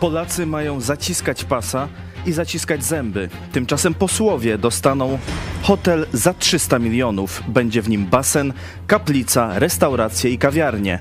Polacy 0.00 0.46
mają 0.46 0.80
zaciskać 0.80 1.44
pasa 1.44 1.88
i 2.26 2.32
zaciskać 2.32 2.84
zęby. 2.84 3.28
Tymczasem 3.52 3.94
posłowie 3.94 4.58
dostaną 4.58 5.18
hotel 5.62 6.06
za 6.12 6.34
300 6.34 6.78
milionów. 6.78 7.42
Będzie 7.48 7.82
w 7.82 7.88
nim 7.88 8.06
basen, 8.06 8.52
kaplica, 8.86 9.58
restauracje 9.58 10.30
i 10.30 10.38
kawiarnie. 10.38 10.98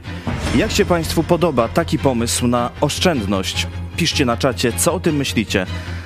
Jak 0.56 0.72
się 0.72 0.86
Państwu 0.86 1.24
podoba 1.24 1.68
taki 1.68 2.00
pomysł 2.00 2.48
na 2.48 2.70
oszczędność? 2.82 3.68
Piszcie 3.98 4.26
na 4.26 4.38
czacie, 4.38 4.74
co 4.74 4.94
o 4.94 5.00
tym 5.00 5.16
myślicie. 5.16 5.66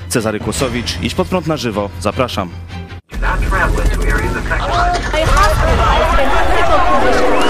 Cezary 0.09 0.39
Kłosowicz, 0.39 0.97
idź 1.01 1.15
pod 1.15 1.27
prąd 1.27 1.47
na 1.47 1.57
żywo. 1.57 1.89
Zapraszam. 1.99 2.49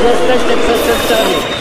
Jesteście 0.03 0.57
przestępcami. 0.57 1.52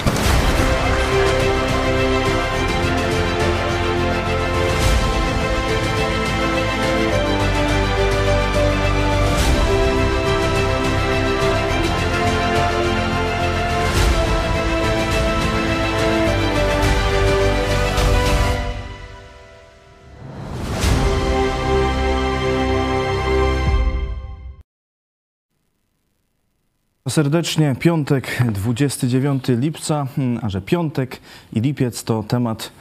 Serdecznie, 27.08 27.76
piątek 27.78 28.38
29 28.52 29.44
lipca, 29.48 30.06
hmm, 30.16 30.40
a 30.44 30.48
że 30.48 30.60
piątek 30.60 31.20
i 31.52 31.60
lipiec 31.60 32.04
to 32.04 32.22
temat 32.28 32.72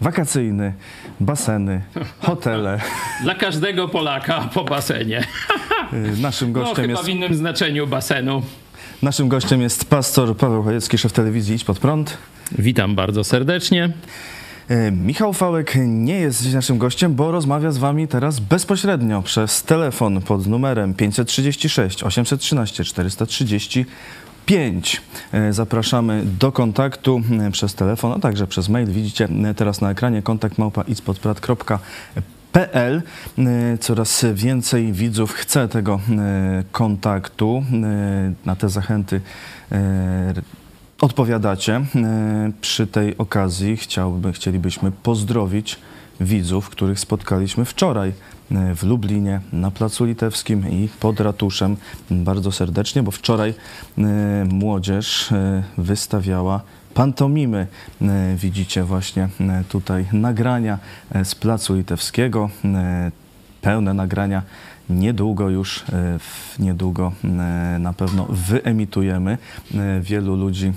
wakacyjny, 0.00 0.72
baseny, 1.20 1.82
hotele. 2.20 2.80
Dla 3.22 3.34
każdego 3.34 3.88
Polaka 3.88 4.40
po 4.54 4.64
basenie. 4.64 5.24
Y, 5.92 6.20
Naszym 6.22 6.52
No 6.52 6.60
gościem, 6.60 6.76
chyba 6.76 6.92
jest, 6.92 7.04
w 7.04 7.08
innym 7.08 7.34
znaczeniu 7.34 7.86
basenu. 7.86 8.42
naszym 9.02 9.28
gościem 9.28 9.60
jest 9.60 9.84
pastor 9.90 10.36
Paweł 10.36 10.62
Chojecki, 10.62 10.98
szef 10.98 11.12
telewizji 11.12 11.54
Idź 11.56 11.64
Pod 11.64 11.78
Prąd. 11.78 12.16
Witam 12.58 12.94
bardzo 12.94 13.24
serdecznie. 13.24 13.92
Y, 14.70 14.90
Michał 14.90 15.32
Fałek 15.32 15.74
nie 15.86 16.20
jest 16.20 16.42
dziś 16.42 16.52
naszym 16.52 16.78
gościem, 16.78 17.14
bo 17.14 17.30
rozmawia 17.30 17.70
z 17.70 17.78
wami 17.78 18.08
teraz 18.08 18.40
bezpośrednio 18.40 19.22
przez 19.22 19.62
telefon 19.62 20.20
pod 20.20 20.46
numerem 20.46 20.94
536 20.94 22.02
813 22.02 22.84
435. 22.84 25.02
Y, 25.34 25.52
Zapraszamy 25.52 26.22
do 26.40 26.52
kontaktu 26.52 27.22
y, 27.48 27.50
przez 27.50 27.74
telefon, 27.74 28.12
a 28.12 28.18
także 28.18 28.46
przez 28.46 28.68
mail. 28.68 28.88
Widzicie 28.88 29.28
y, 29.50 29.54
teraz 29.54 29.80
na 29.80 29.90
ekranie 29.90 30.22
kontakt 30.22 30.58
małpa 30.58 30.84
PL. 32.52 33.02
Coraz 33.80 34.24
więcej 34.34 34.92
widzów 34.92 35.32
chce 35.32 35.68
tego 35.68 36.00
kontaktu. 36.72 37.64
Na 38.44 38.56
te 38.56 38.68
zachęty 38.68 39.20
odpowiadacie. 41.00 41.76
Y, 42.48 42.52
Przy 42.60 42.86
tej 42.86 43.18
okazji 43.18 43.76
chciałby, 43.76 44.32
chcielibyśmy 44.32 44.92
pozdrowić 44.92 45.78
widzów, 46.20 46.68
których 46.68 47.00
spotkaliśmy 47.00 47.64
wczoraj 47.64 48.08
y, 48.08 48.74
w 48.74 48.82
Lublinie, 48.82 49.40
na 49.52 49.70
Placu 49.70 50.04
Litewskim 50.04 50.70
i 50.70 50.88
pod 51.00 51.20
ratuszem. 51.20 51.76
Bardzo 52.10 52.52
serdecznie, 52.52 53.02
bo 53.02 53.10
wczoraj 53.10 53.50
y, 53.50 54.02
młodzież 54.44 55.28
wystawiała 55.78 56.60
pantomimy. 56.94 57.66
Widzicie 58.36 58.84
właśnie 58.84 59.28
tutaj 59.68 60.06
nagrania 60.12 60.78
z 61.24 61.34
Placu 61.34 61.74
Litewskiego, 61.74 62.50
pełne 63.60 63.94
nagrania. 63.94 64.42
Niedługo 64.90 65.48
już, 65.50 65.84
w- 66.18 66.58
niedługo 66.58 67.12
y, 67.24 67.78
na 67.78 67.92
pewno 67.92 68.26
wyemitujemy. 68.30 69.38
Y, 69.74 70.00
Wielu 70.00 70.36
ludzi 70.36 70.72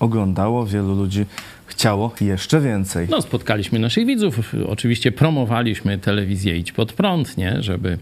oglądało, 0.00 0.66
wielu 0.66 0.94
ludzi 0.96 1.26
chciało 1.70 2.14
jeszcze 2.20 2.60
więcej. 2.60 3.06
No, 3.10 3.22
spotkaliśmy 3.22 3.78
naszych 3.78 4.06
widzów. 4.06 4.54
Oczywiście 4.66 5.12
promowaliśmy 5.12 5.98
telewizję 5.98 6.56
Idź 6.56 6.72
Pod 6.72 6.92
Prąd, 6.92 7.36
nie? 7.36 7.62
żeby 7.62 7.98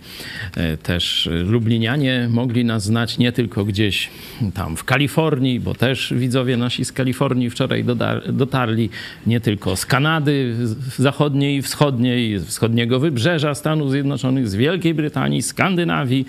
e, 0.56 0.76
też 0.76 1.28
lublinianie 1.44 2.28
mogli 2.30 2.64
nas 2.64 2.84
znać 2.84 3.18
nie 3.18 3.32
tylko 3.32 3.64
gdzieś 3.64 4.10
tam 4.54 4.76
w 4.76 4.84
Kalifornii, 4.84 5.60
bo 5.60 5.74
też 5.74 6.14
widzowie 6.16 6.56
nasi 6.56 6.84
z 6.84 6.92
Kalifornii 6.92 7.50
wczoraj 7.50 7.84
dotarli, 8.28 8.90
nie 9.26 9.40
tylko 9.40 9.76
z 9.76 9.86
Kanady 9.86 10.54
zachodniej 10.96 11.56
i 11.56 11.62
wschodniej, 11.62 12.40
wschodniego 12.40 13.00
wybrzeża 13.00 13.54
Stanów 13.54 13.90
Zjednoczonych, 13.90 14.48
z 14.48 14.54
Wielkiej 14.54 14.94
Brytanii, 14.94 15.42
Skandynawii, 15.42 16.26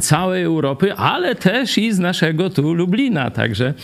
całej 0.00 0.42
Europy, 0.42 0.94
ale 0.94 1.34
też 1.34 1.78
i 1.78 1.92
z 1.92 1.98
naszego 1.98 2.50
tu 2.50 2.74
Lublina. 2.74 3.30
Także 3.30 3.74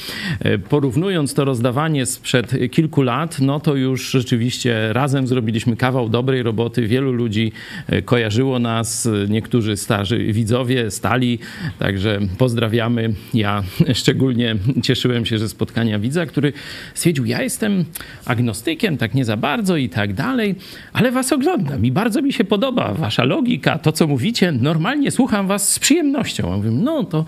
e, 0.40 0.58
porównując 0.58 1.34
to 1.34 1.44
rozdawanie 1.44 2.06
sprzed 2.06 2.52
kilku 2.70 2.81
lat, 3.02 3.40
no 3.40 3.60
to 3.60 3.74
już 3.74 4.10
rzeczywiście 4.10 4.92
razem 4.92 5.26
zrobiliśmy 5.26 5.76
kawał 5.76 6.08
dobrej 6.08 6.42
roboty. 6.42 6.86
Wielu 6.86 7.12
ludzi 7.12 7.52
e, 7.86 8.02
kojarzyło 8.02 8.58
nas, 8.58 9.06
e, 9.06 9.10
niektórzy 9.28 9.76
starzy 9.76 10.32
widzowie 10.32 10.90
stali, 10.90 11.38
także 11.78 12.18
pozdrawiamy. 12.38 13.14
Ja 13.34 13.62
szczególnie 13.94 14.56
cieszyłem 14.82 15.26
się, 15.26 15.38
że 15.38 15.48
spotkania 15.48 15.98
widza, 15.98 16.26
który 16.26 16.52
stwierdził, 16.94 17.24
ja 17.24 17.42
jestem 17.42 17.84
agnostykiem, 18.26 18.96
tak 18.96 19.14
nie 19.14 19.24
za 19.24 19.36
bardzo 19.36 19.76
i 19.76 19.88
tak 19.88 20.14
dalej, 20.14 20.54
ale 20.92 21.12
was 21.12 21.32
oglądam 21.32 21.86
i 21.86 21.92
bardzo 21.92 22.22
mi 22.22 22.32
się 22.32 22.44
podoba 22.44 22.94
wasza 22.94 23.24
logika, 23.24 23.78
to 23.78 23.92
co 23.92 24.06
mówicie, 24.06 24.52
normalnie 24.52 25.10
słucham 25.10 25.46
was 25.46 25.72
z 25.72 25.78
przyjemnością. 25.78 26.50
Ja 26.50 26.56
mówię, 26.56 26.70
no 26.70 27.04
to, 27.04 27.24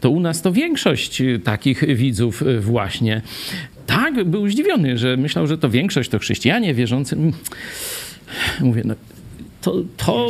to 0.00 0.10
u 0.10 0.20
nas 0.20 0.42
to 0.42 0.52
większość 0.52 1.22
takich 1.44 1.96
widzów 1.96 2.42
y, 2.42 2.60
właśnie. 2.60 3.22
Tak, 3.88 4.24
był 4.24 4.48
zdziwiony, 4.48 4.98
że 4.98 5.16
myślał, 5.16 5.46
że 5.46 5.58
to 5.58 5.70
większość 5.70 6.10
to 6.10 6.18
chrześcijanie 6.18 6.74
wierzący. 6.74 7.16
Mm. 7.16 7.32
Mówię, 8.60 8.82
no 8.84 8.94
to, 9.60 9.74
to, 9.96 10.28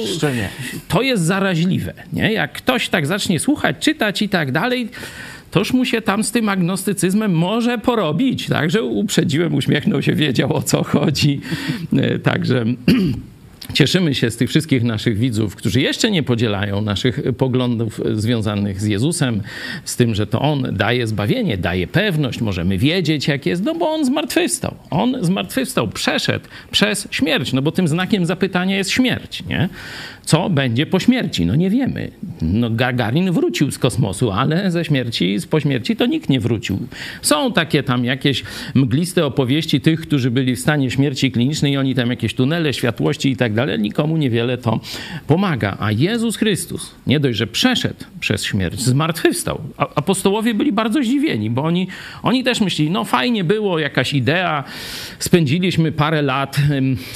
to 0.88 1.02
jest 1.02 1.22
zaraźliwe. 1.22 1.92
Nie? 2.12 2.32
Jak 2.32 2.52
ktoś 2.52 2.88
tak 2.88 3.06
zacznie 3.06 3.40
słuchać, 3.40 3.76
czytać 3.80 4.22
i 4.22 4.28
tak 4.28 4.52
dalej, 4.52 4.88
toż 5.50 5.72
mu 5.72 5.84
się 5.84 6.02
tam 6.02 6.24
z 6.24 6.32
tym 6.32 6.48
agnostycyzmem 6.48 7.32
może 7.32 7.78
porobić. 7.78 8.46
Także 8.46 8.82
uprzedziłem, 8.82 9.54
uśmiechnął 9.54 10.02
się, 10.02 10.14
wiedział 10.14 10.56
o 10.56 10.62
co 10.62 10.84
chodzi. 10.84 11.40
E, 11.96 12.18
Także. 12.18 12.64
Cieszymy 13.74 14.14
się 14.14 14.30
z 14.30 14.36
tych 14.36 14.48
wszystkich 14.48 14.82
naszych 14.82 15.18
widzów, 15.18 15.56
którzy 15.56 15.80
jeszcze 15.80 16.10
nie 16.10 16.22
podzielają 16.22 16.80
naszych 16.80 17.20
poglądów 17.36 18.00
związanych 18.12 18.80
z 18.80 18.84
Jezusem, 18.84 19.42
z 19.84 19.96
tym, 19.96 20.14
że 20.14 20.26
to 20.26 20.40
On 20.40 20.66
daje 20.72 21.06
zbawienie, 21.06 21.58
daje 21.58 21.86
pewność, 21.86 22.40
możemy 22.40 22.78
wiedzieć, 22.78 23.28
jak 23.28 23.46
jest, 23.46 23.64
no 23.64 23.74
bo 23.74 23.90
On 23.90 24.04
zmartwychwstał. 24.04 24.74
On 24.90 25.16
zmartwychwstał, 25.20 25.88
przeszedł 25.88 26.44
przez 26.70 27.08
śmierć, 27.10 27.52
no 27.52 27.62
bo 27.62 27.72
tym 27.72 27.88
znakiem 27.88 28.26
zapytania 28.26 28.76
jest 28.76 28.90
śmierć, 28.90 29.44
nie? 29.44 29.68
Co 30.28 30.50
będzie 30.50 30.86
po 30.86 31.00
śmierci? 31.00 31.46
No 31.46 31.54
nie 31.54 31.70
wiemy. 31.70 32.10
No 32.42 32.70
Gagarin 32.70 33.32
wrócił 33.32 33.70
z 33.70 33.78
kosmosu, 33.78 34.30
ale 34.30 34.70
ze 34.70 34.84
śmierci, 34.84 35.38
z 35.38 35.46
po 35.46 35.60
śmierci 35.60 35.96
to 35.96 36.06
nikt 36.06 36.28
nie 36.28 36.40
wrócił. 36.40 36.78
Są 37.22 37.52
takie 37.52 37.82
tam 37.82 38.04
jakieś 38.04 38.44
mgliste 38.74 39.26
opowieści 39.26 39.80
tych, 39.80 40.00
którzy 40.00 40.30
byli 40.30 40.56
w 40.56 40.60
stanie 40.60 40.90
śmierci 40.90 41.32
klinicznej 41.32 41.72
i 41.72 41.76
oni 41.76 41.94
tam 41.94 42.10
jakieś 42.10 42.34
tunele 42.34 42.72
światłości 42.72 43.30
i 43.30 43.36
tak 43.36 43.54
dalej. 43.66 43.80
Nikomu 43.80 44.16
niewiele 44.16 44.58
to 44.58 44.80
pomaga. 45.26 45.76
A 45.80 45.92
Jezus 45.92 46.36
Chrystus 46.36 46.94
nie 47.06 47.20
dość, 47.20 47.38
że 47.38 47.46
przeszedł 47.46 48.04
przez 48.20 48.44
śmierć, 48.44 48.80
zmartwychwstał. 48.80 49.60
Apostołowie 49.76 50.54
byli 50.54 50.72
bardzo 50.72 51.02
zdziwieni, 51.02 51.50
bo 51.50 51.62
oni, 51.62 51.88
oni 52.22 52.44
też 52.44 52.60
myśleli, 52.60 52.90
no 52.90 53.04
fajnie 53.04 53.44
było, 53.44 53.78
jakaś 53.78 54.14
idea, 54.14 54.64
spędziliśmy 55.18 55.92
parę 55.92 56.22
lat 56.22 56.56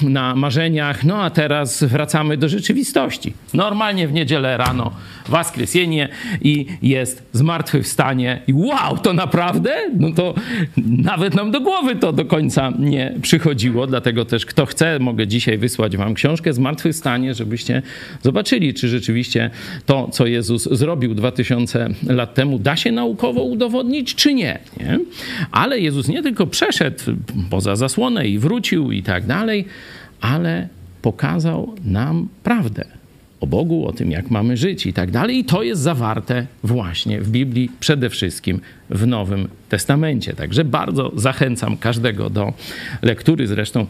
na 0.02 0.34
marzeniach, 0.34 1.04
no 1.04 1.22
a 1.22 1.30
teraz 1.30 1.84
wracamy 1.84 2.36
do 2.36 2.48
rzeczywistości. 2.48 3.32
Normalnie 3.54 4.08
w 4.08 4.12
niedzielę 4.12 4.56
rano 4.56 4.92
Waskresenie 5.28 6.08
i 6.40 6.66
jest 6.82 7.22
zmartwychwstanie 7.32 8.42
i 8.46 8.52
wow, 8.52 8.98
to 8.98 9.12
naprawdę? 9.12 9.74
No 9.98 10.12
to 10.12 10.34
nawet 10.86 11.34
nam 11.34 11.50
do 11.50 11.60
głowy 11.60 11.96
to 11.96 12.12
do 12.12 12.24
końca 12.24 12.72
nie 12.78 13.14
przychodziło, 13.22 13.86
dlatego 13.86 14.24
też 14.24 14.46
kto 14.46 14.66
chce, 14.66 14.98
mogę 14.98 15.26
dzisiaj 15.26 15.58
wysłać 15.58 15.96
wam 15.96 16.14
książkę 16.14 16.52
Zmartwychwstanie, 16.52 17.34
żebyście 17.34 17.82
zobaczyli, 18.22 18.74
czy 18.74 18.88
rzeczywiście 18.88 19.50
to, 19.86 20.08
co 20.12 20.26
Jezus 20.26 20.68
zrobił 20.72 21.14
2000 21.14 21.88
lat 22.06 22.34
temu, 22.34 22.58
da 22.58 22.76
się 22.76 22.92
naukowo 22.92 23.42
udowodnić, 23.42 24.14
czy 24.14 24.34
nie. 24.34 24.58
nie? 24.80 24.98
Ale 25.50 25.80
Jezus 25.80 26.08
nie 26.08 26.22
tylko 26.22 26.46
przeszedł 26.46 26.98
poza 27.50 27.76
zasłonę 27.76 28.28
i 28.28 28.38
wrócił 28.38 28.92
i 28.92 29.02
tak 29.02 29.26
dalej, 29.26 29.64
ale 30.20 30.68
pokazał 31.02 31.74
nam 31.84 32.28
prawdę 32.42 33.01
o 33.42 33.46
Bogu, 33.46 33.86
o 33.86 33.92
tym, 33.92 34.10
jak 34.10 34.30
mamy 34.30 34.56
żyć 34.56 34.86
i 34.86 34.92
tak 34.92 35.10
dalej. 35.10 35.38
I 35.38 35.44
to 35.44 35.62
jest 35.62 35.82
zawarte 35.82 36.46
właśnie 36.64 37.20
w 37.20 37.30
Biblii, 37.30 37.70
przede 37.80 38.10
wszystkim 38.10 38.60
w 38.90 39.06
Nowym 39.06 39.48
Testamencie. 39.68 40.32
Także 40.32 40.64
bardzo 40.64 41.12
zachęcam 41.16 41.76
każdego 41.76 42.30
do 42.30 42.52
lektury. 43.02 43.46
Zresztą 43.46 43.86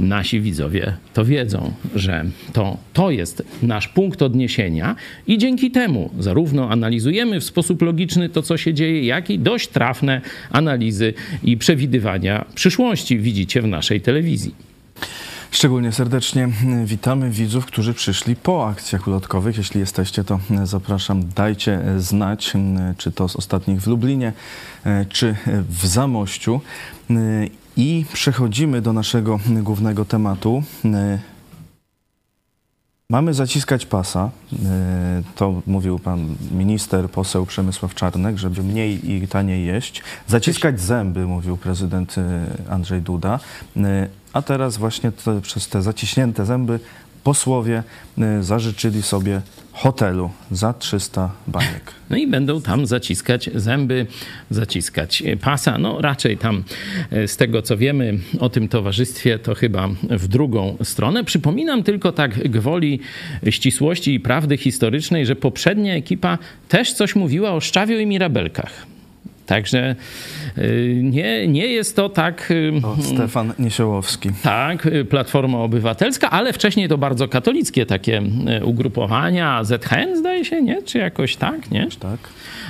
nasi 0.00 0.40
widzowie 0.40 0.92
to 1.14 1.24
wiedzą, 1.24 1.72
że 1.94 2.24
to, 2.52 2.76
to 2.92 3.10
jest 3.10 3.42
nasz 3.62 3.88
punkt 3.88 4.22
odniesienia 4.22 4.96
i 5.26 5.38
dzięki 5.38 5.70
temu 5.70 6.10
zarówno 6.18 6.70
analizujemy 6.70 7.40
w 7.40 7.44
sposób 7.44 7.82
logiczny 7.82 8.28
to, 8.28 8.42
co 8.42 8.56
się 8.56 8.74
dzieje, 8.74 9.04
jak 9.06 9.30
i 9.30 9.38
dość 9.38 9.68
trafne 9.68 10.20
analizy 10.50 11.14
i 11.42 11.56
przewidywania 11.56 12.44
przyszłości 12.54 13.18
widzicie 13.18 13.62
w 13.62 13.66
naszej 13.66 14.00
telewizji. 14.00 14.54
Szczególnie 15.52 15.92
serdecznie 15.92 16.48
witamy 16.84 17.30
widzów, 17.30 17.66
którzy 17.66 17.94
przyszli 17.94 18.36
po 18.36 18.68
akcjach 18.68 19.06
ulotkowych. 19.06 19.56
Jeśli 19.56 19.80
jesteście, 19.80 20.24
to 20.24 20.40
zapraszam, 20.64 21.28
dajcie 21.34 21.82
znać, 21.98 22.52
czy 22.98 23.12
to 23.12 23.28
z 23.28 23.36
ostatnich 23.36 23.80
w 23.80 23.86
Lublinie, 23.86 24.32
czy 25.08 25.36
w 25.68 25.86
Zamościu. 25.86 26.60
I 27.76 28.04
przechodzimy 28.12 28.82
do 28.82 28.92
naszego 28.92 29.40
głównego 29.46 30.04
tematu. 30.04 30.62
Mamy 33.10 33.34
zaciskać 33.34 33.86
pasa. 33.86 34.30
To 35.36 35.62
mówił 35.66 35.98
pan 35.98 36.34
minister, 36.50 37.10
poseł 37.10 37.46
Przemysław 37.46 37.94
Czarnek, 37.94 38.38
żeby 38.38 38.62
mniej 38.62 39.10
i 39.10 39.28
taniej 39.28 39.66
jeść. 39.66 40.02
Zaciskać 40.26 40.80
zęby, 40.80 41.26
mówił 41.26 41.56
prezydent 41.56 42.16
Andrzej 42.70 43.02
Duda. 43.02 43.40
A 44.32 44.42
teraz 44.42 44.76
właśnie 44.76 45.12
te, 45.12 45.40
przez 45.40 45.68
te 45.68 45.82
zaciśnięte 45.82 46.46
zęby 46.46 46.80
posłowie 47.24 47.82
zażyczyli 48.40 49.02
sobie 49.02 49.42
hotelu 49.72 50.30
za 50.50 50.72
300 50.72 51.30
baniek. 51.46 51.92
No 52.10 52.18
i 52.18 52.26
będą 52.26 52.62
tam 52.62 52.86
zaciskać 52.86 53.50
zęby, 53.54 54.06
zaciskać 54.50 55.22
pasa. 55.40 55.78
No 55.78 56.00
raczej 56.00 56.38
tam 56.38 56.64
z 57.26 57.36
tego 57.36 57.62
co 57.62 57.76
wiemy 57.76 58.18
o 58.40 58.48
tym 58.48 58.68
towarzystwie 58.68 59.38
to 59.38 59.54
chyba 59.54 59.88
w 60.10 60.28
drugą 60.28 60.76
stronę. 60.82 61.24
Przypominam 61.24 61.82
tylko 61.82 62.12
tak 62.12 62.48
gwoli 62.48 63.00
ścisłości 63.50 64.14
i 64.14 64.20
prawdy 64.20 64.56
historycznej, 64.56 65.26
że 65.26 65.36
poprzednia 65.36 65.94
ekipa 65.94 66.38
też 66.68 66.92
coś 66.92 67.14
mówiła 67.16 67.52
o 67.52 67.60
Szczawiu 67.60 67.98
i 67.98 68.06
Mirabelkach. 68.06 68.91
Także 69.52 69.94
nie, 71.02 71.48
nie 71.48 71.66
jest 71.66 71.96
to 71.96 72.08
tak. 72.08 72.52
O, 72.82 73.02
Stefan 73.02 73.52
Niesiołowski. 73.58 74.30
Tak, 74.42 74.88
Platforma 75.10 75.58
Obywatelska, 75.58 76.30
ale 76.30 76.52
wcześniej 76.52 76.88
to 76.88 76.98
bardzo 76.98 77.28
katolickie 77.28 77.86
takie 77.86 78.22
ugrupowania. 78.64 79.64
ZHN 79.64 80.16
zdaje 80.16 80.44
się, 80.44 80.62
nie? 80.62 80.82
Czy 80.82 80.98
jakoś 80.98 81.36
tak, 81.36 81.70
nie? 81.70 81.88
Tak. 82.00 82.18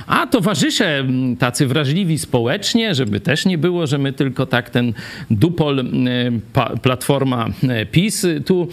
A 0.07 0.27
towarzysze 0.27 1.05
tacy 1.39 1.67
wrażliwi 1.67 2.17
społecznie, 2.17 2.95
żeby 2.95 3.19
też 3.19 3.45
nie 3.45 3.57
było, 3.57 3.87
że 3.87 3.97
my 3.97 4.13
tylko 4.13 4.45
tak 4.45 4.69
ten 4.69 4.93
dupol 5.31 5.85
Platforma 6.81 7.47
PiS 7.91 8.25
tu 8.45 8.67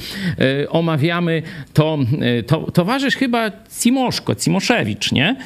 omawiamy, 0.68 1.42
to, 1.72 1.98
to 2.46 2.70
towarzysz 2.70 3.16
chyba 3.16 3.50
Cimoszko, 3.80 4.34
Cimoszewicz, 4.34 5.12
nie? 5.12 5.36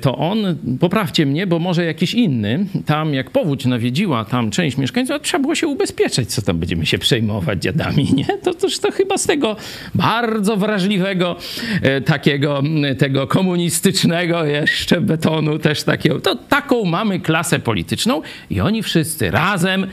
To 0.00 0.16
on, 0.16 0.38
poprawcie 0.80 1.26
mnie, 1.26 1.46
bo 1.46 1.58
może 1.58 1.84
jakiś 1.84 2.14
inny, 2.14 2.66
tam 2.86 3.14
jak 3.14 3.30
powódź 3.30 3.64
nawiedziła 3.64 4.24
tam 4.24 4.50
część 4.50 4.76
mieszkańców, 4.76 5.16
trzeba 5.22 5.42
było 5.42 5.54
się 5.54 5.66
ubezpieczać, 5.66 6.28
co 6.28 6.42
tam 6.42 6.58
będziemy 6.58 6.86
się 6.86 6.98
przejmować 6.98 7.62
dziadami, 7.62 8.08
nie? 8.14 8.24
To 8.24 8.54
też 8.54 8.78
to 8.78 8.92
chyba 8.92 9.18
z 9.18 9.26
tego 9.26 9.56
bardzo 9.94 10.56
wrażliwego, 10.56 11.36
takiego, 12.04 12.62
tego 12.98 13.26
komunistycznego 13.26 14.46
jeszcze 14.60 15.00
betonu 15.00 15.58
też 15.58 15.82
takiego, 15.82 16.20
to 16.20 16.36
taką 16.36 16.84
mamy 16.84 17.20
klasę 17.20 17.58
polityczną 17.58 18.22
i 18.50 18.60
oni 18.60 18.82
wszyscy 18.82 19.30
razem, 19.30 19.86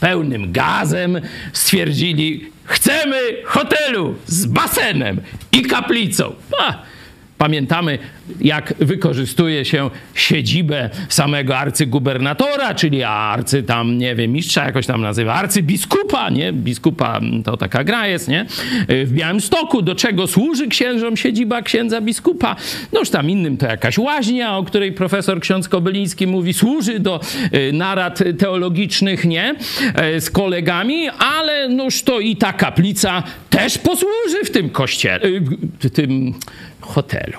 pełnym 0.00 0.52
gazem 0.52 1.20
stwierdzili, 1.52 2.50
chcemy 2.64 3.16
hotelu 3.44 4.14
z 4.26 4.46
basenem 4.46 5.20
i 5.52 5.62
kaplicą. 5.62 6.34
Pamiętamy, 7.42 7.98
jak 8.40 8.74
wykorzystuje 8.78 9.64
się 9.64 9.90
siedzibę 10.14 10.90
samego 11.08 11.58
arcygubernatora, 11.58 12.74
czyli 12.74 13.02
arcy 13.02 13.62
tam, 13.62 13.98
nie 13.98 14.14
wiem, 14.14 14.32
mistrza 14.32 14.64
jakoś 14.64 14.86
tam 14.86 15.00
nazywa, 15.00 15.34
arcybiskupa, 15.34 16.30
nie? 16.30 16.52
Biskupa 16.52 17.20
to 17.44 17.56
taka 17.56 17.84
gra 17.84 18.06
jest, 18.06 18.28
nie? 18.28 18.46
W 18.88 19.10
Białymstoku, 19.12 19.82
do 19.82 19.94
czego 19.94 20.26
służy 20.26 20.68
księżom 20.68 21.16
siedziba 21.16 21.62
księdza 21.62 22.00
biskupa? 22.00 22.56
No 22.92 23.00
już 23.00 23.10
tam 23.10 23.30
innym 23.30 23.56
to 23.56 23.66
jakaś 23.66 23.98
łaźnia, 23.98 24.56
o 24.56 24.64
której 24.64 24.92
profesor 24.92 25.40
ksiądz 25.40 25.68
Kobyliński 25.68 26.26
mówi, 26.26 26.52
służy 26.52 27.00
do 27.00 27.20
narad 27.72 28.18
teologicznych, 28.38 29.24
nie? 29.24 29.54
Z 30.18 30.30
kolegami, 30.30 31.08
ale 31.08 31.68
noż 31.68 32.02
to 32.02 32.20
i 32.20 32.36
ta 32.36 32.52
kaplica 32.52 33.22
też 33.50 33.78
posłuży 33.78 34.44
w 34.44 34.50
tym 34.50 34.70
kościele, 34.70 35.20
w 35.80 35.90
tym 35.90 36.34
hotelu. 36.82 37.38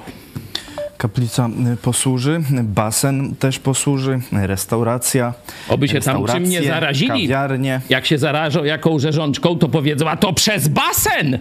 Kaplica 0.98 1.50
posłuży, 1.82 2.42
basen 2.64 3.36
też 3.36 3.60
posłuży, 3.60 4.20
restauracja. 4.32 5.34
Oby 5.70 5.88
się 5.88 6.00
tam 6.00 6.26
czym 6.26 6.44
nie 6.44 6.64
zarazili. 6.64 7.10
Kawiarnie. 7.10 7.82
Jak 7.90 8.06
się 8.06 8.18
zarażą 8.18 8.64
jaką 8.64 9.00
rzeżączką, 9.00 9.58
to 9.58 9.70
powiedzą, 9.70 10.10
a 10.10 10.18
to 10.18 10.34
przez 10.34 10.68
basen! 10.68 11.40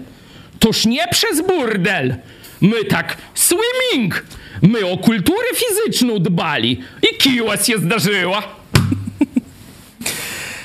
Toż 0.59 0.87
nie 0.87 1.09
przez 1.11 1.47
burdel! 1.47 2.15
My 2.61 2.85
tak 2.85 3.17
swimming! 3.35 4.25
My 4.63 4.87
o 4.87 4.99
kulturę 4.99 5.47
fizyczną 5.55 6.19
dbali 6.19 6.81
i 7.03 7.17
kiła 7.17 7.57
się 7.57 7.79
zdarzyła. 7.79 8.62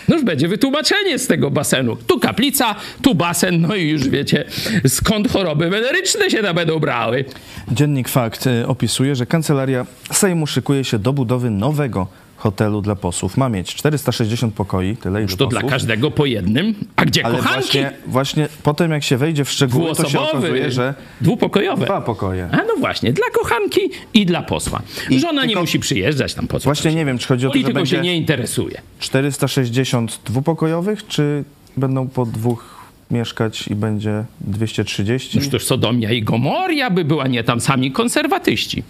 No 0.07 0.15
już 0.15 0.23
będzie 0.23 0.47
wytłumaczenie 0.47 1.19
z 1.19 1.27
tego 1.27 1.51
basenu. 1.51 1.95
Tu 1.95 2.19
kaplica, 2.19 2.75
tu 3.01 3.15
basen, 3.15 3.61
no 3.61 3.75
i 3.75 3.87
już 3.87 4.09
wiecie, 4.09 4.45
skąd 4.87 5.31
choroby 5.31 5.69
weneryczne 5.69 6.29
się 6.29 6.43
tam 6.43 6.55
będą 6.55 6.79
brały. 6.79 7.25
Dziennik 7.71 8.09
Fakt 8.09 8.45
opisuje, 8.67 9.15
że 9.15 9.25
kancelaria 9.25 9.85
Sejmu 10.11 10.47
szykuje 10.47 10.83
się 10.83 10.99
do 10.99 11.13
budowy 11.13 11.49
nowego 11.49 12.07
hotelu 12.47 12.81
dla 12.81 12.95
posłów. 12.95 13.37
Ma 13.37 13.49
mieć 13.49 13.75
460 13.75 14.53
pokoi, 14.53 14.95
tyle 14.97 15.21
Już 15.21 15.31
to 15.35 15.45
posłów. 15.45 15.61
dla 15.61 15.69
każdego 15.71 16.11
po 16.11 16.25
jednym. 16.25 16.75
A 16.95 17.05
gdzie 17.05 17.25
Ale 17.25 17.37
kochanki? 17.37 17.59
właśnie, 17.61 17.91
właśnie 18.07 18.47
potem 18.63 18.91
jak 18.91 19.03
się 19.03 19.17
wejdzie 19.17 19.45
w 19.45 19.49
szczegóły, 19.51 19.95
to 19.95 20.09
się 20.09 20.19
okazuje, 20.19 20.71
że 20.71 20.93
dwupokojowe. 21.21 21.85
dwa 21.85 22.01
pokoje. 22.01 22.49
A 22.51 22.57
no 22.57 22.73
właśnie, 22.79 23.13
dla 23.13 23.25
kochanki 23.33 23.81
i 24.13 24.25
dla 24.25 24.41
posła. 24.41 24.81
I 25.09 25.19
Żona 25.19 25.45
nie 25.45 25.55
musi 25.55 25.79
przyjeżdżać 25.79 26.33
tam 26.33 26.47
po 26.47 26.59
co. 26.59 26.63
Właśnie 26.63 26.95
nie 26.95 27.05
wiem, 27.05 27.17
czy 27.17 27.27
chodzi 27.27 27.47
o 27.47 27.49
to, 27.49 27.53
że 27.57 27.61
Polityką 27.63 27.85
się 27.85 27.95
będzie 27.97 28.09
nie 28.11 28.17
interesuje. 28.17 28.81
460 28.99 30.19
dwupokojowych, 30.25 31.07
czy 31.07 31.43
będą 31.77 32.07
po 32.07 32.25
dwóch 32.25 32.76
mieszkać 33.11 33.67
i 33.67 33.75
będzie 33.75 34.23
230? 34.41 35.37
Już 35.37 35.49
to 35.49 35.59
Sodomia 35.59 36.11
i 36.11 36.23
Gomoria 36.23 36.89
by 36.89 37.05
była, 37.05 37.27
nie 37.27 37.43
tam 37.43 37.61
sami 37.61 37.91
konserwatyści. 37.91 38.83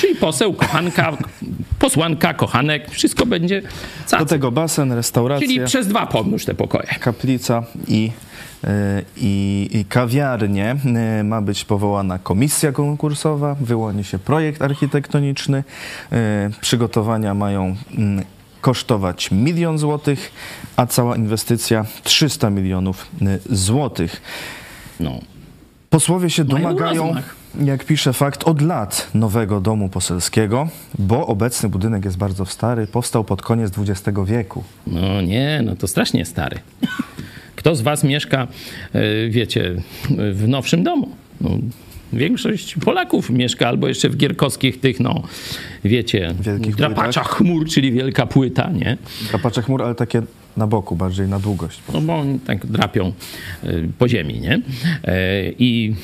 Czyli 0.00 0.14
poseł, 0.14 0.54
kochanka, 0.54 1.16
posłanka, 1.78 2.34
kochanek, 2.34 2.90
wszystko 2.90 3.26
będzie 3.26 3.62
Do 3.62 3.68
cacy. 4.10 4.26
tego 4.26 4.50
basen, 4.50 4.92
restauracja, 4.92 5.46
Czyli 5.48 5.60
przez 5.66 5.88
dwa 5.88 6.06
pomnóż 6.06 6.44
te 6.44 6.54
pokoje. 6.54 6.86
kaplica 7.00 7.62
i, 7.88 8.10
e, 8.64 9.02
i, 9.16 9.68
i 9.72 9.84
kawiarnie. 9.84 10.76
E, 11.20 11.24
Ma 11.24 11.42
być 11.42 11.64
powołana 11.64 12.18
komisja 12.18 12.72
konkursowa, 12.72 13.56
wyłoni 13.60 14.04
się 14.04 14.18
projekt 14.18 14.62
architektoniczny. 14.62 15.64
E, 16.12 16.50
Przygotowania 16.60 17.34
mają 17.34 17.76
mm, 17.98 18.24
kosztować 18.62 19.30
milion 19.30 19.78
złotych, 19.78 20.32
a 20.76 20.86
cała 20.86 21.16
inwestycja 21.16 21.84
300 22.02 22.50
milionów 22.50 23.06
e, 23.22 23.38
złotych. 23.50 24.22
No. 25.00 25.20
Posłowie 25.90 26.30
się 26.30 26.44
Mają 26.44 26.58
domagają, 26.58 27.14
jak 27.64 27.84
pisze 27.84 28.12
fakt, 28.12 28.44
od 28.44 28.62
lat 28.62 29.10
nowego 29.14 29.60
domu 29.60 29.88
poselskiego, 29.88 30.68
bo 30.98 31.26
obecny 31.26 31.68
budynek 31.68 32.04
jest 32.04 32.16
bardzo 32.16 32.46
stary, 32.46 32.86
powstał 32.86 33.24
pod 33.24 33.42
koniec 33.42 33.72
XX 33.78 34.18
wieku. 34.26 34.64
No 34.86 35.20
nie, 35.20 35.62
no 35.64 35.76
to 35.76 35.88
strasznie 35.88 36.24
stary. 36.24 36.58
Kto 37.56 37.76
z 37.76 37.80
was 37.80 38.04
mieszka, 38.04 38.48
e, 38.92 39.28
wiecie, 39.28 39.82
w 40.32 40.48
nowszym 40.48 40.82
domu? 40.82 41.08
No, 41.40 41.50
większość 42.12 42.74
Polaków 42.84 43.30
mieszka 43.30 43.68
albo 43.68 43.88
jeszcze 43.88 44.08
w 44.08 44.16
gierkowskich 44.16 44.80
tych, 44.80 45.00
no, 45.00 45.22
wiecie, 45.84 46.34
Wielkich 46.40 46.76
drapaczach 46.76 47.28
chmur, 47.28 47.68
czyli 47.68 47.92
wielka 47.92 48.26
płyta, 48.26 48.70
nie? 48.70 48.96
Kapacze 49.32 49.62
chmur, 49.62 49.82
ale 49.82 49.94
takie 49.94 50.22
na 50.56 50.66
boku, 50.66 50.96
bardziej 50.96 51.28
na 51.28 51.38
długość. 51.38 51.80
No 51.94 52.00
bo 52.00 52.14
oni 52.14 52.40
tak 52.40 52.66
drapią 52.66 53.12
y, 53.64 53.88
po 53.98 54.08
ziemi, 54.08 54.40
nie? 54.40 54.60
E, 55.04 55.50
I 55.58 55.94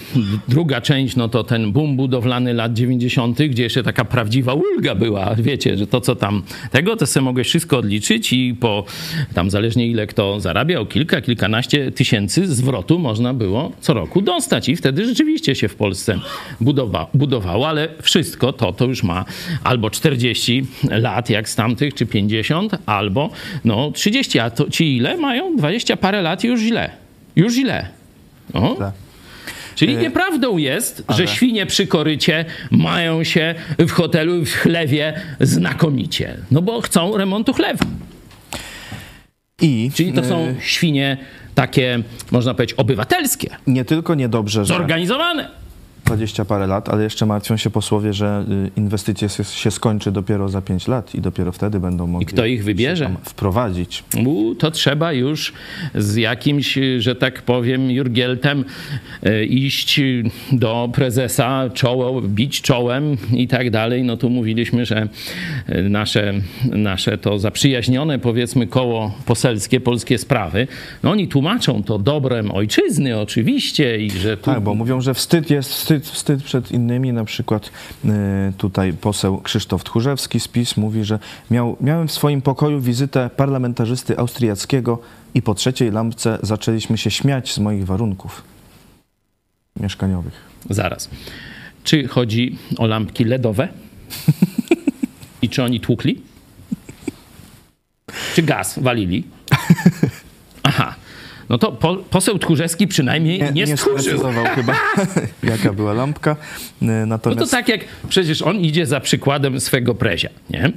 druga 0.49 0.81
część, 0.81 1.17
no 1.17 1.29
to 1.29 1.45
ten 1.45 1.73
boom 1.73 1.97
budowlany 1.97 2.55
lat 2.55 2.73
90., 2.73 3.39
gdzie 3.43 3.63
jeszcze 3.63 3.83
taka 3.83 4.05
prawdziwa 4.05 4.55
ulga 4.55 4.95
była. 4.95 5.35
Wiecie, 5.35 5.77
że 5.77 5.87
to 5.87 6.01
co 6.01 6.17
tam 6.17 6.43
tego, 6.71 6.97
to 6.97 7.07
sobie 7.07 7.25
mogłeś 7.25 7.49
wszystko 7.49 7.79
odliczyć 7.79 8.33
i 8.33 8.55
po 8.61 8.85
tam 9.35 9.51
zależnie 9.51 9.87
ile 9.87 10.07
kto 10.07 10.41
zarabiał, 10.41 10.87
kilka, 10.87 11.21
kilkanaście 11.21 11.93
tysięcy 11.93 12.55
zwrotu 12.55 12.99
można 12.99 13.35
było 13.35 13.73
co 13.81 13.95
roku 13.95 14.23
dostać. 14.23 14.69
I 14.69 14.77
wtedy 14.77 15.07
rzeczywiście 15.07 15.55
się 15.55 15.69
w 15.69 15.75
Polsce 15.75 16.19
budowa, 16.61 17.07
budowało, 17.15 17.69
ale 17.69 17.89
wszystko 18.03 18.53
to, 18.53 18.73
to 18.73 18.85
już 18.85 19.03
ma 19.03 19.25
albo 19.65 19.91
40 19.91 20.67
lat 20.91 21.31
jak 21.31 21.49
z 21.49 21.57
tamtych, 21.57 21.95
czy 21.95 22.07
50, 22.07 22.73
albo 22.87 23.31
no 23.65 23.91
30, 23.91 24.38
a 24.39 24.51
to 24.51 24.71
ci 24.71 24.97
ile 24.97 25.17
mają? 25.17 25.57
20 25.57 25.97
parę 25.97 26.23
lat 26.23 26.45
już 26.45 26.61
źle. 26.61 26.91
Już 27.37 27.53
źle. 27.53 27.89
O. 28.55 28.75
Tak. 28.75 28.93
Czyli 29.75 29.97
nieprawdą 29.97 30.57
jest, 30.57 31.05
że 31.09 31.27
świnie 31.27 31.67
przy 31.67 31.87
korycie 31.87 32.45
mają 32.71 33.25
się 33.25 33.55
w 33.79 33.91
hotelu 33.91 34.45
w 34.45 34.53
chlewie 34.53 35.21
znakomicie. 35.41 36.37
No 36.51 36.63
bo 36.63 36.81
chcą 36.81 37.17
remontu 37.17 37.53
chlewu. 37.53 37.85
I 39.63 39.91
Czyli 39.95 40.13
to 40.13 40.25
są 40.25 40.39
e, 40.39 40.55
świnie 40.61 41.17
takie, 41.55 42.03
można 42.31 42.55
powiedzieć, 42.55 42.79
obywatelskie, 42.79 43.51
nie 43.67 43.85
tylko 43.85 44.15
niedobrze, 44.15 44.65
że 44.65 44.75
zorganizowane. 44.75 45.49
20 46.09 46.45
parę 46.45 46.67
lat, 46.67 46.89
ale 46.89 47.03
jeszcze 47.03 47.27
martwią 47.27 47.57
się 47.57 47.71
posłowie, 47.71 48.13
że 48.13 48.45
y, 48.77 48.81
inwestycja 48.81 49.29
się, 49.29 49.71
skończy 49.71 50.13
dopiero 50.13 50.49
za 50.49 50.63
5 50.63 50.89
lat 50.89 51.15
i 51.15 51.21
dopiero 51.21 51.53
wtedy 51.53 51.81
będą 51.81 52.07
mogli 52.07 52.27
kto 52.27 52.47
ich 52.47 52.65
wybierze? 52.65 53.11
wprowadzić. 53.23 54.05
U, 54.27 54.55
to 54.55 54.71
trzeba 54.71 55.13
już 55.13 55.53
z 55.95 56.17
jakimś, 56.17 56.79
że 56.99 57.15
tak 57.15 57.43
powiem, 57.43 57.91
Jurgieltem 57.91 58.65
e, 59.23 59.45
iść 59.45 60.01
do 60.53 60.89
prezesa, 60.93 61.71
czoło, 61.75 62.23
bić 62.23 62.63
czołem 62.63 63.17
i 63.33 63.49
tak 63.49 63.71
dalej. 63.71 64.05
No 64.05 64.17
tu 64.17 64.31
mówiliśmy, 64.31 64.87
że 64.87 65.09
e, 65.67 65.83
nasze, 65.83 66.35
nasze 66.65 67.19
to 67.19 67.39
zaprzyjaźnione, 67.39 68.19
powiedzmy, 68.19 68.67
koło 68.67 69.15
poselskie, 69.27 69.81
polskie 69.81 70.19
sprawy, 70.19 70.67
no 71.03 71.11
oni 71.11 71.29
tłumaczą 71.29 71.83
to 71.83 71.99
dobrem 71.99 72.51
ojczyzny 72.51 73.19
oczywiście 73.21 73.99
i 73.99 74.11
że 74.11 74.37
tu 74.37 74.45
Tak, 74.45 74.61
bo 74.61 74.75
mówią, 74.75 75.01
że 75.01 75.15
wstyd 75.15 75.51
jest 75.51 75.71
wstyd, 75.71 75.98
wstyd 76.07 76.43
przed 76.43 76.73
innymi. 76.73 77.13
Na 77.13 77.25
przykład 77.25 77.71
y, 78.05 78.09
tutaj 78.59 78.93
poseł 78.93 79.41
Krzysztof 79.41 79.85
Tchórzewski 79.85 80.41
z 80.41 80.49
PiS 80.49 80.77
mówi, 80.77 81.05
że 81.05 81.19
miał, 81.51 81.77
miałem 81.81 82.09
w 82.09 82.13
swoim 82.13 82.43
pokoju 82.43 82.81
wizytę 82.81 83.31
parlamentarzysty 83.37 84.19
austriackiego 84.19 84.99
i 85.35 85.43
po 85.43 85.55
trzeciej 85.55 85.91
lampce 85.91 86.39
zaczęliśmy 86.43 86.99
się 86.99 87.11
śmiać 87.11 87.53
z 87.53 87.59
moich 87.59 87.87
warunków 87.87 88.43
mieszkaniowych. 89.81 90.35
Zaraz. 90.71 91.11
Czy 91.85 92.09
chodzi 92.09 92.59
o 92.79 92.87
lampki 92.87 93.25
LEDowe? 93.25 93.69
I 95.43 95.49
czy 95.49 95.63
oni 95.63 95.81
tłukli? 95.81 96.23
Czy 98.35 98.43
gaz 98.43 98.79
walili? 98.79 99.25
No 101.49 101.59
to 101.59 101.73
po, 101.73 101.97
poseł 101.97 102.39
Tchórzewski 102.39 102.87
przynajmniej 102.87 103.43
nie, 103.53 103.65
nie 103.65 103.77
sprecyzował 103.77 104.45
chyba, 104.45 104.75
jaka 105.43 105.73
była 105.73 105.93
lampka. 105.93 106.37
No 106.81 107.07
Natomiast 107.07 107.41
to 107.41 107.57
tak 107.57 107.69
jak 107.69 107.81
przecież 108.09 108.43
on 108.43 108.57
idzie 108.57 108.87
za 108.87 109.01
przykładem 109.01 109.61
swego 109.61 109.95
prezia, 109.95 110.29
nie? 110.51 110.73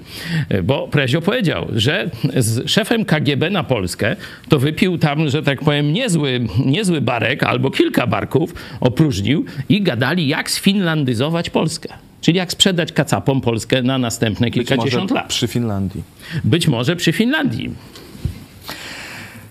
Bo 0.64 0.88
prezio 0.88 1.22
powiedział, 1.22 1.68
że 1.76 2.10
z 2.36 2.70
szefem 2.70 3.06
KGB 3.06 3.50
na 3.50 3.64
Polskę 3.64 4.16
to 4.50 4.60
wypił 4.60 4.98
tam, 4.98 5.30
że 5.30 5.44
tak 5.44 5.60
powiem, 5.60 5.94
niezły, 5.94 6.48
niezły 6.66 7.02
barek 7.02 7.44
albo 7.44 7.72
kilka 7.72 8.08
barków 8.08 8.54
opróżnił 8.80 9.46
i 9.70 9.82
gadali, 9.82 10.28
jak 10.28 10.52
sfinlandyzować 10.52 11.50
Polskę. 11.50 11.90
Czyli 12.22 12.38
jak 12.38 12.52
sprzedać 12.52 12.92
kacapom 12.92 13.42
Polskę 13.42 13.82
na 13.82 13.98
następne 13.98 14.48
być 14.48 14.56
może 14.56 14.68
kilkadziesiąt 14.68 15.12
lat. 15.12 15.28
przy 15.28 15.48
Finlandii. 15.48 16.04
Być 16.44 16.68
może 16.68 16.96
przy 16.96 17.12
Finlandii. 17.12 17.70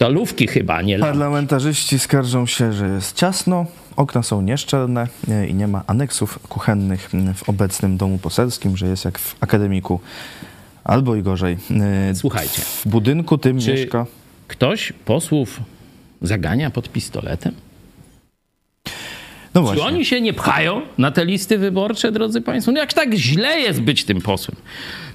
To 0.00 0.10
lówki 0.10 0.46
chyba, 0.46 0.82
nie 0.82 0.98
lampki. 0.98 1.18
Parlamentarzyści 1.18 1.98
skarżą 1.98 2.46
się, 2.46 2.72
że 2.72 2.88
jest 2.88 3.16
ciasno, 3.16 3.66
okna 3.96 4.22
są 4.22 4.42
nieszczelne 4.42 5.08
e, 5.28 5.46
i 5.46 5.54
nie 5.54 5.66
ma 5.68 5.82
aneksów 5.86 6.38
kuchennych 6.48 7.10
w 7.34 7.48
obecnym 7.48 7.96
domu 7.96 8.18
poselskim, 8.18 8.76
że 8.76 8.86
jest 8.86 9.04
jak 9.04 9.18
w 9.18 9.36
akademiku. 9.40 10.00
Albo 10.84 11.16
i 11.16 11.22
gorzej. 11.22 11.56
E, 12.10 12.14
Słuchajcie, 12.14 12.62
W 12.62 12.88
budynku 12.88 13.38
tym 13.38 13.60
Czy- 13.60 13.70
mieszka. 13.72 14.06
ktoś 14.48 14.92
posłów 15.04 15.60
zagania 16.22 16.70
pod 16.70 16.92
pistoletem? 16.92 17.52
No 19.54 19.74
Czy 19.74 19.82
oni 19.82 20.04
się 20.04 20.20
nie 20.20 20.32
pchają 20.32 20.82
na 20.98 21.10
te 21.10 21.24
listy 21.24 21.58
wyborcze, 21.58 22.12
drodzy 22.12 22.40
Państwo? 22.40 22.72
No 22.72 22.80
jak 22.80 22.92
tak 22.92 23.14
źle 23.14 23.60
jest 23.60 23.80
być 23.80 24.04
tym 24.04 24.20
posłem? 24.20 24.56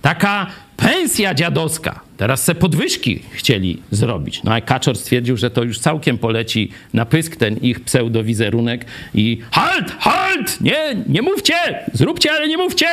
Taka 0.02 0.48
pensja 0.78 1.34
dziadowska. 1.34 2.00
Teraz 2.18 2.44
se 2.44 2.56
podwyżki 2.56 3.20
chcieli 3.32 3.82
zrobić. 3.92 4.44
No 4.44 4.54
a 4.54 4.62
Kaczor 4.62 4.98
stwierdził, 4.98 5.38
że 5.38 5.50
to 5.50 5.64
już 5.64 5.80
całkiem 5.80 6.18
poleci 6.18 6.72
na 6.94 7.06
pysk 7.06 7.36
ten 7.36 7.58
ich 7.58 7.80
pseudowizerunek 7.80 8.86
i 9.14 9.38
halt, 9.52 9.92
halt, 10.00 10.62
nie, 10.62 10.96
nie 11.08 11.22
mówcie, 11.22 11.54
zróbcie, 11.94 12.32
ale 12.32 12.48
nie 12.48 12.58
mówcie, 12.58 12.88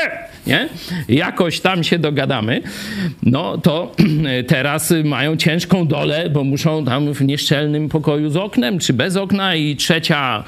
nie? 0.47 0.69
Jakoś 1.09 1.61
tam 1.61 1.85
się 1.85 1.99
dogadamy. 1.99 2.63
No 3.23 3.59
to 3.59 3.95
teraz 4.47 4.95
mają 5.05 5.37
ciężką 5.37 5.87
dolę, 5.87 6.31
bo 6.31 6.45
muszą 6.45 6.85
tam 6.85 7.15
w 7.15 7.21
nieszczelnym 7.21 7.89
pokoju 7.89 8.31
z 8.31 8.37
oknem, 8.37 8.79
czy 8.79 8.93
bez 8.93 9.17
okna 9.17 9.55
i 9.55 9.77
trzecia 9.77 10.45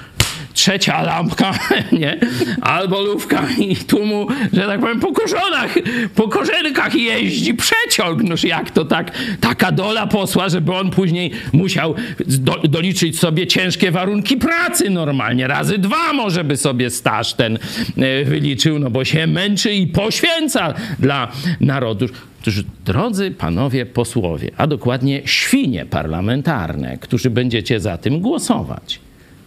trzecia 0.54 1.02
lampka, 1.02 1.58
nie? 2.00 2.18
Albo 2.60 3.00
lówka 3.00 3.42
i 3.58 3.76
tu 3.76 4.06
mu, 4.06 4.26
że 4.52 4.66
tak 4.66 4.80
powiem, 4.80 5.00
po 5.00 5.12
korzonach, 5.12 5.74
po 6.14 6.28
korzenkach 6.28 6.94
jeździ 6.94 7.54
przeciąg. 7.54 8.22
Noż 8.22 8.44
jak 8.44 8.70
to 8.70 8.84
tak, 8.84 9.12
taka 9.40 9.72
dola 9.72 10.06
posła, 10.06 10.48
żeby 10.48 10.74
on 10.74 10.90
później 10.90 11.30
musiał 11.52 11.94
do, 12.26 12.52
doliczyć 12.64 13.18
sobie 13.18 13.46
ciężkie 13.46 13.90
warunki 13.90 14.36
pracy 14.36 14.90
normalnie. 14.90 15.46
Razy 15.46 15.78
dwa 15.78 16.12
może 16.12 16.44
by 16.44 16.56
sobie 16.56 16.90
staż 16.90 17.34
ten 17.34 17.58
e, 17.96 18.24
wyliczył, 18.24 18.78
no 18.78 18.90
bo 18.90 19.04
się 19.04 19.26
męczy 19.26 19.74
i 19.74 19.86
poświęca 19.86 20.74
dla 20.98 21.32
narodu. 21.60 22.06
Otóż, 22.40 22.64
drodzy 22.84 23.30
panowie 23.30 23.86
posłowie, 23.86 24.50
a 24.56 24.66
dokładnie 24.66 25.22
świnie 25.24 25.86
parlamentarne, 25.86 26.98
którzy 26.98 27.30
będziecie 27.30 27.80
za 27.80 27.98
tym 27.98 28.20
głosować, 28.20 29.00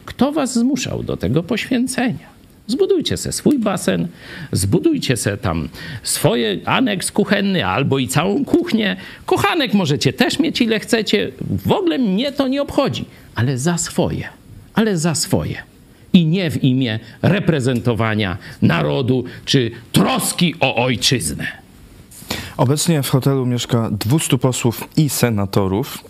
kto 0.07 0.31
was 0.31 0.53
zmuszał 0.53 1.03
do 1.03 1.17
tego 1.17 1.43
poświęcenia? 1.43 2.27
Zbudujcie 2.67 3.17
se 3.17 3.31
swój 3.31 3.59
basen, 3.59 4.07
zbudujcie 4.51 5.17
se 5.17 5.37
tam 5.37 5.69
swoje 6.03 6.59
aneks 6.65 7.11
kuchenny 7.11 7.65
albo 7.65 7.99
i 7.99 8.07
całą 8.07 8.45
kuchnię. 8.45 8.95
Kochanek 9.25 9.73
możecie 9.73 10.13
też 10.13 10.39
mieć 10.39 10.61
ile 10.61 10.79
chcecie. 10.79 11.31
W 11.65 11.71
ogóle 11.71 11.97
mnie 11.97 12.31
to 12.31 12.47
nie 12.47 12.61
obchodzi, 12.61 13.05
ale 13.35 13.57
za 13.57 13.77
swoje, 13.77 14.27
ale 14.73 14.97
za 14.97 15.15
swoje. 15.15 15.57
I 16.13 16.25
nie 16.25 16.51
w 16.51 16.63
imię 16.63 16.99
reprezentowania 17.21 18.37
narodu 18.61 19.23
czy 19.45 19.71
troski 19.91 20.55
o 20.59 20.75
ojczyznę. 20.75 21.47
Obecnie 22.57 23.03
w 23.03 23.09
hotelu 23.09 23.45
mieszka 23.45 23.89
200 23.91 24.37
posłów 24.37 24.87
i 24.97 25.09
senatorów. 25.09 26.03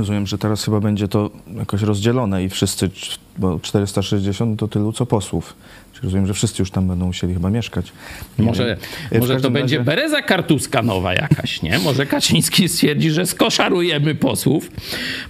Rozumiem, 0.00 0.26
że 0.26 0.38
teraz 0.38 0.64
chyba 0.64 0.80
będzie 0.80 1.08
to 1.08 1.30
jakoś 1.58 1.82
rozdzielone 1.82 2.44
i 2.44 2.48
wszyscy, 2.48 2.90
bo 3.38 3.60
460 3.62 4.60
to 4.60 4.68
tylu 4.68 4.92
co 4.92 5.06
posłów. 5.06 5.54
Czyli 5.92 6.04
rozumiem, 6.04 6.26
że 6.26 6.34
wszyscy 6.34 6.62
już 6.62 6.70
tam 6.70 6.88
będą 6.88 7.06
musieli 7.06 7.34
chyba 7.34 7.50
mieszkać. 7.50 7.92
Może. 8.38 8.76
W 9.12 9.18
może 9.18 9.26
to 9.26 9.32
każdym 9.34 9.52
będzie 9.52 9.76
razie- 9.78 9.84
bereza 9.84 10.22
kartuska 10.22 10.82
nowa 10.82 11.14
jakaś, 11.14 11.62
nie? 11.62 11.78
Może 11.78 12.06
Kaczyński 12.06 12.68
stwierdzi, 12.68 13.10
że 13.10 13.26
skoszarujemy 13.26 14.14
posłów. 14.14 14.70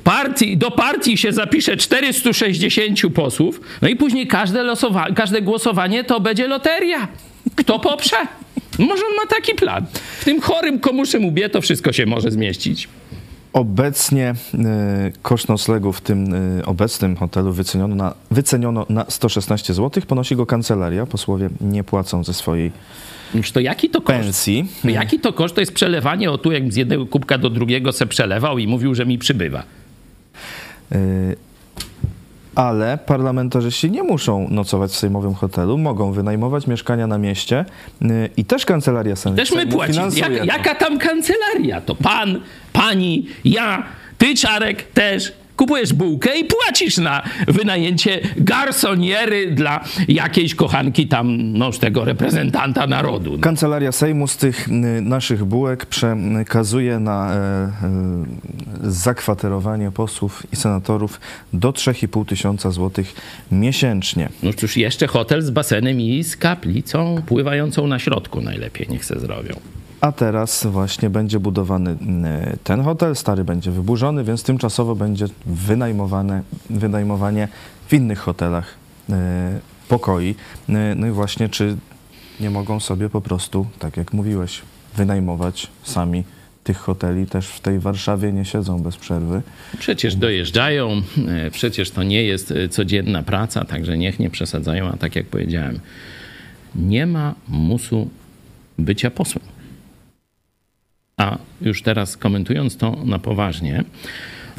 Partii, 0.05 0.57
do 0.57 0.71
partii 0.71 1.17
się 1.17 1.33
zapisze 1.33 1.77
460 1.77 3.11
posłów, 3.15 3.61
no 3.83 3.89
i 3.89 3.97
później 3.97 4.27
każde, 4.27 4.63
losowa- 4.63 5.15
każde 5.15 5.43
głosowanie 5.43 6.05
to 6.05 6.21
będzie 6.21 6.49
loteria. 6.49 7.09
Kto 7.57 7.79
poprze? 7.79 8.17
Może 8.79 9.03
on 9.07 9.15
ma 9.17 9.27
taki 9.37 9.55
plan. 9.55 9.87
W 10.21 10.25
tym 10.25 10.41
chorym 10.41 10.79
komuszym 10.81 11.25
ubie 11.25 11.49
to 11.49 11.61
wszystko 11.61 11.93
się 11.93 12.07
może 12.07 12.31
zmieścić. 12.31 12.89
Obecnie 13.53 14.35
y, 14.55 15.13
koszt 15.23 15.49
noclegu 15.49 15.93
w 15.93 16.01
tym 16.01 16.35
y, 16.35 16.67
obecnym 16.67 17.17
hotelu 17.17 17.53
wyceniono 17.53 17.95
na, 17.95 18.15
wyceniono 18.31 18.87
na 18.89 19.05
116 19.09 19.75
zł. 19.75 20.03
Ponosi 20.07 20.37
go 20.37 20.47
kancelaria. 20.47 21.07
Posłowie 21.07 21.49
nie 21.61 21.85
płacą 21.85 22.25
ze 22.25 22.35
swojej 22.35 22.73
to 23.53 23.61
jaki 23.61 23.91
to 23.91 24.01
koszt? 24.01 24.21
pensji. 24.21 24.67
Jaki 24.85 25.21
to 25.21 25.33
koszt? 25.33 25.55
To 25.55 25.61
jest 25.61 25.73
przelewanie 25.73 26.31
o 26.31 26.39
tu, 26.39 26.53
jak 26.53 26.73
z 26.73 26.77
jednego 26.77 27.07
kubka 27.07 27.39
do 27.39 27.51
drugiego 27.51 27.93
se 27.93 28.07
przelewał 28.07 28.59
i 28.59 28.67
mówił, 28.67 28.95
że 28.95 29.07
mi 29.07 29.19
przybywa. 29.19 29.63
Ale 32.61 32.99
parlamentarzyści 32.99 33.91
nie 33.91 34.03
muszą 34.03 34.49
nocować 34.51 34.91
w 34.91 34.97
sejmowym 34.97 35.35
hotelu, 35.35 35.79
mogą 35.79 36.13
wynajmować 36.13 36.67
mieszkania 36.67 37.07
na 37.07 37.19
mieście 37.19 37.65
y, 38.03 38.31
i 38.37 38.45
też 38.45 38.65
kancelaria 38.65 39.17
sejmu 39.17 39.37
Też 39.37 39.53
my 39.53 39.67
płacimy. 39.67 40.09
Jak, 40.17 40.45
jaka 40.45 40.75
tam 40.75 40.99
kancelaria? 40.99 41.81
To 41.81 41.95
pan, 41.95 42.41
pani, 42.73 43.27
ja, 43.45 43.83
ty, 44.19 44.35
Czarek, 44.35 44.83
też. 44.83 45.33
Kupujesz 45.61 45.93
bułkę 45.93 46.39
i 46.39 46.45
płacisz 46.45 46.99
na 46.99 47.23
wynajęcie 47.49 48.21
garsoniery 48.37 49.51
dla 49.51 49.85
jakiejś 50.09 50.55
kochanki 50.55 51.09
tam, 51.09 51.53
no, 51.53 51.73
z 51.73 51.79
tego 51.79 52.05
reprezentanta 52.05 52.87
narodu. 52.87 53.33
No. 53.33 53.39
Kancelaria 53.39 53.93
Sejmu 53.93 54.29
z 54.29 54.37
tych 54.37 54.69
naszych 55.03 55.45
bułek 55.45 55.87
przekazuje 55.87 56.99
na 56.99 57.35
e, 57.35 57.37
e, 57.37 57.71
zakwaterowanie 58.83 59.91
posłów 59.91 60.43
i 60.53 60.57
senatorów 60.57 61.21
do 61.53 61.71
3,5 61.73 62.27
tysiąca 62.27 62.71
złotych 62.71 63.15
miesięcznie. 63.53 64.29
No 64.43 64.53
cóż, 64.53 64.77
jeszcze 64.77 65.07
hotel 65.07 65.43
z 65.43 65.51
basenem 65.51 66.01
i 66.01 66.25
z 66.25 66.37
kaplicą 66.37 67.23
pływającą 67.27 67.87
na 67.87 67.99
środku 67.99 68.41
najlepiej 68.41 68.87
niech 68.91 69.05
se 69.05 69.21
zrobią. 69.21 69.55
A 70.01 70.13
teraz 70.13 70.67
właśnie 70.67 71.11
będzie 71.11 71.41
budowany 71.41 71.91
y, 71.91 71.97
ten 72.65 72.83
hotel, 72.83 73.17
stary 73.17 73.45
będzie 73.45 73.71
wyburzony, 73.71 74.25
więc 74.25 74.43
tymczasowo 74.43 74.95
będzie 74.95 75.27
wynajmowane, 75.47 76.43
wynajmowanie 76.71 77.49
w 77.89 77.95
innych 77.95 78.19
hotelach 78.19 78.75
y, 79.11 79.13
pokoi. 79.89 80.35
Y, 80.69 80.73
No 80.97 81.07
i 81.07 81.11
właśnie, 81.11 81.49
czy 81.49 81.77
nie 82.41 82.51
mogą 82.51 82.81
sobie 82.81 83.09
po 83.09 83.21
prostu, 83.21 83.67
tak 83.79 83.97
jak 83.97 84.13
mówiłeś, 84.13 84.63
wynajmować 84.97 85.67
sami 85.83 86.25
tych 86.65 86.79
hoteli. 86.79 87.27
Też 87.27 87.47
w 87.47 87.61
tej 87.61 87.79
Warszawie 87.79 88.33
nie 88.33 88.45
siedzą 88.45 88.83
bez 88.83 88.97
przerwy. 88.97 89.43
Przecież 89.79 90.17
dojeżdżają, 90.17 91.03
e, 91.29 91.51
przecież 91.51 91.91
to 91.91 92.03
nie 92.03 92.23
jest 92.25 92.51
e, 92.51 92.69
codzienna 92.69 93.23
praca, 93.23 93.65
także 93.65 93.99
niech 93.99 94.19
nie 94.19 94.31
przesadzają, 94.31 94.89
a 94.89 94.97
tak 94.97 95.17
jak 95.17 95.27
powiedziałem, 95.27 95.81
nie 96.75 97.07
ma 97.07 97.35
musu 97.49 98.09
bycia 98.79 99.11
posłem. 99.11 99.60
A 101.21 101.39
już 101.63 101.83
teraz 101.83 102.17
komentując 102.17 102.77
to 102.77 102.97
na 103.05 103.19
poważnie, 103.19 103.85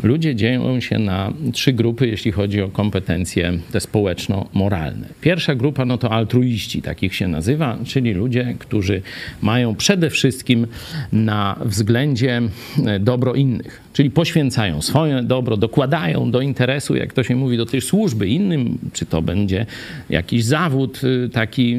ludzie 0.04 0.36
dzielą 0.36 0.80
się 0.80 1.00
na 1.00 1.34
trzy 1.54 1.74
grupy, 1.74 2.08
jeśli 2.08 2.32
chodzi 2.32 2.62
o 2.62 2.70
kompetencje 2.70 3.54
te 3.72 3.80
społeczno-moralne. 3.80 5.08
Pierwsza 5.22 5.56
grupa 5.56 5.86
no 5.86 5.98
to 5.98 6.12
altruiści, 6.12 6.82
takich 6.82 7.16
się 7.16 7.28
nazywa, 7.28 7.78
czyli 7.86 8.14
ludzie, 8.14 8.56
którzy 8.60 9.02
mają 9.42 9.76
przede 9.76 10.10
wszystkim 10.10 10.68
na 11.12 11.60
względzie 11.66 12.42
e, 12.86 13.00
dobro 13.00 13.34
innych, 13.34 13.82
czyli 13.94 14.12
poświęcają 14.12 14.82
swoje 14.82 15.22
dobro, 15.24 15.58
dokładają 15.58 16.32
do 16.32 16.42
interesu, 16.42 16.96
jak 16.96 17.14
to 17.14 17.24
się 17.24 17.36
mówi, 17.36 17.58
do 17.58 17.66
tej 17.66 17.82
służby 17.82 18.28
innym, 18.28 18.78
czy 18.94 19.06
to 19.06 19.22
będzie 19.22 19.66
jakiś 20.10 20.46
zawód 20.46 21.02
y, 21.04 21.30
taki 21.30 21.78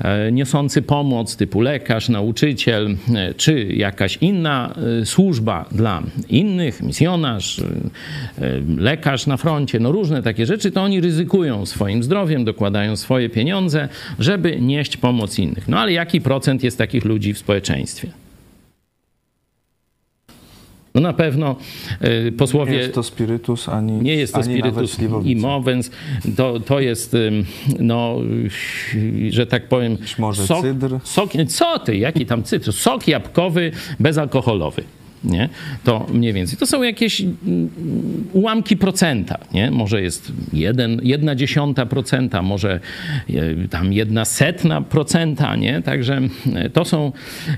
e, 0.00 0.32
niosący 0.32 0.82
pomoc, 0.82 1.36
typu 1.36 1.60
lekarz, 1.60 2.08
nauczyciel, 2.08 2.96
e, 3.14 3.34
czy 3.34 3.64
jakaś 3.64 4.18
inna 4.20 4.74
y, 5.02 5.06
służba 5.06 5.68
dla 5.72 6.02
innych, 6.28 6.82
misjonarz, 6.82 7.58
y, 7.58 7.64
lekarz 8.76 9.26
na 9.26 9.36
froncie, 9.36 9.80
no 9.80 9.92
różne 9.92 10.22
takie 10.22 10.46
rzeczy, 10.46 10.70
to 10.70 10.82
oni 10.82 11.00
ryzykują 11.00 11.66
swoim 11.66 12.02
zdrowiem, 12.02 12.44
dokładają 12.44 12.96
swoje 12.96 13.28
pieniądze, 13.28 13.88
żeby 14.18 14.60
nieść 14.60 14.96
pomoc 14.96 15.38
innych. 15.38 15.68
No 15.68 15.78
ale 15.78 15.92
jaki 15.92 16.20
procent 16.20 16.62
jest 16.62 16.78
takich 16.78 17.04
ludzi 17.04 17.34
w 17.34 17.38
społeczeństwie? 17.38 18.21
No 20.94 21.00
na 21.00 21.12
pewno 21.12 21.56
y, 22.28 22.32
posłowie... 22.32 22.72
Nie 22.72 22.78
jest 22.78 22.94
to 22.94 23.02
spirytus, 23.02 23.68
ani 23.68 23.92
Nie 23.92 24.14
jest 24.14 24.32
to 24.32 24.40
ani 24.40 24.54
spirytus 24.54 24.98
i 25.24 25.36
mowens. 25.36 25.90
To, 26.36 26.60
to 26.60 26.80
jest, 26.80 27.14
ym, 27.14 27.44
no, 27.78 28.18
że 29.30 29.46
tak 29.46 29.68
powiem... 29.68 29.96
Być 29.96 30.18
może 30.18 30.42
cydr? 30.62 30.98
Sok, 31.04 31.30
co 31.48 31.78
ty, 31.78 31.96
jaki 31.96 32.26
tam 32.26 32.42
cydr? 32.42 32.72
Sok 32.72 33.08
jabłkowy, 33.08 33.72
bezalkoholowy. 34.00 34.84
Nie? 35.24 35.48
To 35.84 36.06
mniej 36.12 36.32
więcej. 36.32 36.58
To 36.58 36.66
są 36.66 36.82
jakieś 36.82 37.20
mm, 37.20 37.70
ułamki 38.32 38.76
procenta. 38.76 39.38
Nie? 39.54 39.70
Może 39.70 40.02
jest 40.02 40.32
jeden, 40.52 41.00
jedna 41.02 41.34
dziesiąta 41.34 41.86
procenta, 41.86 42.42
może 42.42 42.80
e, 43.30 43.68
tam 43.68 43.92
jedna 43.92 44.24
setna 44.24 44.80
procenta. 44.80 45.56
Nie? 45.56 45.82
Także 45.82 46.20
e, 46.54 46.70
to 46.70 46.84
są 46.84 47.12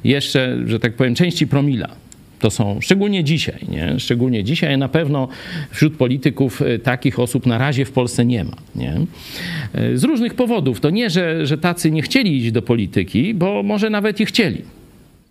jeszcze, 0.04 0.58
że 0.66 0.80
tak 0.80 0.94
powiem, 0.94 1.14
części 1.14 1.46
promila. 1.46 1.88
To 2.44 2.50
są 2.50 2.80
szczególnie 2.80 3.24
dzisiaj, 3.24 3.58
nie? 3.68 4.00
Szczególnie 4.00 4.44
dzisiaj 4.44 4.78
na 4.78 4.88
pewno 4.88 5.28
wśród 5.70 5.96
polityków 5.96 6.62
e, 6.62 6.78
takich 6.78 7.18
osób 7.18 7.46
na 7.46 7.58
razie 7.58 7.84
w 7.84 7.92
Polsce 7.92 8.24
nie 8.24 8.44
ma. 8.44 8.56
Nie? 8.76 8.96
E, 9.74 9.96
Z 9.96 10.04
różnych 10.04 10.34
powodów. 10.34 10.80
To 10.80 10.90
nie, 10.90 11.10
że, 11.10 11.46
że 11.46 11.58
tacy 11.58 11.90
nie 11.90 12.02
chcieli 12.02 12.36
iść 12.36 12.52
do 12.52 12.62
polityki, 12.62 13.34
bo 13.34 13.62
może 13.62 13.90
nawet 13.90 14.20
i 14.20 14.26
chcieli. 14.26 14.62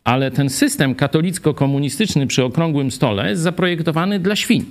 Ale 0.03 0.31
ten 0.31 0.49
system 0.49 0.95
katolicko-komunistyczny 0.95 2.27
przy 2.27 2.43
okrągłym 2.43 2.91
stole 2.91 3.29
jest 3.29 3.41
zaprojektowany 3.41 4.19
dla 4.19 4.35
świń. 4.35 4.65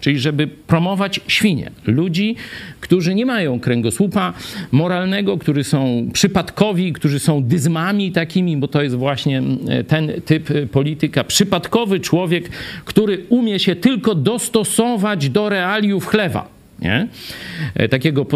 Czyli 0.00 0.18
żeby 0.18 0.46
promować 0.46 1.20
świnie, 1.28 1.70
ludzi, 1.86 2.36
którzy 2.80 3.14
nie 3.14 3.26
mają 3.26 3.60
kręgosłupa 3.60 4.32
moralnego, 4.72 5.38
którzy 5.38 5.64
są 5.64 6.08
przypadkowi, 6.12 6.92
którzy 6.92 7.18
są 7.18 7.42
dyzmami 7.42 8.12
takimi, 8.12 8.56
bo 8.56 8.68
to 8.68 8.82
jest 8.82 8.94
właśnie 8.94 9.42
e, 9.68 9.84
ten 9.84 10.12
typ 10.24 10.50
e, 10.50 10.66
polityka. 10.66 11.24
Przypadkowy 11.24 12.00
człowiek, 12.00 12.48
który 12.84 13.24
umie 13.28 13.58
się 13.58 13.76
tylko 13.76 14.14
dostosować 14.14 15.28
do 15.30 15.48
realiów 15.48 16.06
chlewa. 16.06 16.48
Nie? 16.82 17.08
E, 17.74 17.88
Takiego 17.88 18.26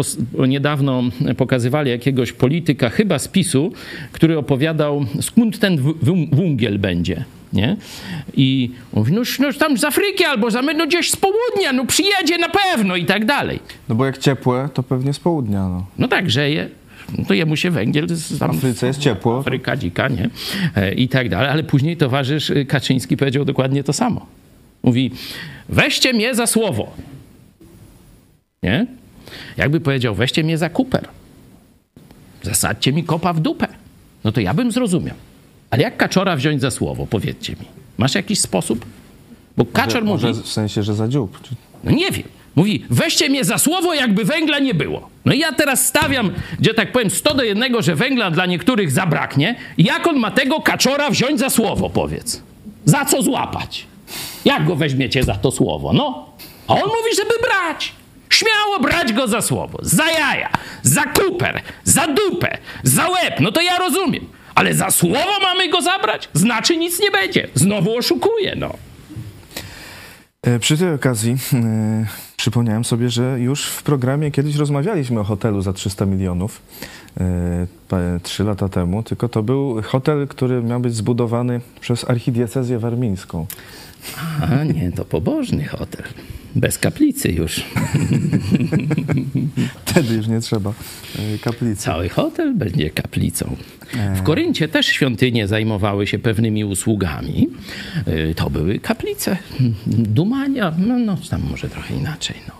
niedawno 0.47 1.03
pokazywali 1.37 1.89
jakiegoś 1.91 2.31
polityka, 2.33 2.89
chyba 2.89 3.19
z 3.19 3.27
PiSu, 3.27 3.71
który 4.11 4.37
opowiadał, 4.37 5.05
skąd 5.21 5.59
ten 5.59 5.77
w- 5.77 5.93
w- 6.05 6.35
węgiel 6.35 6.79
będzie. 6.79 7.23
Nie? 7.53 7.77
I 8.33 8.71
mówi, 8.93 9.13
no, 9.13 9.21
no 9.39 9.53
tam 9.53 9.77
z 9.77 9.83
Afryki 9.83 10.23
albo 10.23 10.51
za, 10.51 10.61
no 10.61 10.87
gdzieś 10.87 11.11
z 11.11 11.15
południa, 11.15 11.73
no 11.73 11.85
przyjedzie 11.85 12.37
na 12.37 12.49
pewno 12.49 12.95
i 12.95 13.05
tak 13.05 13.25
dalej. 13.25 13.59
No 13.89 13.95
bo 13.95 14.05
jak 14.05 14.17
ciepłe, 14.17 14.69
to 14.73 14.83
pewnie 14.83 15.13
z 15.13 15.19
południa. 15.19 15.59
No. 15.69 15.85
No 15.97 16.07
tak, 16.07 16.25
grzeje, 16.25 16.69
no 17.17 17.25
to 17.25 17.33
jemu 17.33 17.55
się 17.55 17.71
węgiel 17.71 18.07
z 18.09 18.33
W 18.33 18.39
tam, 18.39 18.51
Afryce 18.51 18.87
jest 18.87 18.99
ciepło. 18.99 19.39
Afryka 19.39 19.77
dzika, 19.77 20.07
nie? 20.07 20.29
E, 20.75 20.93
I 20.93 21.07
tak 21.07 21.29
dalej. 21.29 21.49
Ale 21.49 21.63
później 21.63 21.97
towarzysz 21.97 22.51
Kaczyński 22.67 23.17
powiedział 23.17 23.45
dokładnie 23.45 23.83
to 23.83 23.93
samo. 23.93 24.25
Mówi, 24.83 25.11
weźcie 25.69 26.13
mnie 26.13 26.35
za 26.35 26.47
słowo. 26.47 26.91
Nie? 28.63 28.85
Jakby 29.57 29.79
powiedział, 29.79 30.15
weźcie 30.15 30.43
mnie 30.43 30.57
za 30.57 30.69
kuper. 30.69 31.07
Zasadźcie 32.43 32.93
mi 32.93 33.03
kopa 33.03 33.33
w 33.33 33.39
dupę. 33.39 33.67
No 34.23 34.31
to 34.31 34.41
ja 34.41 34.53
bym 34.53 34.71
zrozumiał. 34.71 35.15
Ale 35.71 35.83
jak 35.83 35.97
kaczora 35.97 36.35
wziąć 36.35 36.61
za 36.61 36.71
słowo? 36.71 37.07
Powiedzcie 37.09 37.53
mi. 37.53 37.65
Masz 37.97 38.15
jakiś 38.15 38.39
sposób? 38.39 38.85
Bo 39.57 39.65
kaczor 39.65 40.03
mówi... 40.05 40.25
Może 40.25 40.43
w 40.43 40.47
sensie, 40.47 40.83
że 40.83 40.95
za 40.95 41.07
dziób. 41.07 41.39
No 41.83 41.91
nie 41.91 42.11
wiem. 42.11 42.23
Mówi, 42.55 42.85
weźcie 42.89 43.29
mnie 43.29 43.43
za 43.43 43.57
słowo, 43.57 43.93
jakby 43.93 44.25
węgla 44.25 44.59
nie 44.59 44.73
było. 44.73 45.09
No 45.25 45.33
i 45.33 45.39
ja 45.39 45.51
teraz 45.51 45.85
stawiam, 45.87 46.31
gdzie 46.59 46.73
tak 46.73 46.91
powiem, 46.91 47.09
100 47.09 47.33
do 47.33 47.43
jednego, 47.43 47.81
że 47.81 47.95
węgla 47.95 48.31
dla 48.31 48.45
niektórych 48.45 48.91
zabraknie. 48.91 49.55
Jak 49.77 50.07
on 50.07 50.15
ma 50.15 50.31
tego 50.31 50.61
kaczora 50.61 51.09
wziąć 51.09 51.39
za 51.39 51.49
słowo, 51.49 51.89
powiedz? 51.89 52.41
Za 52.85 53.05
co 53.05 53.21
złapać? 53.21 53.85
Jak 54.45 54.65
go 54.65 54.75
weźmiecie 54.75 55.23
za 55.23 55.33
to 55.33 55.51
słowo? 55.51 55.93
No. 55.93 56.29
A 56.67 56.73
on 56.73 56.81
mówi, 56.81 57.15
żeby 57.15 57.33
brać. 57.41 57.93
Śmiało 58.29 58.79
brać 58.81 59.13
go 59.13 59.27
za 59.27 59.41
słowo. 59.41 59.79
Za 59.81 60.05
jaja, 60.11 60.49
za 60.83 61.03
kuper, 61.03 61.61
za 61.83 62.07
dupę, 62.07 62.57
za 62.83 63.09
łeb. 63.09 63.39
No 63.39 63.51
to 63.51 63.61
ja 63.61 63.77
rozumiem. 63.77 64.25
Ale 64.55 64.73
za 64.73 64.91
słowo 64.91 65.39
mamy 65.43 65.69
go 65.69 65.81
zabrać? 65.81 66.29
Znaczy 66.33 66.77
nic 66.77 66.99
nie 66.99 67.11
będzie. 67.11 67.47
Znowu 67.55 67.95
oszukuje, 67.97 68.55
no. 68.55 68.73
E, 70.43 70.59
Przy 70.59 70.77
tej 70.77 70.93
okazji 70.93 71.35
e, 71.53 72.05
przypomniałem 72.37 72.85
sobie, 72.85 73.09
że 73.09 73.39
już 73.39 73.65
w 73.65 73.83
programie 73.83 74.31
kiedyś 74.31 74.55
rozmawialiśmy 74.55 75.19
o 75.19 75.23
hotelu 75.23 75.61
za 75.61 75.73
300 75.73 76.05
milionów. 76.05 76.61
e, 77.19 77.67
Trzy 78.23 78.43
lata 78.43 78.69
temu, 78.69 79.03
tylko 79.03 79.29
to 79.29 79.43
był 79.43 79.81
hotel, 79.81 80.27
który 80.27 80.63
miał 80.63 80.79
być 80.79 80.95
zbudowany 80.95 81.61
przez 81.79 82.09
archidiecezję 82.09 82.79
warmińską. 82.79 83.45
A 84.41 84.63
nie, 84.63 84.91
to 84.91 85.05
pobożny 85.05 85.65
hotel. 85.65 86.03
Bez 86.55 86.77
kaplicy 86.77 87.31
już. 87.31 87.61
Wtedy 89.85 90.13
już 90.15 90.27
nie 90.27 90.41
trzeba 90.41 90.73
e, 91.19 91.37
kaplicy. 91.37 91.75
Cały 91.81 92.09
hotel 92.09 92.55
będzie 92.55 92.89
kaplicą. 92.89 93.55
W 94.15 94.21
Koryncie 94.23 94.67
też 94.67 94.85
świątynie 94.85 95.47
zajmowały 95.47 96.07
się 96.07 96.19
pewnymi 96.19 96.65
usługami. 96.65 97.47
Y, 98.07 98.33
To 98.35 98.49
były 98.49 98.79
kaplice. 98.79 99.37
Dumania, 99.87 100.73
no, 100.77 100.99
no 100.99 101.17
tam 101.29 101.41
może 101.51 101.69
trochę 101.69 101.95
inaczej. 101.95 102.35
No. 102.47 102.53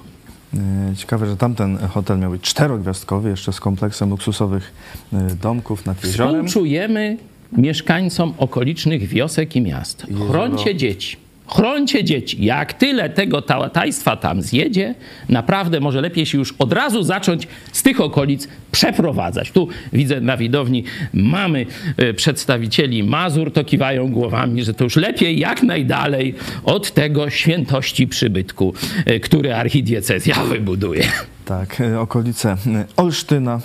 E, 0.92 0.96
Ciekawe, 0.96 1.28
że 1.28 1.38
tamten 1.38 1.78
hotel 1.78 2.20
miał 2.20 2.32
być 2.32 2.42
czterogwiazdkowy, 2.42 3.30
jeszcze 3.30 3.54
z 3.54 3.60
kompleksem 3.60 4.10
luksusowych 4.10 4.72
e, 5.14 5.36
domków 5.42 5.86
nad 5.86 6.04
jeziorem. 6.04 6.48
Współczujemy 6.48 7.18
mieszkańcom 7.58 8.34
okolicznych 8.38 9.08
wiosek 9.08 9.56
i 9.56 9.62
miast. 9.62 10.08
Chrońcie 10.30 10.76
dzieci. 10.76 11.18
Chroncie 11.54 12.04
dzieci. 12.04 12.46
Jak 12.46 12.74
tyle 12.74 13.10
tego 13.10 13.42
tajstwa 13.74 14.16
tam 14.16 14.42
zjedzie, 14.42 14.96
naprawdę 15.30 15.80
może 15.80 16.02
lepiej 16.02 16.26
się 16.26 16.38
już 16.38 16.54
od 16.60 16.74
razu 16.74 17.04
zacząć 17.04 17.48
z 17.72 17.84
tych 17.84 18.02
okolic 18.02 18.48
przeprowadzać. 18.72 19.52
Tu 19.52 19.68
widzę 19.94 20.22
na 20.22 20.38
widowni 20.38 20.84
mamy 21.14 21.66
e, 21.98 22.14
przedstawicieli 22.14 23.04
Mazur, 23.04 23.54
to 23.54 23.64
kiwają 23.64 24.12
głowami, 24.12 24.64
że 24.64 24.74
to 24.74 24.84
już 24.84 24.96
lepiej 24.96 25.40
jak 25.40 25.64
najdalej 25.64 26.36
od 26.64 26.92
tego 26.92 27.30
świętości 27.30 28.08
przybytku, 28.08 28.74
e, 29.06 29.20
który 29.20 29.54
archidiecezja 29.54 30.36
wybuduje. 30.52 31.04
Tak, 31.52 31.82
e, 31.82 32.00
okolice 32.00 32.58
Olsztyna. 32.98 33.60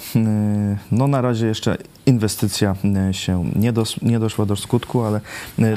No 0.92 1.06
na 1.06 1.20
razie 1.20 1.46
jeszcze 1.46 1.76
inwestycja 2.06 2.76
się 3.12 3.50
nie, 3.56 3.72
dos, 3.72 4.02
nie 4.02 4.18
doszła 4.18 4.46
do 4.46 4.56
skutku, 4.56 5.02
ale 5.02 5.20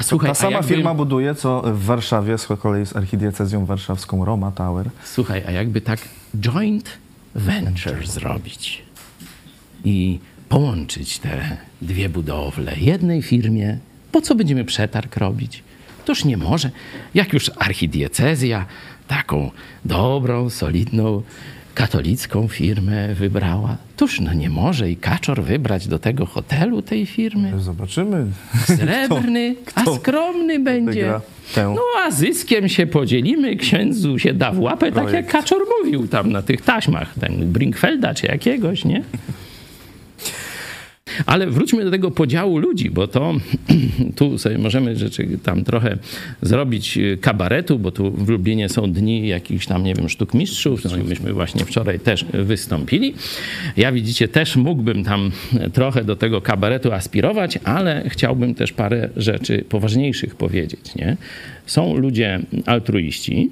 Słuchaj, 0.02 0.30
ta 0.30 0.34
sama 0.34 0.52
jakby... 0.52 0.68
firma 0.68 0.94
buduje, 0.94 1.34
co 1.34 1.62
w 1.62 1.84
Warszawie 1.84 2.38
z 2.38 2.46
kolei 2.46 2.86
z 2.86 2.96
archidiecezją 2.96 3.66
warszawską 3.66 4.24
Roma 4.24 4.50
Tower. 4.50 4.90
Słuchaj, 5.04 5.42
a 5.48 5.50
jakby 5.50 5.80
tak 5.80 6.00
joint 6.40 6.90
venture 7.34 8.06
zrobić? 8.06 8.82
i 9.84 10.18
połączyć 10.48 11.18
te 11.18 11.56
dwie 11.82 12.08
budowle 12.08 12.76
jednej 12.76 13.22
firmie. 13.22 13.78
Po 14.12 14.20
co 14.20 14.34
będziemy 14.34 14.64
przetarg 14.64 15.16
robić? 15.16 15.62
Toż 16.04 16.24
nie 16.24 16.36
może. 16.36 16.70
Jak 17.14 17.32
już 17.32 17.50
archidiecezja 17.58 18.66
taką 19.08 19.50
dobrą, 19.84 20.50
solidną, 20.50 21.22
katolicką 21.80 22.48
firmę 22.48 23.14
wybrała, 23.14 23.76
toż 23.96 24.20
no 24.20 24.32
nie 24.32 24.50
może 24.50 24.90
i 24.90 24.96
kaczor 24.96 25.42
wybrać 25.42 25.88
do 25.88 25.98
tego 25.98 26.26
hotelu 26.26 26.82
tej 26.82 27.06
firmy. 27.06 27.52
Zobaczymy. 27.58 28.26
Srebrny, 28.64 29.54
kto, 29.64 29.80
kto 29.82 29.92
a 29.92 29.96
skromny 29.96 30.58
będzie. 30.58 31.12
No 31.56 31.82
a 32.06 32.10
zyskiem 32.10 32.68
się 32.68 32.86
podzielimy, 32.86 33.56
księdzu 33.56 34.18
się 34.18 34.34
da 34.34 34.52
w 34.52 34.60
łapę, 34.60 34.92
Projekt. 34.92 35.12
tak 35.12 35.12
jak 35.12 35.26
kaczor 35.26 35.58
mówił 35.78 36.08
tam 36.08 36.32
na 36.32 36.42
tych 36.42 36.62
taśmach, 36.62 37.14
ten 37.20 37.52
Brinkfelda 37.52 38.14
czy 38.14 38.26
jakiegoś, 38.26 38.84
nie? 38.84 39.02
Ale 41.26 41.46
wróćmy 41.46 41.84
do 41.84 41.90
tego 41.90 42.10
podziału 42.10 42.58
ludzi, 42.58 42.90
bo 42.90 43.06
to 43.06 43.34
tu 44.16 44.38
sobie 44.38 44.58
możemy 44.58 44.96
rzeczy 44.96 45.28
tam 45.42 45.64
trochę 45.64 45.98
zrobić 46.42 46.98
y, 46.98 47.18
kabaretu, 47.20 47.78
bo 47.78 47.90
tu 47.90 48.10
w 48.10 48.28
Lublinie 48.28 48.68
są 48.68 48.92
dni 48.92 49.28
jakichś 49.28 49.66
tam, 49.66 49.84
nie 49.84 49.94
wiem, 49.94 50.08
sztuk 50.08 50.34
mistrzów. 50.34 50.84
No 50.84 50.96
i 50.96 51.02
myśmy 51.02 51.32
właśnie 51.32 51.64
wczoraj 51.64 52.00
też 52.00 52.24
wystąpili. 52.24 53.14
Ja 53.76 53.92
widzicie, 53.92 54.28
też 54.28 54.56
mógłbym 54.56 55.04
tam 55.04 55.30
trochę 55.72 56.04
do 56.04 56.16
tego 56.16 56.40
kabaretu 56.40 56.92
aspirować, 56.92 57.58
ale 57.64 58.04
chciałbym 58.08 58.54
też 58.54 58.72
parę 58.72 59.08
rzeczy 59.16 59.64
poważniejszych 59.68 60.34
powiedzieć, 60.34 60.94
nie? 60.94 61.16
Są 61.66 61.96
ludzie 61.96 62.40
altruiści, 62.66 63.50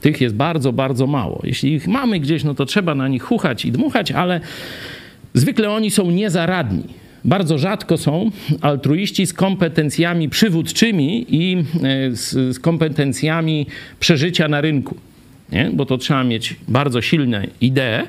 tych 0.00 0.20
jest 0.20 0.34
bardzo, 0.34 0.72
bardzo 0.72 1.06
mało. 1.06 1.40
Jeśli 1.44 1.72
ich 1.72 1.88
mamy 1.88 2.20
gdzieś, 2.20 2.44
no 2.44 2.54
to 2.54 2.66
trzeba 2.66 2.94
na 2.94 3.08
nich 3.08 3.22
chuchać 3.22 3.64
i 3.64 3.72
dmuchać, 3.72 4.12
ale 4.12 4.40
Zwykle 5.36 5.70
oni 5.70 5.90
są 5.90 6.10
niezaradni. 6.10 6.84
Bardzo 7.24 7.58
rzadko 7.58 7.96
są 7.98 8.30
altruiści 8.60 9.26
z 9.26 9.32
kompetencjami 9.32 10.28
przywódczymi 10.28 11.26
i 11.28 11.56
e, 11.56 11.62
z, 12.16 12.54
z 12.54 12.58
kompetencjami 12.58 13.66
przeżycia 14.00 14.48
na 14.48 14.60
rynku. 14.60 14.96
Nie? 15.52 15.70
Bo 15.74 15.86
to 15.86 15.98
trzeba 15.98 16.24
mieć 16.24 16.56
bardzo 16.68 17.02
silne 17.02 17.46
idee 17.60 18.02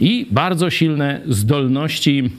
i 0.00 0.26
bardzo 0.30 0.70
silne 0.70 1.20
zdolności, 1.28 2.30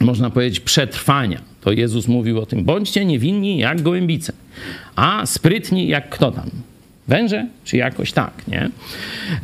można 0.00 0.30
powiedzieć, 0.30 0.60
przetrwania. 0.60 1.40
To 1.60 1.72
Jezus 1.72 2.08
mówił 2.08 2.40
o 2.40 2.46
tym: 2.46 2.64
bądźcie 2.64 3.04
niewinni 3.04 3.58
jak 3.58 3.82
gołębice, 3.82 4.32
a 4.96 5.26
sprytni 5.26 5.88
jak 5.88 6.10
kto 6.10 6.30
tam. 6.30 6.50
Węże, 7.08 7.46
czy 7.64 7.76
jakoś 7.76 8.12
tak, 8.12 8.48
nie? 8.48 8.70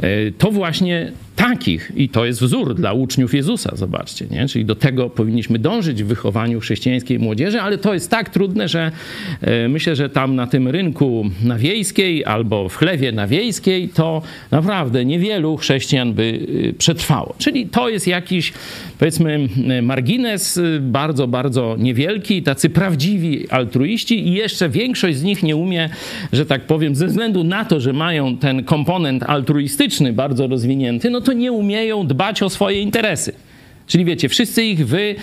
E, 0.01 0.31
to 0.39 0.51
właśnie 0.51 1.13
takich, 1.37 1.93
i 1.97 2.09
to 2.09 2.25
jest 2.25 2.41
wzór 2.41 2.75
dla 2.75 2.93
uczniów 2.93 3.35
Jezusa, 3.35 3.77
zobaczcie, 3.77 4.27
nie? 4.31 4.49
czyli 4.49 4.65
do 4.65 4.75
tego 4.75 5.11
powinniśmy 5.11 5.59
dążyć 5.59 6.03
w 6.03 6.07
wychowaniu 6.07 6.61
chrześcijańskiej 6.61 7.19
młodzieży, 7.19 7.61
ale 7.61 7.79
to 7.79 7.95
jest 7.95 8.11
tak 8.11 8.31
trudne, 8.31 8.69
że 8.69 8.91
e, 9.41 9.69
myślę, 9.69 9.97
że 9.97 10.11
tam 10.11 10.35
na 10.35 10.47
tym 10.47 10.69
rynku 10.69 11.31
na 11.45 11.59
wiejskiej 11.59 12.25
albo 12.25 12.69
w 12.69 12.77
chlewie 12.77 13.13
na 13.13 13.27
wiejskiej 13.27 13.89
to 13.89 14.23
naprawdę 14.51 15.05
niewielu 15.05 15.57
chrześcijan 15.57 16.13
by 16.13 16.47
e, 16.69 16.73
przetrwało. 16.73 17.35
Czyli 17.39 17.67
to 17.67 17.89
jest 17.89 18.07
jakiś, 18.07 18.53
powiedzmy, 18.99 19.49
margines 19.83 20.61
bardzo, 20.81 21.29
bardzo 21.29 21.77
niewielki, 21.79 22.43
tacy 22.43 22.71
prawdziwi 22.71 23.51
altruiści 23.51 24.29
i 24.29 24.33
jeszcze 24.33 24.69
większość 24.69 25.17
z 25.17 25.23
nich 25.23 25.43
nie 25.43 25.57
umie, 25.57 25.91
że 26.33 26.47
tak 26.47 26.67
powiem, 26.67 26.95
ze 26.95 27.07
względu 27.07 27.45
na 27.45 27.65
to, 27.65 27.81
że 27.81 27.93
mają 27.93 28.37
ten 28.37 28.65
komponent 28.65 29.23
altruistyczny 29.23 30.13
bardzo 30.13 30.47
rozwinięty, 30.47 31.11
no 31.11 31.21
to 31.27 31.33
nie 31.33 31.53
umieją 31.53 32.07
dbać 32.07 32.43
o 32.43 32.51
swoje 32.51 32.81
interesy. 32.81 33.33
Czyli 33.87 34.05
wiecie, 34.05 34.29
wszyscy 34.29 34.65
ich 34.65 34.87
wy, 34.87 35.15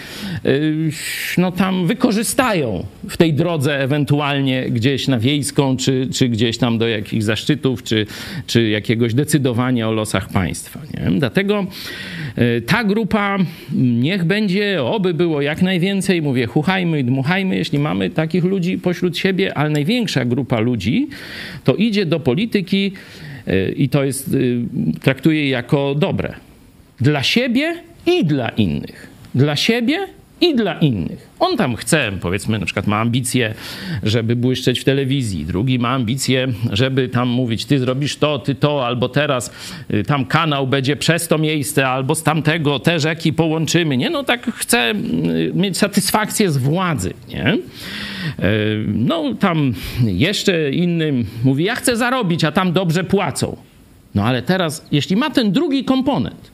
y, 0.45 0.89
no 1.37 1.51
tam 1.51 1.87
wykorzystają 1.87 2.85
w 3.09 3.17
tej 3.17 3.33
drodze 3.33 3.79
ewentualnie 3.79 4.69
gdzieś 4.69 5.07
na 5.07 5.19
wiejską, 5.19 5.77
czy, 5.77 6.07
czy 6.13 6.29
gdzieś 6.29 6.57
tam 6.57 6.77
do 6.77 6.87
jakichś 6.87 7.23
zaszczytów, 7.23 7.83
czy, 7.83 8.05
czy 8.47 8.69
jakiegoś 8.69 9.13
decydowania 9.13 9.89
o 9.89 9.91
losach 9.91 10.29
państwa. 10.29 10.79
Nie? 10.93 11.19
Dlatego 11.19 11.65
y, 12.37 12.61
ta 12.61 12.83
grupa 12.83 13.37
niech 13.75 14.23
będzie, 14.23 14.83
oby 14.83 15.13
było 15.13 15.41
jak 15.41 15.61
najwięcej, 15.61 16.21
mówię, 16.21 16.45
chuchajmy 16.45 16.99
i 16.99 17.03
dmuchajmy, 17.03 17.55
jeśli 17.55 17.79
mamy 17.79 18.09
takich 18.09 18.43
ludzi 18.43 18.77
pośród 18.77 19.17
siebie, 19.17 19.57
ale 19.57 19.69
największa 19.69 20.25
grupa 20.25 20.59
ludzi 20.59 21.07
to 21.63 21.75
idzie 21.75 22.05
do 22.05 22.19
polityki 22.19 22.91
i 23.75 23.89
to 23.89 24.03
jest, 24.03 24.35
traktuje 25.01 25.49
jako 25.49 25.95
dobre. 25.95 26.33
Dla 27.01 27.23
siebie 27.23 27.75
i 28.05 28.25
dla 28.25 28.49
innych. 28.49 29.07
Dla 29.35 29.55
siebie 29.55 30.07
i 30.43 30.55
dla 30.55 30.73
innych. 30.73 31.29
On 31.39 31.57
tam 31.57 31.75
chce, 31.75 32.11
powiedzmy, 32.21 32.59
na 32.59 32.65
przykład 32.65 32.87
ma 32.87 32.99
ambicje, 32.99 33.53
żeby 34.03 34.35
błyszczeć 34.35 34.79
w 34.79 34.83
telewizji, 34.83 35.45
drugi 35.45 35.79
ma 35.79 35.89
ambicje, 35.89 36.47
żeby 36.71 37.09
tam 37.09 37.29
mówić, 37.29 37.65
ty 37.65 37.79
zrobisz 37.79 38.17
to, 38.17 38.39
ty 38.39 38.55
to, 38.55 38.85
albo 38.85 39.09
teraz 39.09 39.51
y, 39.93 40.03
tam 40.03 40.25
kanał 40.25 40.67
będzie 40.67 40.95
przez 40.95 41.27
to 41.27 41.37
miejsce, 41.37 41.87
albo 41.87 42.15
z 42.15 42.23
tamtego 42.23 42.79
te 42.79 42.99
rzeki 42.99 43.33
połączymy, 43.33 43.97
nie? 43.97 44.09
No 44.09 44.23
tak 44.23 44.51
chce 44.55 44.91
y, 44.91 45.51
mieć 45.53 45.77
satysfakcję 45.77 46.51
z 46.51 46.57
władzy, 46.57 47.13
nie? 47.29 47.53
Y, 47.53 48.85
no 48.87 49.33
tam 49.39 49.73
jeszcze 50.05 50.71
innym 50.71 51.25
mówi, 51.43 51.63
ja 51.63 51.75
chcę 51.75 51.97
zarobić, 51.97 52.43
a 52.43 52.51
tam 52.51 52.73
dobrze 52.73 53.03
płacą. 53.03 53.57
No 54.15 54.23
ale 54.23 54.41
teraz, 54.41 54.85
jeśli 54.91 55.15
ma 55.15 55.29
ten 55.29 55.51
drugi 55.51 55.83
komponent, 55.83 56.52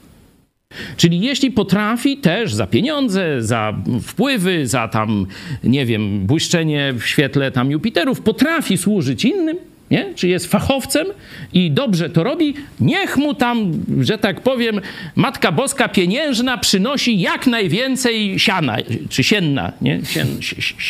Czyli 0.98 1.20
jeśli 1.20 1.52
potrafi 1.52 2.18
też 2.18 2.54
za 2.54 2.68
pieniądze, 2.68 3.44
za 3.44 3.74
wpływy, 4.04 4.68
za 4.68 4.88
tam, 4.88 5.26
nie 5.64 5.86
wiem, 5.86 6.26
błyszczenie 6.26 6.94
w 6.94 7.06
świetle 7.06 7.52
tam 7.52 7.72
Jupiterów, 7.72 8.22
potrafi 8.22 8.78
służyć 8.78 9.26
innym, 9.26 9.58
nie? 9.92 10.14
czy 10.16 10.28
jest 10.28 10.46
fachowcem 10.46 11.08
i 11.54 11.72
dobrze 11.72 12.10
to 12.10 12.24
robi, 12.24 12.54
niech 12.80 13.18
mu 13.18 13.34
tam, 13.34 13.72
że 14.02 14.18
tak 14.18 14.42
powiem, 14.42 14.82
Matka 15.16 15.52
Boska 15.52 15.90
pieniężna 15.90 16.58
przynosi 16.58 17.20
jak 17.20 17.48
najwięcej 17.48 18.40
siana, 18.40 18.78
czy 19.10 19.24
sienna, 19.24 19.72
nie? 19.82 20.00
Sien, 20.06 20.28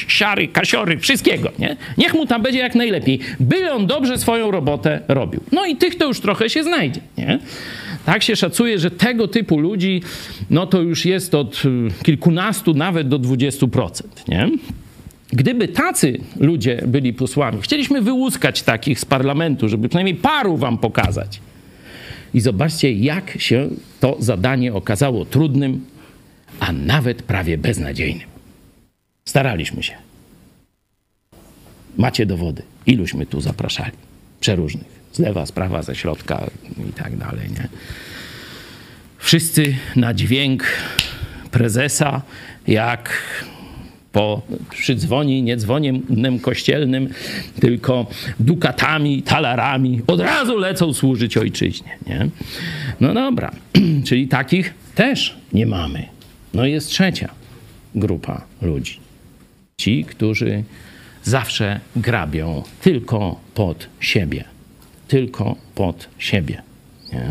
siary, 0.08 0.48
kasiory, 0.48 0.98
wszystkiego. 0.98 1.52
Nie? 1.60 1.78
Niech 1.98 2.14
mu 2.14 2.26
tam 2.26 2.42
będzie 2.42 2.60
jak 2.60 2.76
najlepiej, 2.76 3.20
by 3.40 3.72
on 3.72 3.88
dobrze 3.88 4.18
swoją 4.18 4.52
robotę 4.52 5.02
robił. 5.08 5.42
No 5.52 5.66
i 5.66 5.76
tych 5.76 5.96
to 5.96 6.06
już 6.06 6.20
trochę 6.20 6.50
się 6.50 6.64
znajdzie. 6.64 7.02
Nie? 7.18 7.40
Tak 8.06 8.24
się 8.24 8.36
szacuje, 8.36 8.80
że 8.80 8.92
tego 8.92 9.28
typu 9.28 9.60
ludzi, 9.60 10.02
no 10.50 10.68
to 10.68 10.82
już 10.82 11.06
jest 11.06 11.36
od 11.36 11.62
kilkunastu 12.04 12.74
nawet 12.74 13.08
do 13.08 13.20
20%, 13.20 14.02
nie? 14.28 14.50
Gdyby 15.34 15.68
tacy 15.68 16.20
ludzie 16.40 16.84
byli 16.88 17.14
posłami, 17.14 17.62
chcieliśmy 17.62 18.02
wyłuskać 18.02 18.64
takich 18.64 19.00
z 19.00 19.06
parlamentu, 19.06 19.70
żeby 19.70 19.90
przynajmniej 19.90 20.16
paru 20.16 20.58
wam 20.58 20.78
pokazać. 20.78 21.42
I 22.34 22.40
zobaczcie, 22.40 22.94
jak 22.94 23.42
się 23.42 23.70
to 24.00 24.18
zadanie 24.20 24.74
okazało 24.74 25.26
trudnym, 25.26 25.86
a 26.60 26.72
nawet 26.72 27.24
prawie 27.24 27.58
beznadziejnym. 27.58 28.28
Staraliśmy 29.26 29.84
się. 29.84 29.94
Macie 31.98 32.26
dowody. 32.26 32.62
Iluśmy 32.86 33.26
tu 33.26 33.42
zapraszali? 33.42 33.92
Przeróżnych 34.40 35.00
z 35.12 35.20
lewa, 35.20 35.46
z 35.46 35.52
prawa, 35.52 35.84
ze 35.84 35.96
środka 35.96 36.50
i 36.90 36.94
tak 36.94 37.18
dalej. 37.18 37.50
Nie? 37.50 37.68
Wszyscy 39.18 39.76
na 39.96 40.14
dźwięk 40.14 40.64
prezesa, 41.52 42.22
jak 42.68 43.22
po 44.12 44.42
przydzwoni, 44.70 45.44
nie 45.44 45.58
dzwoniem 45.58 46.40
kościelnym, 46.42 47.10
tylko 47.60 48.08
dukatami, 48.40 49.24
talarami, 49.24 50.02
od 50.08 50.20
razu 50.20 50.58
lecą 50.58 50.94
służyć 50.94 51.38
ojczyźnie. 51.38 51.98
Nie? 52.08 52.30
No 53.00 53.14
dobra, 53.14 53.52
czyli 54.08 54.28
takich 54.28 54.74
też 54.96 55.38
nie 55.54 55.66
mamy. 55.66 56.06
No 56.54 56.66
jest 56.66 56.90
trzecia 56.90 57.30
grupa 57.96 58.42
ludzi. 58.62 59.00
Ci, 59.78 60.06
którzy 60.06 60.64
zawsze 61.24 61.80
grabią 61.96 62.64
tylko 62.82 63.40
pod 63.54 63.88
siebie. 64.00 64.44
Tylko 65.08 65.56
pod 65.76 66.10
siebie. 66.18 66.62
Nie? 67.14 67.30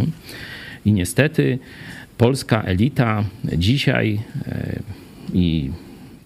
I 0.85 0.93
niestety 0.93 1.59
polska 2.19 2.63
elita 2.63 3.25
dzisiaj 3.45 4.21
e, 4.47 4.79
i 5.33 5.71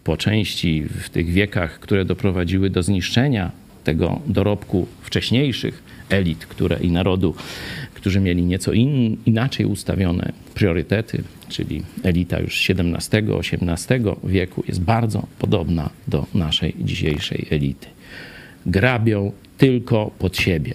po 0.04 0.16
części 0.16 0.82
w 0.82 1.10
tych 1.10 1.30
wiekach, 1.30 1.80
które 1.80 2.04
doprowadziły 2.04 2.70
do 2.70 2.82
zniszczenia 2.82 3.50
tego 3.84 4.20
dorobku 4.26 4.86
wcześniejszych 5.02 5.82
elit 6.12 6.46
które, 6.46 6.78
i 6.80 6.90
narodu, 6.90 7.34
którzy 7.94 8.20
mieli 8.20 8.42
nieco 8.42 8.72
in, 8.72 9.16
inaczej 9.26 9.66
ustawione 9.66 10.32
priorytety, 10.54 11.22
czyli 11.48 11.82
elita 12.02 12.40
już 12.40 12.70
XVII-XVIII 12.70 14.14
wieku 14.24 14.64
jest 14.68 14.80
bardzo 14.80 15.26
podobna 15.38 15.90
do 16.08 16.26
naszej 16.34 16.74
dzisiejszej 16.80 17.46
elity. 17.50 17.86
Grabią 18.66 19.32
tylko 19.58 20.10
pod 20.18 20.36
siebie. 20.36 20.74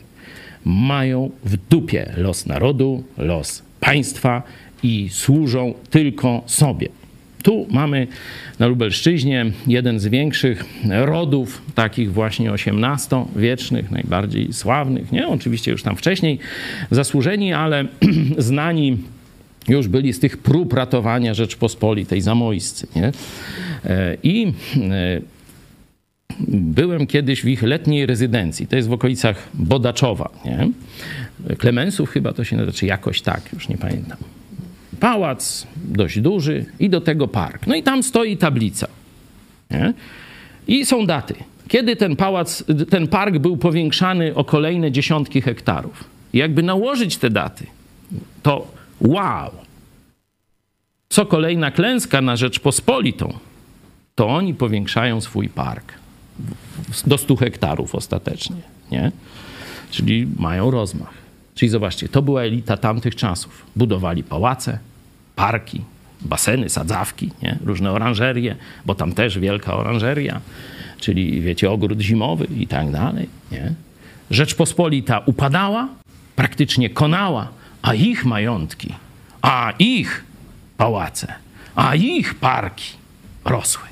Mają 0.66 1.32
w 1.44 1.58
dupie 1.70 2.14
los 2.18 2.46
narodu, 2.46 3.04
los 3.18 3.64
państwa 3.80 4.44
i 4.84 5.10
służą 5.12 5.74
tylko 5.90 6.44
sobie. 6.46 6.90
Tu 7.44 7.68
mamy 7.70 8.08
na 8.60 8.68
Lubelszczyźnie 8.68 9.46
jeden 9.68 10.00
z 10.00 10.08
większych 10.08 10.66
rodów, 10.90 11.62
takich 11.76 12.14
właśnie 12.14 12.52
XVIII-wiecznych, 12.52 13.92
najbardziej 13.92 14.54
sławnych, 14.54 15.12
nie? 15.12 15.28
Oczywiście 15.28 15.72
już 15.72 15.84
tam 15.84 15.96
wcześniej 15.96 16.40
zasłużeni, 16.92 17.54
ale 17.54 17.86
znani 18.38 18.98
już 19.68 19.88
byli 19.88 20.14
z 20.14 20.20
tych 20.20 20.38
prób 20.38 20.74
ratowania 20.74 21.34
Rzeczpospolitej 21.34 22.22
zamojscy, 22.22 22.88
nie? 22.96 23.12
E, 23.86 24.18
I 24.24 24.54
e, 24.92 25.22
byłem 26.50 27.08
kiedyś 27.08 27.42
w 27.42 27.48
ich 27.48 27.64
letniej 27.64 28.06
rezydencji. 28.06 28.68
To 28.68 28.76
jest 28.76 28.88
w 28.88 28.94
okolicach 28.94 29.50
Bodaczowa, 29.54 30.30
nie? 30.46 30.70
Klemensów 31.58 32.10
chyba 32.10 32.34
to 32.34 32.44
się 32.44 32.56
nazywa, 32.56 32.78
czy 32.78 32.86
jakoś 32.86 33.22
tak, 33.22 33.42
już 33.54 33.70
nie 33.70 33.78
pamiętam 33.78 34.18
pałac 35.00 35.68
dość 35.76 36.20
duży 36.20 36.66
i 36.80 36.90
do 36.90 37.02
tego 37.02 37.28
park. 37.28 37.68
No 37.68 37.76
i 37.76 37.84
tam 37.84 38.04
stoi 38.04 38.38
tablica. 38.38 38.88
Nie? 39.72 39.94
I 40.68 40.86
są 40.86 41.06
daty. 41.06 41.36
Kiedy 41.68 41.96
ten 41.96 42.16
pałac, 42.16 42.64
ten 42.90 43.08
park 43.08 43.38
był 43.38 43.58
powiększany 43.58 44.36
o 44.36 44.44
kolejne 44.44 44.92
dziesiątki 44.92 45.42
hektarów. 45.42 46.04
I 46.34 46.38
jakby 46.38 46.64
nałożyć 46.64 47.18
te 47.18 47.30
daty, 47.30 47.66
to 48.44 48.68
wow! 49.02 49.52
Co 51.10 51.26
kolejna 51.26 51.72
klęska 51.72 52.22
na 52.22 52.36
Rzeczpospolitą, 52.36 53.34
to 54.16 54.28
oni 54.28 54.54
powiększają 54.54 55.22
swój 55.22 55.50
park 55.50 55.94
do 57.08 57.18
100 57.18 57.36
hektarów 57.36 57.96
ostatecznie, 57.96 58.56
nie? 58.92 59.12
Czyli 59.92 60.28
mają 60.40 60.72
rozmach. 60.72 61.14
Czyli 61.56 61.70
zobaczcie, 61.70 62.10
to 62.10 62.22
była 62.22 62.42
elita 62.42 62.78
tamtych 62.78 63.16
czasów. 63.16 63.66
Budowali 63.76 64.24
pałace, 64.24 64.80
parki, 65.38 65.82
baseny, 66.22 66.70
sadzawki, 66.70 67.32
nie? 67.44 67.58
różne 67.66 67.92
oranżerie, 67.92 68.56
bo 68.86 68.96
tam 68.96 69.14
też 69.14 69.40
wielka 69.40 69.78
oranżeria, 69.78 70.42
czyli 71.00 71.42
wiecie, 71.42 71.72
ogród 71.72 72.02
zimowy 72.02 72.48
i 72.58 72.68
tak 72.68 72.92
dalej. 72.92 73.30
Nie? 73.52 73.74
Rzeczpospolita 74.32 75.20
upadała, 75.20 75.88
praktycznie 76.36 76.90
konała, 76.90 77.48
a 77.82 77.94
ich 77.94 78.26
majątki, 78.26 78.94
a 79.42 79.74
ich 79.80 80.24
pałace, 80.78 81.34
a 81.76 81.96
ich 81.96 82.36
parki 82.36 82.94
rosły. 83.46 83.88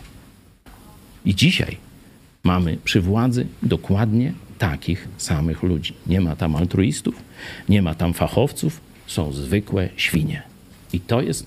I 1.26 1.36
dzisiaj 1.36 1.78
mamy 2.44 2.78
przy 2.84 3.02
władzy 3.02 3.48
dokładnie 3.64 4.34
takich 4.58 5.08
samych 5.18 5.64
ludzi. 5.64 5.94
Nie 6.08 6.22
ma 6.22 6.36
tam 6.36 6.56
altruistów, 6.56 7.16
nie 7.70 7.82
ma 7.82 7.96
tam 7.96 8.14
fachowców, 8.14 8.82
są 9.08 9.34
zwykłe 9.34 9.90
świnie. 9.96 10.55
I 10.96 11.00
to 11.00 11.22
jest 11.22 11.46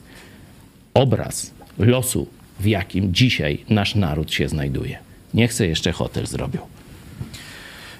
obraz 0.95 1.51
losu, 1.79 2.27
w 2.61 2.67
jakim 2.67 3.15
dzisiaj 3.15 3.59
nasz 3.69 3.95
naród 3.95 4.33
się 4.33 4.49
znajduje. 4.49 4.99
Nie 5.35 5.49
chcę 5.49 5.67
jeszcze 5.67 5.93
hotel 5.93 6.27
zrobił. 6.27 6.61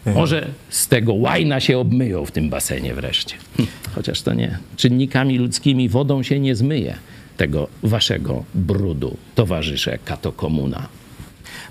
Może 0.07 0.49
z 0.69 0.89
tego 0.89 1.15
łajna 1.15 1.61
się 1.61 1.79
obmyją 1.79 2.27
w 2.27 2.31
tym 2.31 2.51
basenie 2.51 2.95
wreszcie. 2.95 3.35
Chociaż 3.95 4.23
to 4.23 4.35
nie. 4.35 4.59
Czynnikami 4.77 5.39
ludzkimi 5.39 5.89
wodą 5.89 6.23
się 6.23 6.41
nie 6.41 6.57
zmyje 6.57 6.95
tego 7.37 7.69
waszego 7.83 8.45
brudu, 8.55 9.17
towarzysze 9.35 9.99
Kato 10.05 10.33
Komuna. 10.33 10.89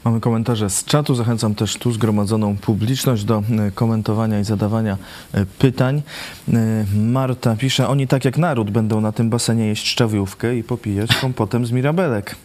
Mamy 0.04 0.19
komentarze 0.19 0.69
z 0.69 0.86
czatu. 0.86 1.15
Zachęcam 1.15 1.56
też 1.56 1.78
tu 1.78 1.91
zgromadzoną 1.91 2.58
publiczność 2.58 3.23
do 3.23 3.43
e, 3.67 3.71
komentowania 3.71 4.39
i 4.39 4.43
zadawania 4.43 4.97
e, 5.34 5.45
pytań. 5.45 6.02
E, 6.54 6.86
Marta 6.95 7.56
pisze, 7.56 7.88
oni 7.88 8.08
tak 8.08 8.26
jak 8.26 8.38
naród 8.38 8.71
będą 8.71 9.02
na 9.02 9.12
tym 9.12 9.30
basenie 9.30 9.67
jeść 9.67 9.88
szczawiówkę 9.88 10.58
i 10.58 10.63
popijać 10.63 11.15
kompotem 11.15 11.65
z 11.67 11.71
mirabelek. 11.71 12.36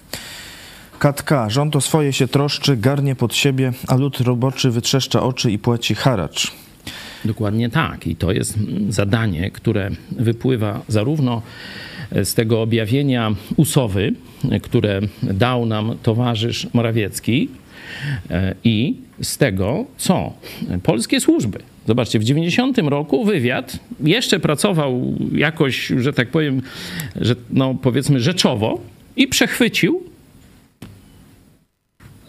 Katka, 0.99 1.51
rząd 1.51 1.77
o 1.77 1.81
swoje 1.81 2.13
się 2.13 2.29
troszczy, 2.29 2.77
garnie 2.77 3.15
pod 3.15 3.35
siebie, 3.35 3.73
a 3.89 3.95
lud 3.95 4.21
roboczy 4.21 4.71
wytrzeszcza 4.71 5.23
oczy 5.23 5.51
i 5.51 5.59
płaci 5.59 5.95
haracz. 5.95 6.53
Dokładnie 7.25 7.71
tak. 7.71 8.07
I 8.07 8.17
to 8.17 8.33
jest 8.33 8.59
zadanie, 8.89 9.51
które 9.51 9.91
wypływa 10.11 10.81
zarówno 10.89 11.43
z 12.25 12.35
tego 12.35 12.63
objawienia 12.63 13.35
usowy, 13.57 14.13
które 14.63 15.01
dał 15.23 15.67
nam 15.67 15.99
towarzysz 16.03 16.67
Morawiecki 16.73 17.49
e, 18.31 18.55
i 18.65 18.95
z 19.23 19.39
tego, 19.39 19.85
co 19.97 20.33
polskie 20.83 21.21
służby. 21.21 21.59
Zobaczcie, 21.87 22.19
w 22.19 22.25
90 22.25 22.79
roku 22.79 23.25
wywiad 23.25 23.79
jeszcze 24.05 24.41
pracował 24.41 25.15
jakoś, 25.33 25.87
że 25.87 26.13
tak 26.13 26.29
powiem, 26.29 26.63
że, 27.17 27.35
no 27.51 27.75
powiedzmy 27.75 28.21
rzeczowo 28.21 28.81
i 29.17 29.29
przechwycił 29.29 30.03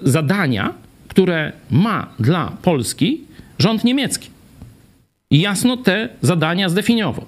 zadania, 0.01 0.73
które 1.07 1.51
ma 1.71 2.13
dla 2.19 2.57
Polski 2.61 3.21
rząd 3.59 3.83
niemiecki. 3.83 4.29
I 5.31 5.41
jasno 5.41 5.77
te 5.77 6.09
zadania 6.21 6.69
zdefiniował. 6.69 7.25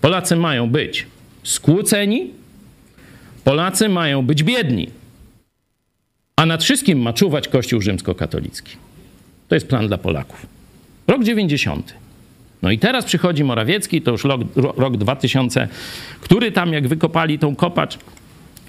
Polacy 0.00 0.36
mają 0.36 0.70
być 0.70 1.06
skłóceni, 1.42 2.30
Polacy 3.44 3.88
mają 3.88 4.22
być 4.22 4.42
biedni, 4.42 4.90
a 6.36 6.46
nad 6.46 6.64
wszystkim 6.64 6.98
ma 6.98 7.12
czuwać 7.12 7.48
Kościół 7.48 7.80
rzymskokatolicki. 7.80 8.76
To 9.48 9.54
jest 9.54 9.68
plan 9.68 9.88
dla 9.88 9.98
Polaków. 9.98 10.46
Rok 11.06 11.24
90. 11.24 11.94
No 12.62 12.70
i 12.70 12.78
teraz 12.78 13.04
przychodzi 13.04 13.44
Morawiecki, 13.44 14.02
to 14.02 14.10
już 14.10 14.24
rok, 14.24 14.40
rok 14.56 14.96
2000, 14.96 15.68
który 16.20 16.52
tam, 16.52 16.72
jak 16.72 16.88
wykopali 16.88 17.38
tą 17.38 17.56
kopacz, 17.56 17.98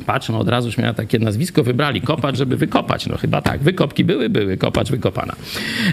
Patrzę, 0.06 0.34
no 0.34 0.40
od 0.40 0.50
razu 0.50 0.68
już 0.68 0.78
miała 0.78 0.94
takie 0.94 1.20
nazwisko, 1.20 1.64
wybrali 1.64 2.02
kopacz, 2.02 2.38
żeby 2.38 2.58
wykopać. 2.58 3.08
No 3.08 3.18
chyba 3.18 3.42
tak, 3.42 3.64
wykopki 3.64 4.04
były, 4.04 4.30
były, 4.30 4.58
kopacz 4.58 4.92
wykopana. 4.92 5.36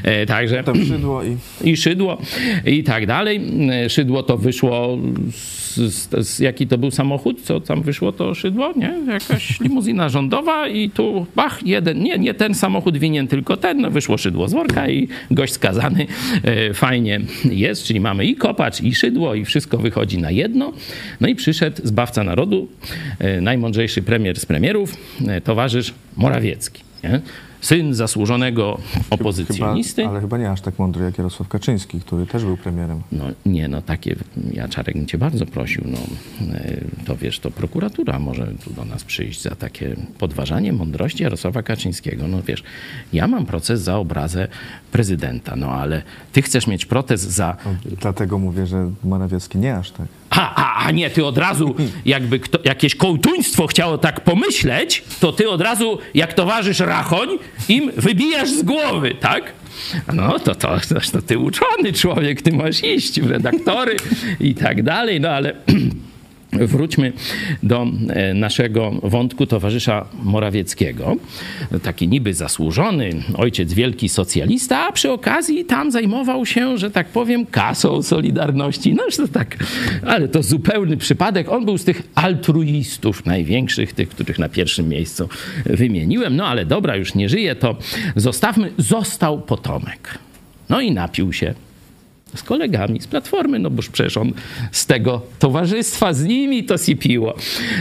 E, 0.02 0.26
także... 0.26 0.64
Tam 0.64 0.84
szydło 0.84 1.22
i... 1.24 1.36
I 1.64 1.76
szydło 1.76 2.18
i 2.66 2.84
tak 2.84 3.06
dalej. 3.06 3.40
E, 3.84 3.90
szydło 3.90 4.22
to 4.22 4.38
wyszło, 4.38 4.98
z, 5.30 5.76
z, 5.76 6.26
z, 6.26 6.38
jaki 6.38 6.66
to 6.66 6.78
był 6.78 6.90
samochód, 6.90 7.42
co 7.42 7.60
tam 7.60 7.82
wyszło 7.82 8.12
to 8.12 8.34
szydło, 8.34 8.72
nie? 8.76 8.94
Jakaś 9.12 9.60
limuzyna 9.60 10.08
rządowa 10.08 10.68
i 10.68 10.90
tu, 10.90 11.26
bach, 11.36 11.66
jeden, 11.66 12.02
nie, 12.02 12.18
nie 12.18 12.34
ten 12.34 12.54
samochód 12.54 12.98
winien, 12.98 13.28
tylko 13.28 13.56
ten, 13.56 13.80
no 13.80 13.90
wyszło 13.90 14.18
szydło 14.18 14.48
z 14.48 14.52
worka 14.52 14.88
i 14.88 15.08
gość 15.30 15.52
skazany 15.52 16.06
e, 16.44 16.74
fajnie 16.74 17.20
jest, 17.44 17.84
czyli 17.84 18.00
mamy 18.00 18.24
i 18.24 18.36
kopacz, 18.36 18.80
i 18.80 18.94
szydło 18.94 19.34
i 19.34 19.44
wszystko 19.44 19.78
wychodzi 19.78 20.18
na 20.18 20.30
jedno. 20.30 20.72
No 21.20 21.28
i 21.28 21.34
przyszedł 21.34 21.80
zbawca 21.84 22.24
narodu, 22.24 22.68
e, 23.18 23.40
najmądrzejszy 23.40 23.89
najmądrzejszy 23.90 24.02
premier 24.02 24.40
z 24.40 24.46
premierów, 24.46 24.96
e, 25.28 25.40
towarzysz 25.40 25.94
Morawiecki. 26.16 26.82
Nie? 27.04 27.20
Syn 27.60 27.94
zasłużonego 27.94 28.78
opozycjonisty. 29.10 30.02
Chyba, 30.02 30.10
ale 30.10 30.20
chyba 30.20 30.38
nie 30.38 30.50
aż 30.50 30.60
tak 30.60 30.78
mądry 30.78 31.04
jak 31.04 31.18
Jarosław 31.18 31.48
Kaczyński, 31.48 32.00
który 32.00 32.26
też 32.26 32.44
był 32.44 32.56
premierem. 32.56 33.02
No 33.12 33.24
nie, 33.46 33.68
no 33.68 33.82
takie, 33.82 34.16
ja 34.52 34.68
Czarek 34.68 34.96
bym 34.96 35.06
cię 35.06 35.18
bardzo 35.18 35.46
prosił, 35.46 35.84
no 35.86 35.98
e, 36.54 36.80
to 37.06 37.16
wiesz, 37.16 37.38
to 37.40 37.50
prokuratura 37.50 38.18
może 38.18 38.52
tu 38.64 38.72
do 38.72 38.84
nas 38.84 39.04
przyjść 39.04 39.42
za 39.42 39.54
takie 39.54 39.96
podważanie 40.18 40.72
mądrości 40.72 41.22
Jarosława 41.22 41.62
Kaczyńskiego. 41.62 42.28
No 42.28 42.42
wiesz, 42.42 42.62
ja 43.12 43.26
mam 43.26 43.46
proces 43.46 43.80
za 43.80 43.96
obrazę 43.96 44.48
prezydenta, 44.92 45.56
no 45.56 45.72
ale 45.72 46.02
ty 46.32 46.42
chcesz 46.42 46.66
mieć 46.66 46.86
proces 46.86 47.20
za... 47.20 47.56
No, 47.64 47.74
dlatego 48.00 48.38
mówię, 48.38 48.66
że 48.66 48.90
Morawiecki 49.04 49.58
nie 49.58 49.76
aż 49.76 49.90
tak. 49.90 50.06
A, 50.30 50.54
a, 50.54 50.86
a 50.86 50.90
nie, 50.90 51.10
ty 51.10 51.24
od 51.24 51.38
razu, 51.38 51.74
jakby 52.04 52.38
kto, 52.38 52.58
jakieś 52.64 52.94
kołtuństwo 52.94 53.66
chciało 53.66 53.98
tak 53.98 54.20
pomyśleć, 54.20 55.04
to 55.20 55.32
ty 55.32 55.48
od 55.48 55.60
razu, 55.60 55.98
jak 56.14 56.34
towarzysz 56.34 56.80
Rachoń, 56.80 57.28
im 57.68 57.92
wybijasz 57.96 58.50
z 58.50 58.62
głowy, 58.62 59.14
tak? 59.20 59.52
No 60.12 60.38
to, 60.38 60.54
to, 60.54 60.80
to, 60.88 61.00
to 61.12 61.22
ty 61.22 61.38
uczony 61.38 61.92
człowiek, 61.92 62.42
ty 62.42 62.52
masz 62.52 62.84
iść 62.84 63.20
w 63.20 63.30
redaktory 63.30 63.96
i 64.40 64.54
tak 64.54 64.82
dalej, 64.82 65.20
no 65.20 65.28
ale 65.28 65.54
wróćmy 66.52 67.12
do 67.62 67.86
e, 68.08 68.34
naszego 68.34 68.90
wątku 69.02 69.46
towarzysza 69.46 70.06
Morawieckiego. 70.22 71.16
Taki 71.82 72.08
niby 72.08 72.34
zasłużony 72.34 73.10
ojciec 73.34 73.72
wielki 73.72 74.08
socjalista, 74.08 74.86
a 74.88 74.92
przy 74.92 75.10
okazji 75.10 75.64
tam 75.64 75.90
zajmował 75.90 76.46
się, 76.46 76.78
że 76.78 76.90
tak 76.90 77.08
powiem, 77.08 77.46
kasą 77.46 78.02
Solidarności. 78.02 78.94
No 78.94 79.02
to 79.16 79.28
tak, 79.28 79.56
ale 80.06 80.28
to 80.28 80.42
zupełny 80.42 80.96
przypadek. 80.96 81.48
On 81.48 81.64
był 81.64 81.78
z 81.78 81.84
tych 81.84 82.02
altruistów 82.14 83.26
największych, 83.26 83.92
tych, 83.92 84.08
których 84.08 84.38
na 84.38 84.48
pierwszym 84.48 84.88
miejscu 84.88 85.28
wymieniłem. 85.66 86.36
No 86.36 86.46
ale 86.46 86.66
dobra, 86.66 86.96
już 86.96 87.14
nie 87.14 87.28
żyje, 87.28 87.54
to 87.54 87.76
zostawmy. 88.16 88.72
Został 88.78 89.40
potomek. 89.40 90.18
No 90.68 90.80
i 90.80 90.92
napił 90.92 91.32
się 91.32 91.54
z 92.34 92.42
kolegami 92.42 93.00
z 93.00 93.06
Platformy, 93.06 93.58
no 93.58 93.70
boż 93.70 93.88
przecież 93.88 94.16
on 94.16 94.32
z 94.72 94.86
tego 94.86 95.22
towarzystwa 95.38 96.12
z 96.12 96.24
nimi 96.24 96.64
to 96.64 96.78
si 96.78 96.96
piło. 96.96 97.34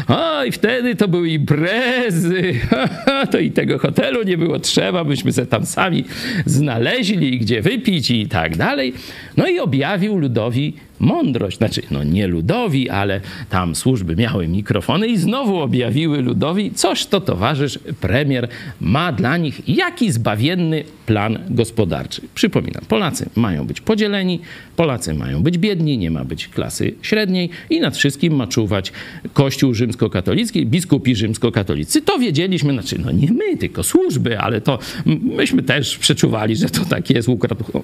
O, 0.07 0.43
i 0.43 0.51
wtedy 0.51 0.95
to 0.95 1.07
były 1.07 1.29
imprezy, 1.29 2.53
to 3.31 3.39
i 3.39 3.51
tego 3.51 3.79
hotelu 3.79 4.23
nie 4.23 4.37
było 4.37 4.59
trzeba, 4.59 5.03
byśmy 5.03 5.31
se 5.33 5.45
tam 5.45 5.65
sami 5.65 6.05
znaleźli, 6.45 7.39
gdzie 7.39 7.61
wypić 7.61 8.11
i 8.11 8.27
tak 8.27 8.57
dalej. 8.57 8.93
No 9.37 9.47
i 9.47 9.59
objawił 9.59 10.17
ludowi 10.17 10.73
mądrość. 10.99 11.57
Znaczy, 11.57 11.81
no 11.91 12.03
nie 12.03 12.27
ludowi, 12.27 12.89
ale 12.89 13.21
tam 13.49 13.75
służby 13.75 14.15
miały 14.15 14.47
mikrofony 14.47 15.07
i 15.07 15.17
znowu 15.17 15.57
objawiły 15.57 16.21
ludowi, 16.21 16.71
coś 16.71 17.05
to 17.05 17.21
towarzysz 17.21 17.79
premier 18.01 18.47
ma 18.81 19.11
dla 19.11 19.37
nich 19.37 19.61
jaki 19.67 20.11
zbawienny 20.11 20.83
plan 21.05 21.39
gospodarczy. 21.49 22.21
Przypominam, 22.35 22.83
Polacy 22.87 23.29
mają 23.35 23.67
być 23.67 23.81
podzieleni, 23.81 24.39
Polacy 24.75 25.13
mają 25.13 25.43
być 25.43 25.57
biedni, 25.57 25.97
nie 25.97 26.11
ma 26.11 26.25
być 26.25 26.47
klasy 26.47 26.93
średniej 27.01 27.49
i 27.69 27.79
nad 27.79 27.97
wszystkim 27.97 28.35
ma 28.35 28.47
czuwać 28.47 28.91
Kościół 29.33 29.73
rzymskokatolicki, 29.73 30.65
biskupi 30.65 31.15
rzymskokatolicy. 31.15 32.01
To 32.01 32.19
wiedzieliśmy, 32.19 32.73
znaczy, 32.73 32.99
no 33.05 33.11
nie 33.11 33.31
my, 33.31 33.57
tylko 33.57 33.83
służby, 33.83 34.39
ale 34.39 34.61
to 34.61 34.79
myśmy 35.21 35.63
też 35.63 35.97
przeczuwali, 35.97 36.55
że 36.55 36.69
to 36.69 36.85
tak 36.85 37.09
jest 37.09 37.29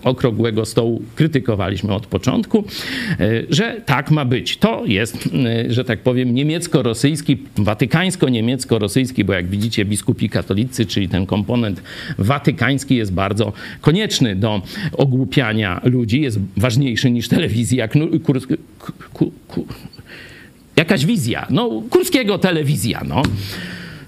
okrągłego 0.03 0.65
stołu, 0.65 1.01
krytykowaliśmy 1.15 1.93
od 1.93 2.07
początku. 2.07 2.63
E, 3.19 3.43
że 3.49 3.81
tak 3.85 4.11
ma 4.11 4.25
być. 4.25 4.57
To 4.57 4.85
jest, 4.85 5.29
e, 5.67 5.73
że 5.73 5.85
tak 5.85 5.99
powiem, 5.99 6.33
niemiecko-rosyjski, 6.33 7.37
watykańsko-niemiecko-rosyjski, 7.57 9.23
bo 9.23 9.33
jak 9.33 9.47
widzicie, 9.47 9.85
biskupi 9.85 10.29
katolicy, 10.29 10.85
czyli 10.85 11.09
ten 11.09 11.25
komponent 11.25 11.81
watykański 12.17 12.95
jest 12.95 13.13
bardzo 13.13 13.53
konieczny 13.81 14.35
do 14.35 14.61
ogłupiania 14.93 15.81
ludzi, 15.83 16.21
jest 16.21 16.39
ważniejszy 16.57 17.11
niż 17.11 17.27
telewizja. 17.27 17.87
Jakaś 20.75 21.05
wizja, 21.05 21.47
no, 21.49 21.83
Kurskiego 21.89 22.37
telewizja, 22.37 23.01
no 23.07 23.23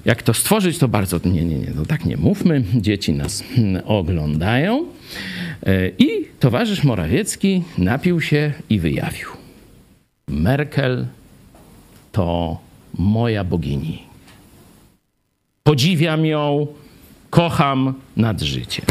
jak 0.06 0.24
to 0.24 0.34
stworzyć, 0.34 0.78
to 0.78 0.88
bardzo. 0.88 1.20
Nie, 1.26 1.46
nie, 1.46 1.56
nie, 1.56 1.72
no 1.76 1.86
tak 1.86 2.06
nie 2.06 2.18
mówmy. 2.18 2.64
Dzieci 2.76 3.14
nas 3.14 3.44
oglądają. 3.86 4.86
E, 5.66 5.90
I 5.90 6.28
towarzysz 6.40 6.84
Morawiecki 6.84 7.64
napił 7.78 8.22
się 8.22 8.54
i 8.70 8.80
wyjawił. 8.80 9.28
Merkel 10.28 11.06
to 12.12 12.58
moja 12.98 13.44
bogini. 13.44 14.04
Podziwiam 15.64 16.26
ją, 16.26 16.68
kocham 17.30 17.94
nad 18.18 18.42
życiem. 18.42 18.86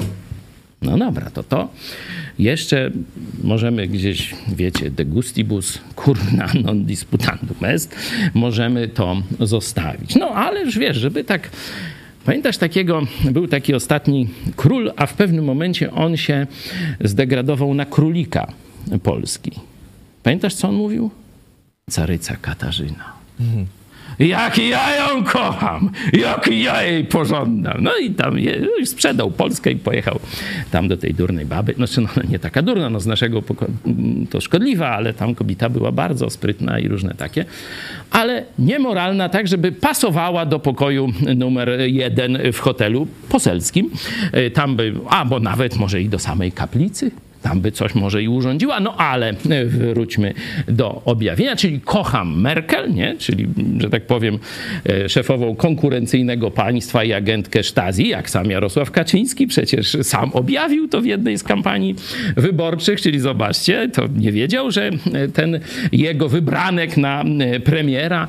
No 0.82 0.98
dobra, 0.98 1.30
to 1.30 1.42
to 1.42 1.68
jeszcze 2.38 2.90
możemy 3.42 3.88
gdzieś, 3.88 4.34
wiecie, 4.48 4.90
de 4.90 5.04
gustibus 5.04 5.78
non 6.64 6.84
disputandum 6.84 7.64
est, 7.64 7.96
możemy 8.34 8.88
to 8.88 9.22
zostawić. 9.40 10.14
No 10.14 10.28
ale 10.28 10.60
już 10.60 10.78
wiesz, 10.78 10.96
żeby 10.96 11.24
tak 11.24 11.50
Pamiętasz 12.26 12.58
takiego, 12.58 13.02
był 13.30 13.48
taki 13.48 13.74
ostatni 13.74 14.28
król, 14.56 14.92
a 14.96 15.06
w 15.06 15.14
pewnym 15.14 15.44
momencie 15.44 15.92
on 15.92 16.16
się 16.16 16.46
zdegradował 17.00 17.74
na 17.74 17.84
królika 17.84 18.52
Polski. 19.02 19.52
Pamiętasz, 20.22 20.54
co 20.54 20.68
on 20.68 20.74
mówił? 20.74 21.10
Caryca 21.90 22.36
Katarzyna. 22.36 23.12
Mhm. 23.40 23.66
Jak 24.18 24.58
ja 24.58 24.96
ją 24.96 25.24
kocham, 25.24 25.90
jak 26.12 26.46
ja 26.46 26.82
jej 26.82 27.04
pożądam. 27.04 27.76
No 27.80 27.96
i 27.96 28.10
tam 28.10 28.38
je, 28.38 28.60
no 28.60 28.86
sprzedał 28.86 29.30
Polskę 29.30 29.70
i 29.70 29.76
pojechał 29.76 30.20
tam 30.70 30.88
do 30.88 30.96
tej 30.96 31.14
durnej 31.14 31.46
baby. 31.46 31.74
Znaczy, 31.74 32.00
no 32.00 32.08
nie 32.28 32.38
taka 32.38 32.62
durna, 32.62 32.90
no 32.90 33.00
z 33.00 33.06
naszego 33.06 33.42
to 34.30 34.40
szkodliwa, 34.40 34.88
ale 34.88 35.14
tam 35.14 35.34
kobieta 35.34 35.68
była 35.68 35.92
bardzo 35.92 36.30
sprytna 36.30 36.78
i 36.78 36.88
różne 36.88 37.14
takie. 37.14 37.44
Ale 38.10 38.44
niemoralna, 38.58 39.28
tak 39.28 39.48
żeby 39.48 39.72
pasowała 39.72 40.46
do 40.46 40.58
pokoju 40.58 41.08
numer 41.36 41.68
jeden 41.86 42.38
w 42.52 42.58
hotelu 42.58 43.06
poselskim. 43.28 43.90
E, 44.32 44.50
tam 44.50 44.76
by, 44.76 44.94
albo 45.08 45.40
nawet 45.40 45.76
może 45.76 46.02
i 46.02 46.08
do 46.08 46.18
samej 46.18 46.52
kaplicy 46.52 47.10
tam 47.48 47.60
by 47.60 47.72
coś 47.72 47.94
może 47.94 48.22
i 48.22 48.28
urządziła, 48.28 48.80
no 48.80 48.96
ale 48.96 49.28
e, 49.50 49.64
wróćmy 49.64 50.34
do 50.68 51.02
objawienia, 51.04 51.56
czyli 51.56 51.80
kocham 51.80 52.40
Merkel, 52.40 52.94
nie? 52.94 53.14
czyli, 53.18 53.46
że 53.78 53.90
tak 53.90 54.06
powiem, 54.06 54.38
e, 54.88 55.08
szefową 55.08 55.56
konkurencyjnego 55.56 56.50
państwa 56.50 57.04
i 57.04 57.12
agentkę 57.12 57.62
Stasi, 57.62 58.08
jak 58.08 58.30
sam 58.30 58.50
Jarosław 58.50 58.90
Kaczyński, 58.90 59.46
przecież 59.46 59.96
sam 60.02 60.30
objawił 60.32 60.88
to 60.88 61.00
w 61.00 61.06
jednej 61.06 61.38
z 61.38 61.42
kampanii 61.42 61.94
wyborczych, 62.36 63.00
czyli 63.00 63.20
zobaczcie, 63.20 63.88
to 63.88 64.02
nie 64.16 64.32
wiedział, 64.32 64.70
że 64.70 64.90
e, 65.12 65.28
ten 65.28 65.60
jego 65.92 66.28
wybranek 66.28 66.96
na 66.96 67.24
premiera, 67.64 68.26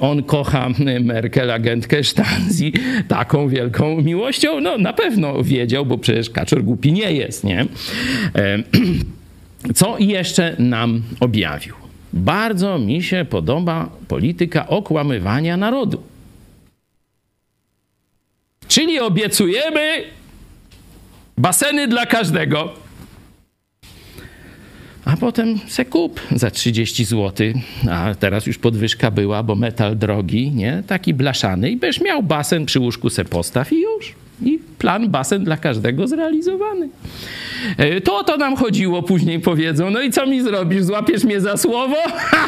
on 0.00 0.22
kocha 0.22 0.68
Merkel, 1.00 1.50
agentkę 1.50 2.04
Stasi 2.04 2.72
taką 3.08 3.48
wielką 3.48 4.02
miłością, 4.02 4.60
no 4.60 4.78
na 4.78 4.92
pewno 4.92 5.44
wiedział, 5.44 5.86
bo 5.86 5.98
przecież 5.98 6.30
Kaczor 6.30 6.62
głupi 6.62 6.92
nie 6.92 7.12
jest, 7.12 7.44
nie? 7.44 7.64
Co 9.74 9.98
jeszcze 9.98 10.56
nam 10.58 11.02
objawił? 11.20 11.74
Bardzo 12.12 12.78
mi 12.78 13.02
się 13.02 13.26
podoba 13.30 13.88
polityka 14.08 14.68
okłamywania 14.68 15.56
narodu. 15.56 16.02
Czyli 18.68 19.00
obiecujemy 19.00 20.04
baseny 21.38 21.88
dla 21.88 22.06
każdego, 22.06 22.72
a 25.04 25.16
potem 25.16 25.58
se 25.68 25.84
kup 25.84 26.20
za 26.36 26.50
30 26.50 27.04
zł, 27.04 27.46
a 27.90 28.14
teraz 28.14 28.46
już 28.46 28.58
podwyżka 28.58 29.10
była, 29.10 29.42
bo 29.42 29.54
metal 29.54 29.98
drogi, 29.98 30.50
nie? 30.50 30.82
Taki 30.86 31.14
blaszany 31.14 31.70
i 31.70 31.76
będziesz 31.76 32.00
miał 32.00 32.22
basen 32.22 32.66
przy 32.66 32.80
łóżku 32.80 33.10
se 33.10 33.24
postaw 33.24 33.72
i 33.72 33.82
już. 33.82 34.14
I 34.42 34.58
plan 34.78 35.08
basen 35.08 35.44
dla 35.44 35.56
każdego 35.56 36.08
zrealizowany. 36.08 36.88
E, 37.76 38.00
to 38.00 38.18
o 38.18 38.24
to 38.24 38.36
nam 38.36 38.56
chodziło, 38.56 39.02
później 39.02 39.40
powiedzą. 39.40 39.90
No 39.90 40.02
i 40.02 40.10
co 40.10 40.26
mi 40.26 40.42
zrobisz? 40.42 40.84
Złapiesz 40.84 41.24
mnie 41.24 41.40
za 41.40 41.56
słowo? 41.56 41.96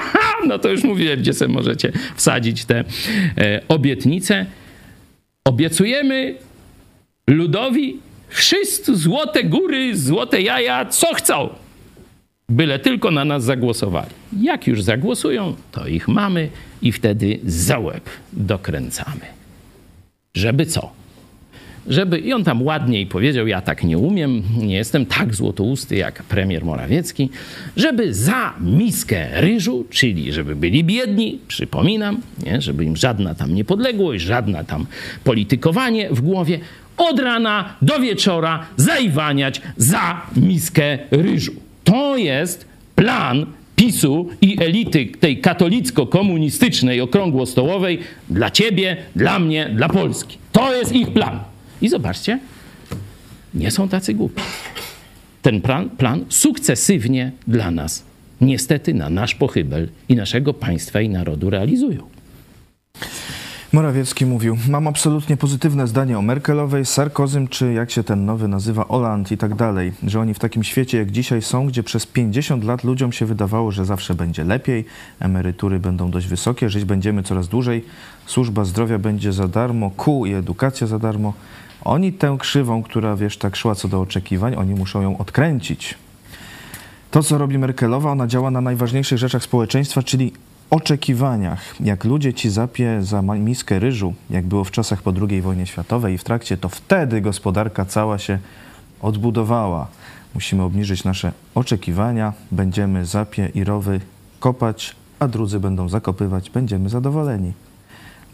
no 0.49 0.59
to 0.59 0.69
już 0.69 0.85
mówiłem, 0.85 1.21
gdzie 1.21 1.33
sobie 1.33 1.55
możecie 1.55 1.93
wsadzić 2.17 2.65
te 2.65 2.85
e, 3.39 3.61
obietnice. 3.69 4.47
Obiecujemy 5.45 6.35
ludowi 7.27 8.01
wszyscy 8.29 8.97
złote 8.97 9.45
góry, 9.45 9.97
złote 9.97 10.43
jaja, 10.43 10.85
co 10.85 11.15
chcą. 11.15 11.49
Byle 12.49 12.79
tylko 12.79 13.11
na 13.11 13.25
nas 13.25 13.45
zagłosowali. 13.45 14.11
Jak 14.41 14.67
już 14.67 14.83
zagłosują, 14.83 15.57
to 15.73 15.87
ich 15.87 16.09
mamy 16.09 16.49
i 16.83 16.93
wtedy 16.93 17.39
za 17.45 17.79
łeb 17.79 18.11
dokręcamy. 18.33 19.27
Żeby 20.35 20.67
co? 20.67 21.02
Żeby, 21.87 22.19
i 22.19 22.33
on 22.33 22.45
tam 22.45 22.63
ładniej 22.63 23.07
powiedział, 23.07 23.47
ja 23.47 23.61
tak 23.61 23.85
nie 23.85 23.99
umiem, 23.99 24.43
nie 24.59 24.75
jestem 24.75 25.07
tak 25.07 25.35
złotousty 25.35 25.97
jak 25.97 26.23
premier 26.23 26.65
Morawiecki, 26.65 27.31
żeby 27.77 28.15
za 28.15 28.55
miskę 28.61 29.41
ryżu, 29.41 29.87
czyli 29.91 30.33
żeby 30.33 30.57
byli 30.57 30.85
biedni, 30.85 31.39
przypominam, 31.49 32.21
nie, 32.47 32.61
żeby 32.61 32.85
im 32.85 32.97
żadna 32.97 33.35
tam 33.35 33.55
niepodległość, 33.55 34.25
żadna 34.25 34.65
tam 34.65 34.87
politykowanie 35.25 36.11
w 36.11 36.21
głowie, 36.21 36.61
od 36.97 37.21
rana 37.21 37.77
do 37.83 38.01
wieczora 38.01 38.67
zaiwaniać 38.77 39.61
za 39.77 40.21
miskę 40.37 40.99
ryżu. 41.11 41.53
To 41.85 42.17
jest 42.17 42.67
plan 42.95 43.47
PiSu 43.77 44.29
i 44.41 44.63
elity 44.63 45.07
tej 45.21 45.41
katolicko-komunistycznej 45.41 47.01
okrągłostołowej 47.01 47.99
dla 48.31 48.51
ciebie, 48.51 48.97
dla 49.17 49.39
mnie, 49.39 49.71
dla 49.75 49.89
Polski. 49.89 50.39
To 50.53 50.75
jest 50.75 50.93
ich 50.93 51.11
plan. 51.13 51.52
I 51.83 51.89
zobaczcie, 51.89 52.39
nie 53.55 53.71
są 53.71 53.89
tacy 53.89 54.15
głupi. 54.15 54.43
Ten 55.43 55.61
plan, 55.61 55.91
plan 55.91 56.25
sukcesywnie 56.29 57.33
dla 57.47 57.71
nas, 57.71 58.05
niestety 58.41 58.95
na 58.95 59.11
nasz 59.11 59.35
pochybel 59.35 59.89
i 60.09 60.17
naszego 60.17 60.55
państwa 60.55 61.01
i 61.01 61.09
narodu 61.09 61.51
realizują. 61.51 62.03
Morawiecki 63.73 64.27
mówił, 64.27 64.57
mam 64.69 64.87
absolutnie 64.87 65.37
pozytywne 65.37 65.87
zdanie 65.87 66.19
o 66.19 66.23
Merkelowej, 66.23 66.87
Sarkozym, 66.87 67.49
czy 67.49 67.73
jak 67.73 67.91
się 67.91 68.05
ten 68.05 68.25
nowy 68.25 68.49
nazywa, 68.49 68.85
Hollande 68.85 69.35
i 69.35 69.39
tak 69.39 69.55
dalej, 69.55 69.93
że 70.07 70.21
oni 70.21 70.35
w 70.35 70.39
takim 70.39 70.65
świecie 70.65 70.99
jak 70.99 71.11
dzisiaj 71.11 71.43
są, 71.43 71.67
gdzie 71.67 71.83
przez 71.83 72.07
50 72.07 72.65
lat 72.65 72.85
ludziom 72.85 73.13
się 73.13 73.27
wydawało, 73.27 73.71
że 73.71 73.85
zawsze 73.85 74.15
będzie 74.15 74.45
lepiej, 74.45 74.85
emerytury 75.21 75.79
będą 75.79 76.11
dość 76.11 76.27
wysokie, 76.27 76.71
żyć 76.71 76.85
będziemy 76.85 77.23
coraz 77.23 77.49
dłużej, 77.49 77.85
służba 78.27 78.65
zdrowia 78.65 78.99
będzie 78.99 79.33
za 79.33 79.49
darmo, 79.49 79.91
kół 79.91 80.27
i 80.27 80.33
edukacja 80.33 80.87
za 80.87 80.99
darmo. 80.99 81.35
Oni 81.85 82.13
tę 82.13 82.37
krzywą, 82.39 82.83
która 82.83 83.17
wiesz, 83.17 83.37
tak 83.37 83.57
szła 83.57 83.75
co 83.75 83.89
do 83.89 84.01
oczekiwań, 84.01 84.55
oni 84.55 84.75
muszą 84.75 85.03
ją 85.03 85.19
odkręcić. 85.19 85.95
To, 87.11 87.23
co 87.23 87.39
robi 87.39 87.59
Merkelowa, 87.59 88.11
ona 88.11 88.27
działa 88.27 88.51
na 88.51 88.61
najważniejszych 88.61 89.19
rzeczach 89.19 89.43
społeczeństwa, 89.43 90.03
czyli 90.03 90.33
oczekiwaniach. 90.71 91.75
Jak 91.81 92.05
ludzie 92.05 92.35
ci 92.35 92.51
zapie 92.51 93.03
za 93.03 93.23
miskę 93.23 93.79
ryżu, 93.79 94.15
jak 94.31 94.47
było 94.47 94.65
w 94.65 94.71
czasach 94.71 95.03
po 95.03 95.13
II 95.29 95.43
wojnie 95.43 95.67
światowej 95.67 96.15
i 96.15 96.19
w 96.19 96.25
trakcie, 96.25 96.57
to 96.57 96.69
wtedy 96.69 97.21
gospodarka 97.21 97.85
cała 97.85 98.19
się 98.19 98.39
odbudowała. 99.01 99.87
Musimy 100.35 100.63
obniżyć 100.63 101.05
nasze 101.05 101.33
oczekiwania, 101.55 102.33
będziemy 102.51 103.07
zapie 103.07 103.51
i 103.55 103.65
rowy 103.65 104.01
kopać, 104.41 104.97
a 105.19 105.29
drudzy 105.29 105.61
będą 105.61 105.89
zakopywać, 105.89 106.51
będziemy 106.51 106.89
zadowoleni. 106.89 107.53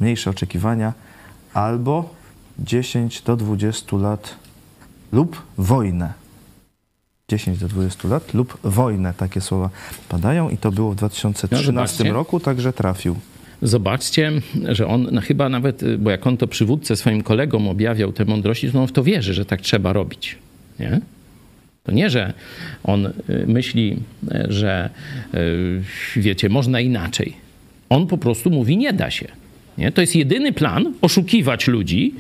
Mniejsze 0.01 0.30
oczekiwania 0.30 0.92
albo 1.55 2.18
10 2.59 3.22
do 3.22 3.36
20 3.36 3.96
lat 3.96 4.36
lub 5.12 5.42
wojnę. 5.59 6.12
10 7.28 7.59
do 7.59 7.68
20 7.68 8.09
lat 8.09 8.34
lub 8.34 8.59
wojnę. 8.64 9.14
Takie 9.14 9.40
słowa 9.40 9.70
padają 10.09 10.50
i 10.50 10.56
to 10.56 10.72
było 10.72 10.92
w 10.92 10.96
2013 10.96 12.04
No, 12.04 12.12
roku, 12.12 12.40
także 12.40 12.72
trafił. 12.72 13.16
Zobaczcie, 13.62 14.32
że 14.68 14.86
on 14.86 15.09
no, 15.12 15.20
chyba 15.20 15.48
nawet, 15.48 15.96
bo 15.98 16.11
jak 16.11 16.26
on 16.26 16.36
to 16.36 16.46
przywódcę 16.46 16.96
swoim 16.96 17.22
kolegom 17.22 17.68
objawiał 17.68 18.12
te 18.12 18.24
mądrości, 18.24 18.72
to 18.72 18.80
on 18.80 18.86
w 18.86 18.92
to 18.92 19.02
wierzy, 19.02 19.34
że 19.34 19.44
tak 19.44 19.61
trzeba 19.61 19.92
robić. 19.92 20.38
Nie? 20.80 21.00
To 21.84 21.92
nie, 21.92 22.11
że 22.11 22.32
on 22.84 23.06
y, 23.06 23.12
myśli, 23.46 23.96
y, 24.32 24.46
że 24.48 24.90
y, 25.34 25.82
wiecie, 26.16 26.48
można 26.48 26.80
inaczej. 26.80 27.36
On 27.88 28.06
po 28.06 28.18
prostu 28.18 28.50
mówi, 28.50 28.76
nie 28.76 28.92
da 28.92 29.11
się. 29.11 29.28
Nie? 29.79 29.93
To 29.93 30.01
jest 30.01 30.16
jedyny 30.16 30.53
plan 30.53 30.93
oszukiwać 31.01 31.68
ludzi, 31.68 32.14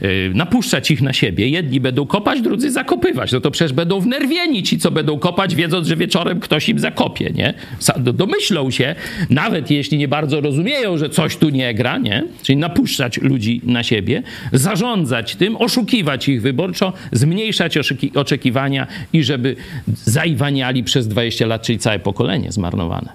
yy, 0.00 0.08
napuszczać 0.34 0.90
ich 0.90 1.02
na 1.02 1.12
siebie. 1.12 1.48
Jedni 1.48 1.80
będą 1.80 2.06
kopać, 2.06 2.40
drudzy 2.40 2.70
zakopywać. 2.70 3.32
No 3.32 3.40
to 3.40 3.50
przecież 3.50 3.72
będą 3.72 4.00
wnerwieni 4.00 4.62
ci, 4.62 4.78
co 4.78 4.90
będą 4.90 5.18
kopać, 5.18 5.54
wiedząc, 5.54 5.88
że 5.88 5.96
wieczorem 5.96 6.40
ktoś 6.40 6.68
im 6.68 6.78
zakopie. 6.78 7.30
Nie? 7.34 7.54
Domyślą 7.96 8.70
się, 8.70 8.94
nawet 9.30 9.70
jeśli 9.70 9.98
nie 9.98 10.08
bardzo 10.08 10.40
rozumieją, 10.40 10.98
że 10.98 11.10
coś 11.10 11.36
tu 11.36 11.48
nie 11.48 11.74
gra, 11.74 11.98
nie? 11.98 12.24
czyli 12.42 12.58
napuszczać 12.58 13.18
ludzi 13.18 13.60
na 13.64 13.82
siebie, 13.82 14.22
zarządzać 14.52 15.36
tym, 15.36 15.56
oszukiwać 15.56 16.28
ich 16.28 16.42
wyborczo, 16.42 16.92
zmniejszać 17.12 17.78
oczekiwania 18.14 18.86
i 19.12 19.24
żeby 19.24 19.56
zaiwaniali 20.04 20.84
przez 20.84 21.08
20 21.08 21.46
lat, 21.46 21.62
czyli 21.62 21.78
całe 21.78 21.98
pokolenie 21.98 22.52
zmarnowane. 22.52 23.12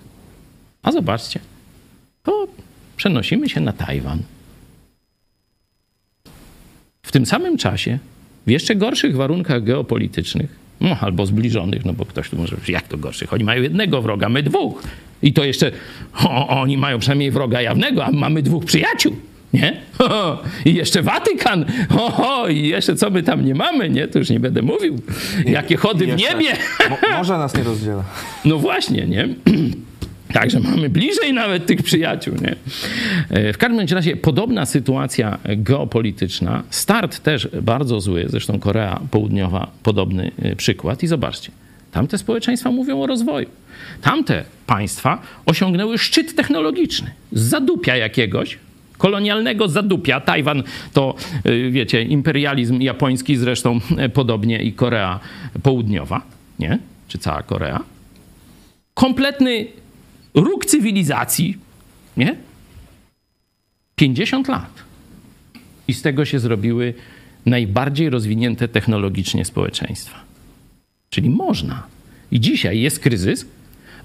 A 0.83 0.91
zobaczcie, 0.91 1.39
to 2.23 2.47
przenosimy 2.97 3.49
się 3.49 3.61
na 3.61 3.73
Tajwan. 3.73 4.19
W 7.03 7.11
tym 7.11 7.25
samym 7.25 7.57
czasie, 7.57 7.99
w 8.47 8.49
jeszcze 8.49 8.75
gorszych 8.75 9.15
warunkach 9.15 9.63
geopolitycznych, 9.63 10.59
no, 10.81 10.97
albo 11.01 11.25
zbliżonych, 11.25 11.85
no 11.85 11.93
bo 11.93 12.05
ktoś 12.05 12.29
tu 12.29 12.37
może, 12.37 12.57
jak 12.67 12.87
to 12.87 12.97
gorszych? 12.97 13.33
Oni 13.33 13.43
mają 13.43 13.61
jednego 13.61 14.01
wroga, 14.01 14.29
my 14.29 14.43
dwóch. 14.43 14.83
I 15.21 15.33
to 15.33 15.43
jeszcze, 15.43 15.71
o, 16.23 16.47
oni 16.47 16.77
mają 16.77 16.99
przynajmniej 16.99 17.31
wroga 17.31 17.61
jawnego, 17.61 18.05
a 18.05 18.11
mamy 18.11 18.41
dwóch 18.41 18.65
przyjaciół. 18.65 19.15
Nie? 19.53 19.81
I 20.65 20.75
jeszcze 20.75 21.01
Watykan. 21.01 21.65
Oho, 21.99 22.47
I 22.47 22.67
jeszcze 22.67 22.95
co 22.95 23.09
my 23.09 23.23
tam 23.23 23.45
nie 23.45 23.55
mamy, 23.55 23.89
nie? 23.89 24.07
To 24.07 24.19
już 24.19 24.29
nie 24.29 24.39
będę 24.39 24.61
mówił. 24.61 24.99
Jakie 25.45 25.77
chody 25.77 26.05
w 26.05 26.17
niebie. 26.17 26.57
Mo 26.89 26.97
może 27.17 27.37
nas 27.37 27.57
nie 27.57 27.63
rozdziela. 27.63 28.03
No 28.45 28.57
właśnie, 28.57 29.05
nie? 29.05 29.27
Także 30.33 30.59
mamy 30.59 30.89
bliżej 30.89 31.33
nawet 31.33 31.65
tych 31.65 31.83
przyjaciół. 31.83 32.35
Nie? 32.41 32.55
E, 33.29 33.53
w 33.53 33.57
każdym 33.57 33.87
razie 33.87 34.15
podobna 34.15 34.65
sytuacja 34.65 35.37
geopolityczna, 35.57 36.63
start 36.69 37.19
też 37.19 37.47
bardzo 37.61 38.01
zły, 38.01 38.25
zresztą 38.27 38.59
Korea 38.59 38.99
Południowa 39.11 39.71
podobny 39.83 40.31
e, 40.41 40.55
przykład 40.55 41.03
i 41.03 41.07
zobaczcie, 41.07 41.51
tamte 41.91 42.17
społeczeństwa 42.17 42.71
mówią 42.71 43.01
o 43.01 43.07
rozwoju. 43.07 43.49
Tamte 44.01 44.43
państwa 44.67 45.21
osiągnęły 45.45 45.97
szczyt 45.97 46.35
technologiczny 46.35 47.11
z 47.31 47.41
zadupia 47.41 47.95
jakiegoś, 47.95 48.57
kolonialnego 48.97 49.67
zadupia. 49.67 50.19
Tajwan 50.19 50.63
to, 50.93 51.15
e, 51.43 51.71
wiecie, 51.71 52.01
imperializm 52.01 52.81
japoński 52.81 53.37
zresztą 53.37 53.79
podobnie 54.13 54.61
i 54.63 54.73
Korea 54.73 55.19
Południowa, 55.63 56.21
nie? 56.59 56.79
Czy 57.07 57.17
cała 57.17 57.43
Korea. 57.43 57.83
Kompletny 58.93 59.67
róg 60.35 60.65
cywilizacji, 60.65 61.57
nie? 62.17 62.35
50 63.95 64.47
lat. 64.47 64.83
I 65.87 65.93
z 65.93 66.01
tego 66.01 66.25
się 66.25 66.39
zrobiły 66.39 66.93
najbardziej 67.45 68.09
rozwinięte 68.09 68.67
technologicznie 68.67 69.45
społeczeństwa. 69.45 70.19
Czyli 71.09 71.29
można. 71.29 71.83
I 72.31 72.39
dzisiaj 72.39 72.79
jest 72.79 72.99
kryzys, 72.99 73.45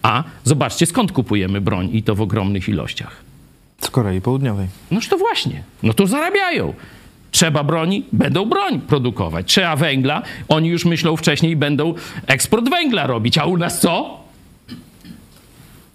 a 0.03 0.25
zobaczcie 0.45 0.87
skąd 0.87 1.13
kupujemy 1.13 1.61
broń 1.61 1.89
i 1.93 2.03
to 2.03 2.15
w 2.15 2.21
ogromnych 2.21 2.69
ilościach. 2.69 3.17
Z 3.81 3.91
Korei 3.91 4.21
Południowej. 4.21 4.69
Noż 4.91 5.09
to 5.09 5.19
właśnie. 5.19 5.63
No 5.83 5.95
to 5.95 6.07
zarabiają. 6.07 6.75
Trzeba 7.31 7.65
broni, 7.65 8.05
będą 8.13 8.47
broń 8.47 8.81
produkować. 8.81 9.47
Trzeba 9.47 9.77
węgla, 9.77 10.23
oni 10.49 10.69
już 10.69 10.85
myślą 10.85 11.17
wcześniej, 11.17 11.57
będą 11.57 11.95
eksport 12.27 12.71
węgla 12.71 13.07
robić. 13.07 13.39
A 13.39 13.45
u 13.45 13.57
nas 13.57 13.81
co? 13.81 14.21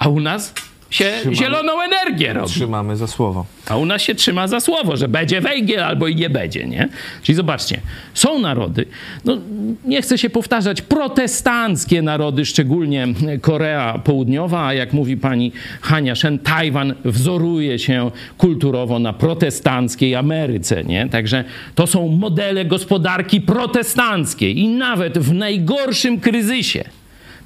A 0.05 0.09
u 0.09 0.19
nas 0.19 0.53
się 0.89 1.11
trzymamy, 1.19 1.35
zieloną 1.35 1.81
energię 1.81 2.33
robi. 2.33 2.49
Trzymamy 2.49 2.97
za 2.97 3.07
słowo. 3.07 3.45
A 3.69 3.77
u 3.77 3.85
nas 3.85 4.01
się 4.01 4.15
trzyma 4.15 4.47
za 4.47 4.59
słowo, 4.59 4.97
że 4.97 5.07
będzie 5.07 5.41
węgiel 5.41 5.83
albo 5.83 6.07
i 6.07 6.15
nie 6.15 6.29
będzie, 6.29 6.67
nie? 6.67 6.89
Czyli 7.23 7.35
zobaczcie, 7.35 7.79
są 8.13 8.39
narody, 8.39 8.85
no 9.25 9.37
nie 9.85 10.01
chcę 10.01 10.17
się 10.17 10.29
powtarzać, 10.29 10.81
protestanckie 10.81 12.01
narody, 12.01 12.45
szczególnie 12.45 13.07
Korea 13.41 13.99
Południowa, 14.03 14.65
a 14.65 14.73
jak 14.73 14.93
mówi 14.93 15.17
pani 15.17 15.51
Hania 15.81 16.15
Shen, 16.15 16.39
Tajwan 16.39 16.93
wzoruje 17.05 17.79
się 17.79 18.11
kulturowo 18.37 18.99
na 18.99 19.13
protestanckiej 19.13 20.15
Ameryce, 20.15 20.83
nie? 20.83 21.09
Także 21.09 21.43
to 21.75 21.87
są 21.87 22.07
modele 22.07 22.65
gospodarki 22.65 23.41
protestanckiej 23.41 24.59
i 24.59 24.67
nawet 24.67 25.17
w 25.17 25.33
najgorszym 25.33 26.19
kryzysie 26.19 26.83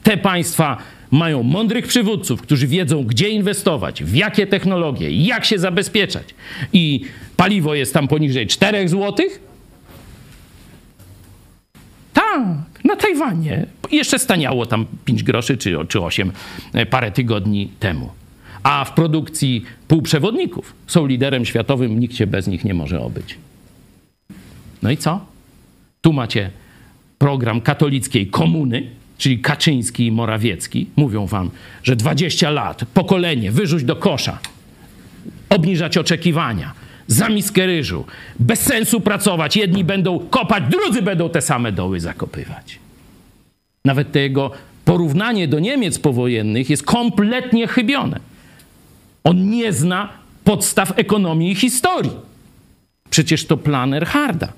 te 0.04 0.18
państwa 0.18 0.78
mają 1.12 1.44
mądrych 1.44 1.88
przywódców, 1.88 2.42
którzy 2.42 2.68
wiedzą, 2.68 3.04
gdzie 3.04 3.30
inwestować, 3.30 4.04
w 4.04 4.16
jakie 4.16 4.48
technologie, 4.48 5.12
jak 5.12 5.46
się 5.46 5.60
zabezpieczać. 5.60 6.36
I 6.74 7.02
paliwo 7.38 7.76
jest 7.76 7.94
tam 7.94 8.08
poniżej 8.08 8.48
4 8.48 8.90
zł. 8.90 9.26
Tak, 12.14 12.84
na 12.84 12.96
Tajwanie. 12.96 13.66
Jeszcze 13.92 14.20
staniało 14.20 14.66
tam 14.66 14.86
5 15.06 15.24
groszy 15.24 15.58
czy, 15.58 15.78
czy 15.88 16.02
8 16.02 16.32
e, 16.74 16.86
parę 16.86 17.12
tygodni 17.12 17.72
temu. 17.80 18.10
A 18.64 18.86
w 18.86 18.94
produkcji 18.94 19.66
półprzewodników 19.88 20.74
są 20.88 21.06
liderem 21.06 21.46
światowym, 21.46 22.00
nikt 22.00 22.16
się 22.16 22.28
bez 22.28 22.48
nich 22.48 22.66
nie 22.66 22.74
może 22.74 23.02
obyć. 23.02 23.38
No 24.82 24.92
i 24.92 24.98
co? 24.98 25.26
Tu 26.02 26.14
macie 26.14 26.52
program 27.18 27.62
katolickiej 27.62 28.28
komuny, 28.28 28.90
czyli 29.20 29.40
Kaczyński 29.40 30.06
i 30.06 30.12
Morawiecki, 30.12 30.88
mówią 30.96 31.26
wam, 31.26 31.52
że 31.84 31.96
20 31.96 32.50
lat, 32.50 32.86
pokolenie, 32.94 33.52
wyrzuć 33.52 33.84
do 33.84 33.96
kosza, 33.96 34.40
obniżać 35.50 35.98
oczekiwania, 35.98 36.74
za 37.08 37.30
miskę 37.30 37.66
ryżu, 37.66 38.06
bez 38.40 38.60
sensu 38.60 39.02
pracować, 39.02 39.56
jedni 39.56 39.84
będą 39.84 40.20
kopać, 40.20 40.64
drudzy 40.70 41.02
będą 41.02 41.30
te 41.30 41.42
same 41.42 41.72
doły 41.72 42.00
zakopywać. 42.00 42.80
Nawet 43.86 44.12
tego 44.12 44.52
porównanie 44.86 45.48
do 45.48 45.60
Niemiec 45.60 46.00
powojennych 46.00 46.70
jest 46.70 46.84
kompletnie 46.84 47.68
chybione. 47.68 48.20
On 49.24 49.50
nie 49.50 49.74
zna 49.74 50.10
podstaw 50.44 51.00
ekonomii 51.00 51.52
i 51.52 51.56
historii. 51.56 52.12
Przecież 53.10 53.46
to 53.46 53.58
plan 53.58 53.94
Erharda. 53.94 54.54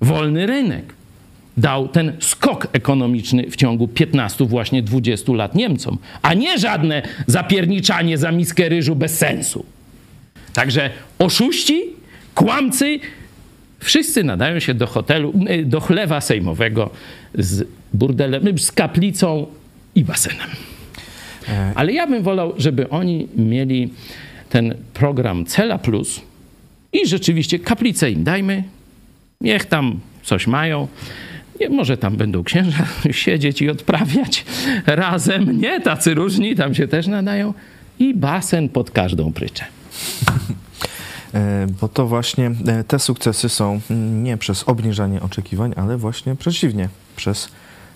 Wolny 0.00 0.46
rynek 0.46 0.97
dał 1.58 1.88
ten 1.88 2.12
skok 2.20 2.68
ekonomiczny 2.72 3.50
w 3.50 3.56
ciągu 3.56 3.88
15, 3.88 4.44
właśnie 4.44 4.82
20 4.82 5.32
lat 5.32 5.54
Niemcom, 5.54 5.98
a 6.22 6.34
nie 6.34 6.58
żadne 6.58 7.02
zapierniczanie 7.26 8.18
za 8.18 8.32
miskę 8.32 8.68
ryżu 8.68 8.96
bez 8.96 9.18
sensu. 9.18 9.64
Także 10.52 10.90
oszuści, 11.18 11.82
kłamcy, 12.34 13.00
wszyscy 13.80 14.24
nadają 14.24 14.60
się 14.60 14.74
do 14.74 14.86
hotelu, 14.86 15.32
do 15.64 15.80
chlewa 15.80 16.20
sejmowego 16.20 16.90
z 17.34 17.66
burdelem, 17.94 18.58
z 18.58 18.72
kaplicą 18.72 19.46
i 19.94 20.04
basenem. 20.04 20.48
E. 21.48 21.72
Ale 21.74 21.92
ja 21.92 22.06
bym 22.06 22.22
wolał, 22.22 22.54
żeby 22.56 22.88
oni 22.88 23.28
mieli 23.36 23.92
ten 24.48 24.74
program 24.94 25.44
Cela 25.44 25.78
Plus, 25.78 26.20
I 26.92 27.06
rzeczywiście 27.06 27.58
kaplicę 27.58 28.10
im 28.10 28.24
dajmy, 28.24 28.64
niech 29.40 29.64
tam 29.64 30.00
coś 30.22 30.46
mają. 30.46 30.88
Nie, 31.60 31.68
może 31.68 31.96
tam 31.96 32.16
będą 32.16 32.44
księża 32.44 32.86
siedzieć 33.10 33.62
i 33.62 33.70
odprawiać 33.70 34.44
razem. 34.86 35.60
Nie, 35.60 35.80
tacy 35.80 36.14
różni, 36.14 36.56
tam 36.56 36.74
się 36.74 36.88
też 36.88 37.06
nadają. 37.06 37.54
I 37.98 38.14
basen 38.14 38.68
pod 38.68 38.90
każdą 38.90 39.32
pryczę. 39.32 39.64
E, 41.34 41.66
bo 41.80 41.88
to 41.88 42.06
właśnie 42.06 42.50
e, 42.66 42.84
te 42.84 42.98
sukcesy 42.98 43.48
są 43.48 43.80
nie 44.22 44.36
przez 44.36 44.64
obniżanie 44.68 45.22
oczekiwań, 45.22 45.72
ale 45.76 45.96
właśnie 45.96 46.36
przeciwnie, 46.36 46.88
przez 47.16 47.48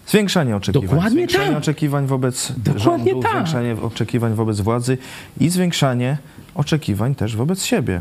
zwiększanie 0.06 0.56
oczekiwań. 0.56 0.88
Dokładnie 0.88 1.10
zwiększanie 1.10 1.48
tak. 1.48 1.58
oczekiwań 1.58 2.06
wobec 2.06 2.52
Dokładnie 2.56 3.10
rządu, 3.10 3.22
tak. 3.22 3.32
zwiększanie 3.32 3.76
oczekiwań 3.82 4.34
wobec 4.34 4.60
władzy 4.60 4.98
i 5.40 5.48
zwiększanie 5.48 6.18
oczekiwań 6.54 7.14
też 7.14 7.36
wobec 7.36 7.64
siebie. 7.64 8.00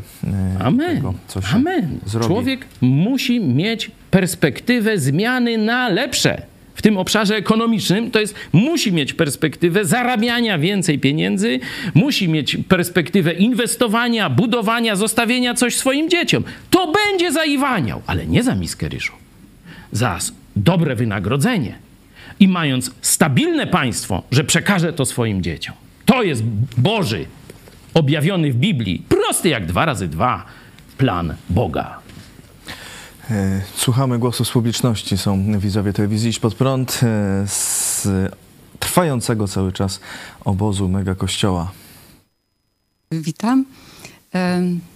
e, 0.59 0.63
Amen. 0.63 0.95
Tego, 0.95 1.13
Amen. 1.53 1.99
zrobi. 2.05 2.27
Człowiek 2.27 2.65
musi 2.81 3.39
mieć 3.39 3.91
perspektywę 4.11 4.97
zmiany 4.97 5.57
na 5.57 5.89
lepsze. 5.89 6.41
W 6.75 6.81
tym 6.81 6.97
obszarze 6.97 7.35
ekonomicznym 7.35 8.11
to 8.11 8.19
jest, 8.19 8.35
musi 8.53 8.91
mieć 8.91 9.13
perspektywę 9.13 9.85
zarabiania 9.85 10.59
więcej 10.59 10.99
pieniędzy, 10.99 11.59
musi 11.93 12.29
mieć 12.29 12.57
perspektywę 12.67 13.33
inwestowania, 13.33 14.29
budowania, 14.29 14.95
zostawienia 14.95 15.53
coś 15.53 15.75
swoim 15.75 16.09
dzieciom. 16.09 16.43
To 16.69 16.91
będzie 16.91 17.31
zaiwaniał, 17.31 18.01
ale 18.07 18.25
nie 18.25 18.43
za 18.43 18.55
miskę 18.55 18.89
ryżu. 18.89 19.13
Za 19.91 20.19
dobre 20.55 20.95
wynagrodzenie 20.95 21.75
i 22.39 22.47
mając 22.47 22.91
stabilne 23.01 23.67
państwo, 23.67 24.23
że 24.31 24.43
przekaże 24.43 24.93
to 24.93 25.05
swoim 25.05 25.43
dzieciom. 25.43 25.75
To 26.05 26.23
jest 26.23 26.43
Boży, 26.77 27.25
objawiony 27.93 28.51
w 28.51 28.55
Biblii, 28.55 29.05
prosty 29.09 29.49
jak 29.49 29.65
dwa 29.65 29.85
razy 29.85 30.07
dwa, 30.07 30.45
plan 30.97 31.35
Boga. 31.49 31.99
E, 33.31 33.61
Słuchamy 33.75 34.19
głosu 34.19 34.45
z 34.45 34.51
publiczności. 34.51 35.17
Są 35.17 35.59
widzowie 35.59 35.93
telewizji 35.93 36.29
Idź 36.29 36.39
Pod 36.39 36.55
Prąd 36.55 36.99
e, 37.03 37.47
z 37.47 38.07
trwającego 38.79 39.47
cały 39.47 39.71
czas 39.71 39.99
obozu 40.45 40.89
Mega 40.89 41.15
Kościoła. 41.15 41.71
Witam. 43.11 43.65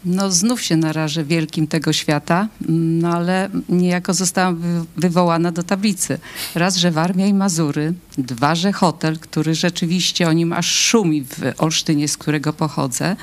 No 0.05 0.31
znów 0.31 0.61
się 0.61 0.77
narażę 0.77 1.23
wielkim 1.23 1.67
tego 1.67 1.93
świata, 1.93 2.47
mm, 2.69 2.99
no 2.99 3.09
ale 3.09 3.49
niejako 3.69 4.13
zostałam 4.13 4.55
wy- 4.55 4.85
wywołana 4.97 5.51
do 5.51 5.63
tablicy. 5.63 6.17
Raz, 6.55 6.75
że 6.75 6.91
Warmia 6.91 7.27
i 7.27 7.33
Mazury, 7.33 7.93
dwa, 8.17 8.55
że 8.55 8.71
hotel, 8.73 9.19
który 9.19 9.55
rzeczywiście 9.55 10.27
o 10.27 10.33
nim 10.33 10.53
aż 10.53 10.75
szumi 10.75 11.23
w 11.23 11.53
Olsztynie, 11.57 12.07
z 12.07 12.17
którego 12.17 12.53
pochodzę, 12.53 13.15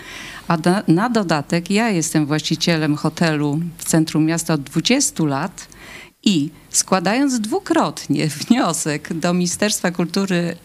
a 0.48 0.56
na, 0.56 0.82
na 0.88 1.10
dodatek 1.10 1.70
ja 1.70 1.90
jestem 1.90 2.26
właścicielem 2.26 2.96
hotelu 2.96 3.60
w 3.78 3.84
centrum 3.84 4.24
miasta 4.24 4.54
od 4.54 4.62
20 4.62 5.24
lat 5.24 5.68
i 6.22 6.50
składając 6.70 7.40
dwukrotnie 7.40 8.28
wniosek 8.48 9.12
do 9.12 9.34
Ministerstwa 9.34 9.90
Kultury 9.90 10.56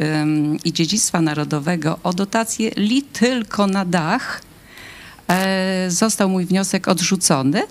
i 0.66 0.74
Dziedzictwa 0.74 1.22
Narodowego 1.22 2.00
o 2.04 2.14
dotację 2.14 2.72
li 2.76 3.04
tylko 3.04 3.68
na 3.68 3.86
dach, 3.86 4.42
został 5.88 6.30
mój 6.30 6.46
wniosek 6.46 6.88
odrzucony, 6.88 7.64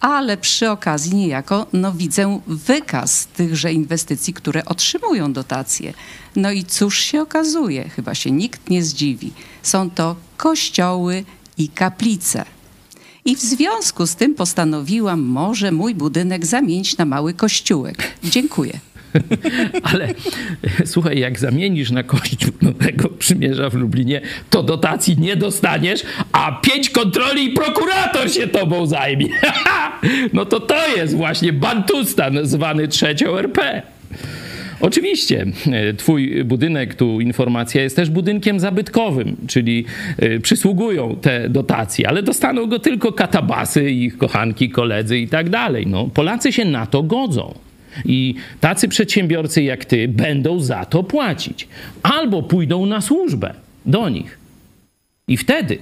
ale 0.00 0.36
przy 0.36 0.70
okazji 0.70 1.14
niejako 1.14 1.66
no, 1.72 1.92
widzę 1.92 2.40
wykaz 2.46 3.26
tychże 3.26 3.72
inwestycji, 3.72 4.34
które 4.34 4.64
otrzymują 4.64 5.32
dotacje. 5.32 5.94
No 6.36 6.50
i 6.50 6.64
cóż 6.64 6.98
się 6.98 7.22
okazuje, 7.22 7.88
chyba 7.88 8.14
się 8.14 8.30
nikt 8.30 8.70
nie 8.70 8.82
zdziwi, 8.82 9.32
są 9.62 9.90
to 9.90 10.16
kościoły 10.36 11.24
i 11.58 11.68
kaplice. 11.68 12.44
I 13.24 13.36
w 13.36 13.40
związku 13.40 14.06
z 14.06 14.14
tym 14.14 14.34
postanowiłam 14.34 15.20
może 15.20 15.72
mój 15.72 15.94
budynek 15.94 16.46
zamienić 16.46 16.96
na 16.96 17.04
mały 17.04 17.34
kościółek. 17.34 18.02
Dziękuję. 18.24 18.80
Ale 19.92 20.08
słuchaj, 20.84 21.18
jak 21.18 21.38
zamienisz 21.38 21.90
na 21.90 22.02
kościół 22.02 22.52
Nowego 22.62 23.08
Przymierza 23.08 23.70
w 23.70 23.74
Lublinie, 23.74 24.20
to 24.50 24.62
dotacji 24.62 25.18
nie 25.18 25.36
dostaniesz, 25.36 26.02
a 26.32 26.52
pięć 26.52 26.90
kontroli 26.90 27.44
i 27.44 27.50
prokurator 27.50 28.30
się 28.30 28.46
tobą 28.46 28.86
zajmie. 28.86 29.28
No 30.32 30.44
to 30.44 30.60
to 30.60 30.96
jest 30.96 31.16
właśnie 31.16 31.52
Bantustan 31.52 32.38
zwany 32.42 32.88
trzecią 32.88 33.38
RP. 33.38 33.82
Oczywiście, 34.80 35.46
e, 35.72 35.94
twój 35.94 36.44
budynek, 36.44 36.94
tu 36.94 37.20
informacja, 37.20 37.82
jest 37.82 37.96
też 37.96 38.10
budynkiem 38.10 38.60
zabytkowym, 38.60 39.36
czyli 39.46 39.84
e, 40.18 40.40
przysługują 40.40 41.16
te 41.22 41.48
dotacje, 41.48 42.08
ale 42.08 42.22
dostaną 42.22 42.66
go 42.66 42.78
tylko 42.78 43.12
katabasy, 43.12 43.90
ich 43.90 44.18
kochanki, 44.18 44.70
koledzy 44.70 45.18
i 45.18 45.28
tak 45.28 45.50
dalej. 45.50 45.86
No, 45.86 46.06
Polacy 46.06 46.52
się 46.52 46.64
na 46.64 46.86
to 46.86 47.02
godzą. 47.02 47.54
I 48.04 48.34
tacy 48.60 48.88
przedsiębiorcy 48.88 49.62
jak 49.62 49.84
ty 49.84 50.08
będą 50.08 50.60
za 50.60 50.84
to 50.84 51.02
płacić. 51.02 51.68
Albo 52.02 52.42
pójdą 52.42 52.86
na 52.86 53.00
służbę 53.00 53.54
do 53.86 54.08
nich. 54.08 54.38
I 55.28 55.36
wtedy, 55.36 55.78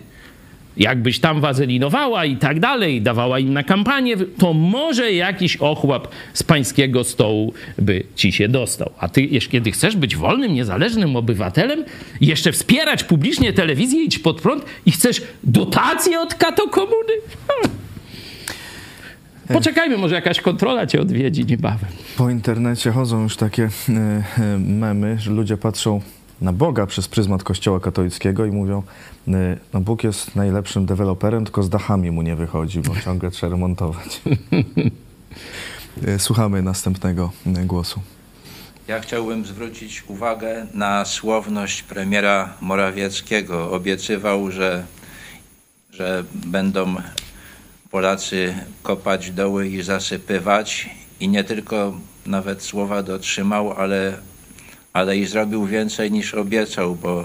jakbyś 0.77 1.19
tam 1.19 1.41
wazelinowała 1.41 2.25
i 2.25 2.37
tak 2.37 2.61
dalej, 2.61 3.03
dawała 3.03 3.39
im 3.39 3.53
na 3.53 3.63
kampanię, 3.63 4.17
to 4.39 4.53
może 4.53 5.13
jakiś 5.13 5.57
ochłap 5.57 6.09
z 6.33 6.43
pańskiego 6.43 7.05
stołu 7.05 7.55
by 7.79 8.03
ci 8.15 8.33
się 8.33 8.49
dostał. 8.49 8.91
A 8.99 9.09
ty, 9.09 9.29
kiedy 9.51 9.71
chcesz 9.71 9.97
być 9.97 10.17
wolnym, 10.17 10.55
niezależnym 10.55 11.17
obywatelem, 11.17 11.85
jeszcze 12.21 12.53
wspierać 12.53 13.05
publicznie 13.05 13.53
telewizję, 13.53 14.05
idź 14.05 14.19
pod 14.19 14.41
prąd 14.41 14.65
i 14.87 14.93
chcesz 14.93 15.23
dotacje 15.45 16.21
od 16.21 16.35
kato 16.35 16.69
komuny? 16.69 17.13
Hmm. 17.49 17.86
Poczekajmy, 19.49 19.99
może 19.99 20.15
jakaś 20.15 20.41
kontrola 20.41 20.87
cię 20.87 21.01
odwiedzi 21.01 21.45
niebawem. 21.45 21.91
Po 22.17 22.31
internecie 22.31 22.93
chodzą 22.93 23.23
już 23.23 23.37
takie 23.37 23.63
e, 23.89 23.93
e, 23.93 24.59
memy, 24.59 25.19
że 25.19 25.31
ludzie 25.31 25.57
patrzą 25.57 26.01
na 26.41 26.53
Boga 26.53 26.87
przez 26.87 27.09
pryzmat 27.09 27.43
Kościoła 27.43 27.81
katolickiego 27.81 28.45
i 28.45 28.51
mówią, 28.51 28.83
e, 29.29 29.33
no 29.73 29.81
Bóg 29.81 30.05
jest 30.05 30.37
najlepszym 30.37 30.87
deweloperem, 30.87 31.45
tylko 31.45 31.63
z 31.63 31.71
dachami 31.71 32.11
mu 32.11 32.23
nie 32.23 32.37
wychodzi, 32.37 32.81
bo 32.81 33.01
ciągle 33.05 33.31
trzeba 33.31 33.51
remontować. 33.51 34.21
Słuchamy 36.19 36.63
następnego 36.63 37.33
głosu. 37.47 38.01
Ja 38.89 39.01
chciałbym 39.01 39.47
zwrócić 39.47 40.05
uwagę 40.07 40.67
na 40.75 41.05
słowność 41.05 41.83
premiera 41.83 42.55
Morawieckiego. 42.61 43.71
Obiecywał, 43.71 44.51
że, 44.51 44.85
że 45.91 46.25
będą 46.35 46.95
Polacy 47.91 48.55
kopać 48.83 49.31
doły 49.31 49.69
i 49.69 49.83
zasypywać 49.83 50.91
i 51.21 51.29
nie 51.29 51.45
tylko 51.45 52.01
nawet 52.27 52.63
słowa 52.63 53.03
dotrzymał, 53.03 53.73
ale, 53.73 54.19
ale 54.93 55.17
i 55.17 55.27
zrobił 55.27 55.67
więcej 55.67 56.13
niż 56.13 56.35
obiecał, 56.35 56.95
bo 56.95 57.25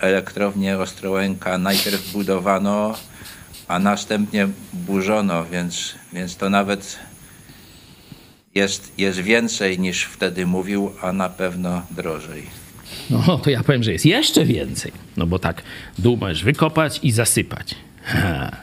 elektrownię 0.00 0.78
Ostrołęka 0.78 1.58
najpierw 1.58 2.12
budowano, 2.12 2.94
a 3.68 3.78
następnie 3.78 4.48
burzono, 4.72 5.44
więc, 5.44 5.94
więc 6.12 6.36
to 6.36 6.50
nawet 6.50 6.98
jest, 8.54 8.92
jest 8.98 9.18
więcej 9.18 9.78
niż 9.78 10.04
wtedy 10.04 10.46
mówił, 10.46 10.92
a 11.02 11.12
na 11.12 11.28
pewno 11.28 11.82
drożej. 11.90 12.42
No, 13.10 13.38
to 13.38 13.50
ja 13.50 13.62
powiem, 13.62 13.82
że 13.82 13.92
jest 13.92 14.06
jeszcze 14.06 14.44
więcej. 14.44 14.92
No 15.16 15.26
bo 15.26 15.38
tak, 15.38 15.62
dół 15.98 16.18
wykopać 16.44 17.00
i 17.02 17.12
zasypać. 17.12 17.74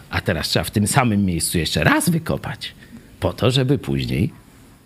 A 0.09 0.21
teraz 0.21 0.47
trzeba 0.47 0.63
w 0.63 0.71
tym 0.71 0.87
samym 0.87 1.25
miejscu 1.25 1.57
jeszcze 1.57 1.83
raz 1.83 2.09
wykopać, 2.09 2.73
po 3.19 3.33
to, 3.33 3.51
żeby 3.51 3.77
później 3.77 4.33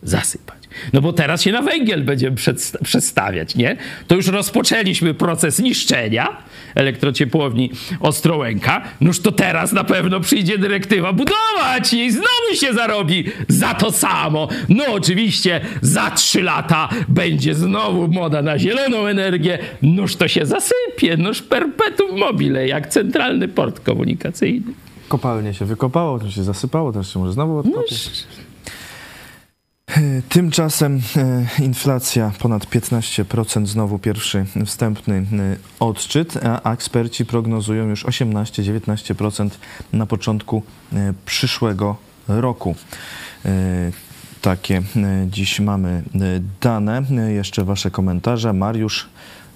zasypać. 0.03 0.64
No 0.93 1.01
bo 1.01 1.13
teraz 1.13 1.41
się 1.41 1.51
na 1.51 1.61
węgiel 1.61 2.03
będziemy 2.03 2.35
przestawiać, 2.83 3.55
nie? 3.55 3.77
To 4.07 4.15
już 4.15 4.27
rozpoczęliśmy 4.27 5.13
proces 5.13 5.59
niszczenia 5.59 6.37
elektrociepłowni 6.75 7.71
Ostrołęka. 7.99 8.81
Noż 9.01 9.19
to 9.19 9.31
teraz 9.31 9.71
na 9.71 9.83
pewno 9.83 10.19
przyjdzie 10.19 10.57
dyrektywa 10.57 11.13
budować 11.13 11.93
i 11.93 12.11
znowu 12.11 12.55
się 12.61 12.73
zarobi 12.73 13.25
za 13.47 13.73
to 13.73 13.91
samo. 13.91 14.47
No 14.69 14.83
oczywiście 14.91 15.61
za 15.81 16.11
trzy 16.11 16.41
lata 16.41 16.89
będzie 17.07 17.55
znowu 17.55 18.07
moda 18.07 18.41
na 18.41 18.59
zieloną 18.59 19.05
energię. 19.07 19.59
Noż 19.81 20.15
to 20.15 20.27
się 20.27 20.45
zasypie, 20.45 21.17
noż 21.17 21.41
perpetuum 21.41 22.19
mobile, 22.19 22.67
jak 22.67 22.87
centralny 22.87 23.47
port 23.47 23.79
komunikacyjny. 23.79 24.73
Kopalnie 25.07 25.53
się 25.53 25.65
wykopało, 25.65 26.19
to 26.19 26.31
się 26.31 26.43
zasypało, 26.43 26.91
teraz 26.91 27.09
się 27.09 27.19
może 27.19 27.33
znowu 27.33 27.53
No, 27.53 27.59
odkopić. 27.59 28.09
Tymczasem 30.29 31.01
e, 31.17 31.63
inflacja 31.63 32.31
ponad 32.39 32.65
15%, 32.65 33.65
znowu 33.65 33.99
pierwszy 33.99 34.45
wstępny 34.65 35.15
e, 35.15 35.25
odczyt, 35.79 36.33
a 36.63 36.73
eksperci 36.73 37.25
prognozują 37.25 37.87
już 37.89 38.05
18-19% 38.05 39.49
na 39.93 40.05
początku 40.05 40.63
e, 40.93 41.13
przyszłego 41.25 41.95
roku. 42.27 42.75
E, 43.45 43.91
Takie 44.41 44.77
e, 44.77 44.81
dziś 45.27 45.59
mamy 45.59 45.89
e, 45.89 46.19
dane. 46.61 47.03
E, 47.17 47.31
Jeszcze 47.31 47.63
wasze 47.63 47.91
komentarze. 47.91 48.53
Mariusz, 48.53 49.09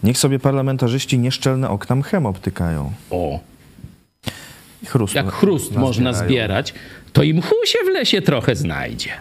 niech 0.04 0.18
sobie 0.18 0.40
parlamentarzyści 0.40 1.20
nieszczelne 1.20 1.70
okna 1.70 1.96
mchem 1.96 2.26
obtykają. 2.26 2.92
O, 3.10 3.40
Chrust 4.86 5.16
jak 5.16 5.32
chrust 5.32 5.76
można 5.76 6.14
zbierać, 6.14 6.74
to 7.14 7.24
i 7.24 7.34
mchu 7.34 7.56
się 7.66 7.80
w 7.86 7.88
lesie 7.88 8.22
trochę 8.22 8.56
znajdzie. 8.56 9.12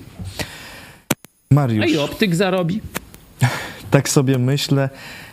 A 1.51 1.55
Mariusz, 1.55 1.90
i 1.90 1.99
optyk 1.99 2.34
zarobi. 2.34 2.80
tak 3.90 4.09
sobie 4.09 4.38
myślę, 4.38 4.90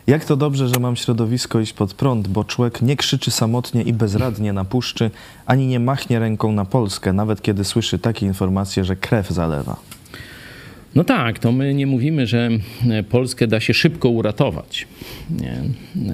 jak 0.08 0.26
to 0.26 0.36
dobrze, 0.36 0.68
że 0.68 0.80
mam 0.80 0.96
środowisko 0.96 1.60
iść 1.60 1.74
pod 1.74 1.94
prąd, 1.94 2.28
bo 2.28 2.44
człowiek 2.44 2.82
nie 2.82 2.96
krzyczy 2.96 3.32
samotnie 3.32 3.82
i 3.82 3.94
bezradnie 3.94 4.54
na 4.54 4.66
puszczy, 4.66 5.12
ani 5.46 5.68
nie 5.68 5.80
machnie 5.80 6.20
ręką 6.20 6.52
na 6.52 6.66
Polskę, 6.66 7.14
nawet 7.14 7.42
kiedy 7.42 7.64
słyszy 7.64 8.00
takie 8.00 8.26
informacje, 8.26 8.84
że 8.84 8.96
krew 8.96 9.30
zalewa. 9.30 9.78
No 10.96 11.04
tak, 11.04 11.40
to 11.40 11.52
my 11.52 11.74
nie 11.74 11.88
mówimy, 11.88 12.28
że 12.28 12.50
e, 12.90 13.04
Polskę 13.04 13.48
da 13.48 13.60
się 13.60 13.74
szybko 13.74 14.10
uratować. 14.10 14.88
Nie. 15.30 15.62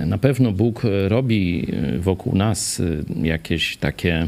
Na 0.06 0.18
pewno 0.18 0.52
Bóg 0.52 0.86
e, 0.86 1.10
robi 1.10 1.68
e, 1.74 1.99
wokół 1.99 2.36
nas 2.36 2.80
e, 2.80 3.28
jakieś 3.28 3.78
takie 3.78 4.28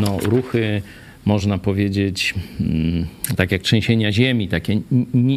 no, 0.00 0.18
ruchy, 0.22 0.82
można 1.28 1.58
powiedzieć, 1.58 2.34
mm, 2.60 3.06
tak 3.36 3.52
jak 3.52 3.62
trzęsienia 3.62 4.12
ziemi, 4.12 4.48
takie 4.48 4.80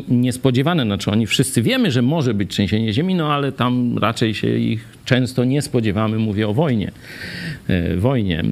niespodziewane. 0.10 0.84
Znaczy 0.84 1.12
oni 1.12 1.28
wszyscy 1.28 1.62
wiemy, 1.62 1.92
że 1.92 2.02
może 2.02 2.34
być 2.34 2.50
trzęsienie 2.50 2.94
ziemi, 2.94 3.16
no 3.16 3.34
ale 3.34 3.52
tam 3.52 3.98
raczej 3.98 4.34
się 4.34 4.58
ich 4.58 4.86
często 5.06 5.44
nie 5.44 5.62
spodziewamy. 5.62 6.18
Mówię 6.18 6.48
o 6.48 6.54
wojnie. 6.54 6.92
E, 7.68 7.98
Wojnie, 7.98 8.44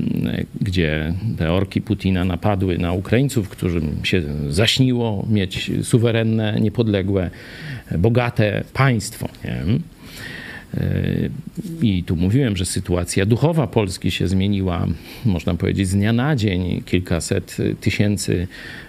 gdzie 0.62 1.14
te 1.38 1.52
orki 1.52 1.82
Putina 1.82 2.26
napadły 2.26 2.78
na 2.78 2.94
Ukraińców, 2.94 3.50
którym 3.50 3.96
się 4.04 4.24
zaśniło 4.50 5.26
mieć 5.30 5.72
suwerenne, 5.84 6.58
niepodległe, 6.62 7.30
bogate 7.98 8.64
państwo. 8.74 9.30
Nie? 9.46 9.64
I 11.82 12.04
tu 12.04 12.16
mówiłem, 12.16 12.58
że 12.58 12.66
sytuacja 12.66 13.26
duchowa 13.26 13.68
Polski 13.68 14.12
się 14.12 14.28
zmieniła, 14.28 14.88
można 15.26 15.54
powiedzieć, 15.54 15.88
z 15.88 15.96
dnia 15.96 16.14
na 16.14 16.36
dzień. 16.36 16.82
Kilkaset 16.86 17.58
tysięcy 17.82 18.48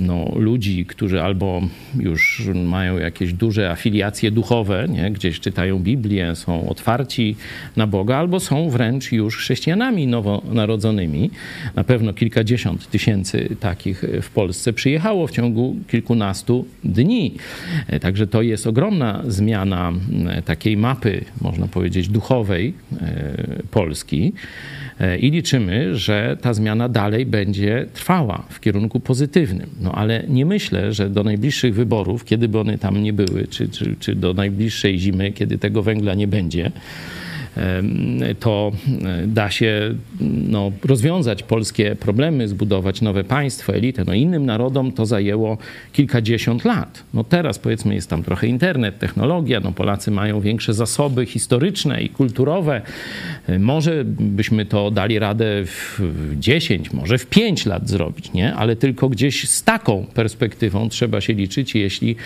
no, 0.00 0.32
ludzi, 0.36 0.86
którzy 0.86 1.22
albo 1.22 1.62
już 1.98 2.48
mają 2.54 2.98
jakieś 2.98 3.32
duże 3.32 3.70
afiliacje 3.70 4.30
duchowe, 4.30 4.86
nie? 4.88 5.10
gdzieś 5.10 5.40
czytają 5.40 5.78
Biblię, 5.78 6.34
są 6.36 6.68
otwarci 6.68 7.36
na 7.76 7.86
Boga, 7.86 8.16
albo 8.16 8.40
są 8.40 8.70
wręcz 8.70 9.12
już 9.12 9.36
chrześcijanami 9.36 10.06
nowonarodzonymi. 10.06 11.30
Na 11.74 11.84
pewno 11.84 12.12
kilkadziesiąt 12.12 12.90
tysięcy 12.90 13.56
takich 13.60 14.02
w 14.22 14.30
Polsce 14.30 14.72
przyjechało 14.72 15.26
w 15.26 15.30
ciągu 15.30 15.76
kilkunastu 15.88 16.66
dni. 16.84 17.34
E, 17.86 18.00
Także 18.00 18.26
to 18.26 18.42
jest 18.42 18.66
ogromna 18.66 19.22
zmiana 19.26 19.92
takiej 20.44 20.76
mapy, 20.76 21.24
można 21.40 21.66
powiedzieć, 21.66 22.08
duchowej 22.08 22.74
e, 23.00 23.62
Polski. 23.70 24.32
E, 25.00 25.18
I 25.18 25.30
liczymy, 25.30 25.96
że 25.96 26.36
ta 26.40 26.54
zmiana 26.54 26.88
dalej 26.88 27.26
będzie 27.26 27.86
trwała 27.94 28.44
w 28.48 28.60
kierunku 28.60 29.00
pozytywnym. 29.00 29.70
No 29.80 29.92
ale 29.92 30.24
nie 30.28 30.46
myślę, 30.46 30.92
że 30.92 31.10
do 31.10 31.24
najbliższych 31.24 31.74
wyborów, 31.74 32.24
kiedy 32.24 32.48
by 32.48 32.58
one 32.58 32.78
tam 32.78 33.02
nie 33.02 33.12
były, 33.12 33.46
czy, 33.50 33.68
czy, 33.68 33.96
czy 34.00 34.14
do 34.14 34.34
najbliższej 34.34 34.98
zimy, 34.98 35.32
kiedy 35.32 35.58
tego 35.58 35.82
węgla 35.82 36.14
nie 36.14 36.28
będzie, 36.28 36.70
to 38.40 38.72
e, 39.04 39.26
da 39.26 39.50
się 39.50 39.94
no, 40.48 40.72
rozwiązać 40.84 41.42
polskie 41.42 41.96
problemy, 41.96 42.48
zbudować 42.48 43.02
nowe 43.02 43.24
państwo, 43.24 43.74
elitę. 43.74 44.04
No, 44.06 44.14
innym 44.14 44.46
narodom 44.46 44.92
to 44.92 45.06
zajęło 45.06 45.58
kilkadziesiąt 45.92 46.64
lat. 46.64 47.04
No, 47.14 47.24
teraz 47.24 47.58
powiedzmy 47.58 47.94
jest 47.94 48.10
tam 48.10 48.22
trochę 48.22 48.46
internet, 48.46 48.98
technologia, 48.98 49.60
no, 49.60 49.72
Polacy 49.72 50.10
mają 50.10 50.40
większe 50.40 50.74
zasoby 50.74 51.26
historyczne 51.26 52.02
i 52.02 52.08
kulturowe. 52.08 52.82
E, 53.48 53.58
Może 53.58 54.04
byśmy 54.06 54.66
to 54.66 54.90
dali 54.90 55.18
radę 55.18 55.46
w 55.64 56.00
10, 56.38 56.92
może 56.92 57.18
w 57.18 57.26
5 57.26 57.66
lat 57.66 57.88
zrobić, 57.88 58.32
nie? 58.32 58.54
ale 58.54 58.76
tylko 58.76 59.08
gdzieś 59.08 59.48
z 59.48 59.62
taką 59.62 60.06
perspektywą 60.14 60.88
trzeba 60.88 61.20
się 61.20 61.32
liczyć, 61.32 61.74
jeśli 61.74 62.16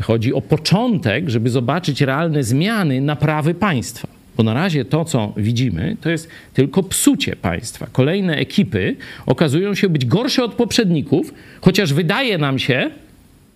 chodzi 0.00 0.34
o 0.34 0.40
początek, 0.40 1.28
żeby 1.28 1.50
zobaczyć 1.50 2.00
realne 2.00 2.44
zmiany 2.44 3.00
naprawy 3.00 3.54
państwa. 3.54 4.17
Bo 4.38 4.44
na 4.44 4.54
razie 4.54 4.84
to, 4.84 5.04
co 5.04 5.32
widzimy, 5.36 5.96
to 6.00 6.10
jest 6.10 6.28
tylko 6.54 6.82
psucie 6.82 7.36
państwa. 7.36 7.86
Kolejne 7.92 8.36
ekipy 8.36 8.96
okazują 9.26 9.74
się 9.74 9.88
być 9.88 10.06
gorsze 10.06 10.44
od 10.44 10.54
poprzedników, 10.54 11.34
chociaż 11.60 11.92
wydaje 11.92 12.38
nam 12.38 12.58
się, 12.58 12.90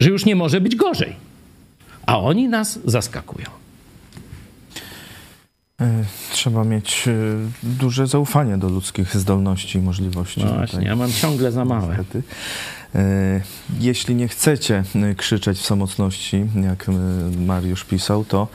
że 0.01 0.11
już 0.11 0.25
nie 0.25 0.37
może 0.37 0.61
być 0.61 0.77
gorzej. 0.77 1.17
A 2.07 2.21
oni 2.21 2.49
nas 2.49 2.79
zaskakują. 2.85 3.47
E, 5.81 6.05
Trzeba 6.33 6.65
mieć 6.65 7.09
e, 7.09 7.13
duże 7.63 8.07
zaufanie 8.07 8.59
do 8.59 8.69
ludzkich 8.69 9.17
zdolności 9.17 9.79
i 9.79 9.83
możliwości. 9.83 10.41
No 10.41 10.47
tutaj. 10.47 10.59
właśnie, 10.67 10.87
ja 10.87 10.97
mam 10.97 11.13
ciągle 11.13 11.53
za 11.53 11.65
małe. 11.65 11.89
Niestety. 11.89 12.23
E, 12.95 13.41
Jeśli 13.81 14.15
nie 14.15 14.29
chcecie 14.29 14.85
krzyczeć 15.17 15.59
w 15.59 15.67
samotności, 15.67 16.45
jak 16.65 16.87
Mariusz 17.47 17.85
pisał, 17.85 18.25
to 18.25 18.49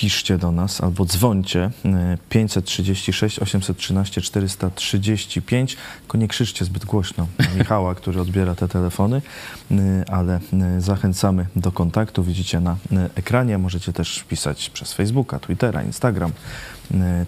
piszcie 0.00 0.38
do 0.38 0.52
nas 0.52 0.80
albo 0.80 1.04
dzwońcie 1.04 1.70
e, 1.84 2.18
536 2.28 3.38
813 3.38 4.20
435, 4.20 5.76
tylko 6.00 6.18
nie 6.18 6.28
krzyczcie 6.28 6.64
zbyt 6.64 6.84
głośno 6.84 7.26
Michała, 7.58 7.94
który 7.94 8.20
odbiera 8.20 8.54
te 8.54 8.68
telefony, 8.68 9.22
e, 9.70 9.74
ale 10.08 10.40
e, 10.52 10.80
zachęcamy 10.80 11.46
do 11.56 11.72
kontaktu. 11.72 12.24
Widzicie 12.24 12.60
na 12.60 12.76
e, 12.92 13.10
ekranie, 13.14 13.58
możecie 13.58 13.92
też 13.92 14.24
pisać 14.28 14.70
przez 14.70 14.92
Facebooka, 14.92 15.38
Twittera, 15.38 15.82
Instagram. 15.82 16.32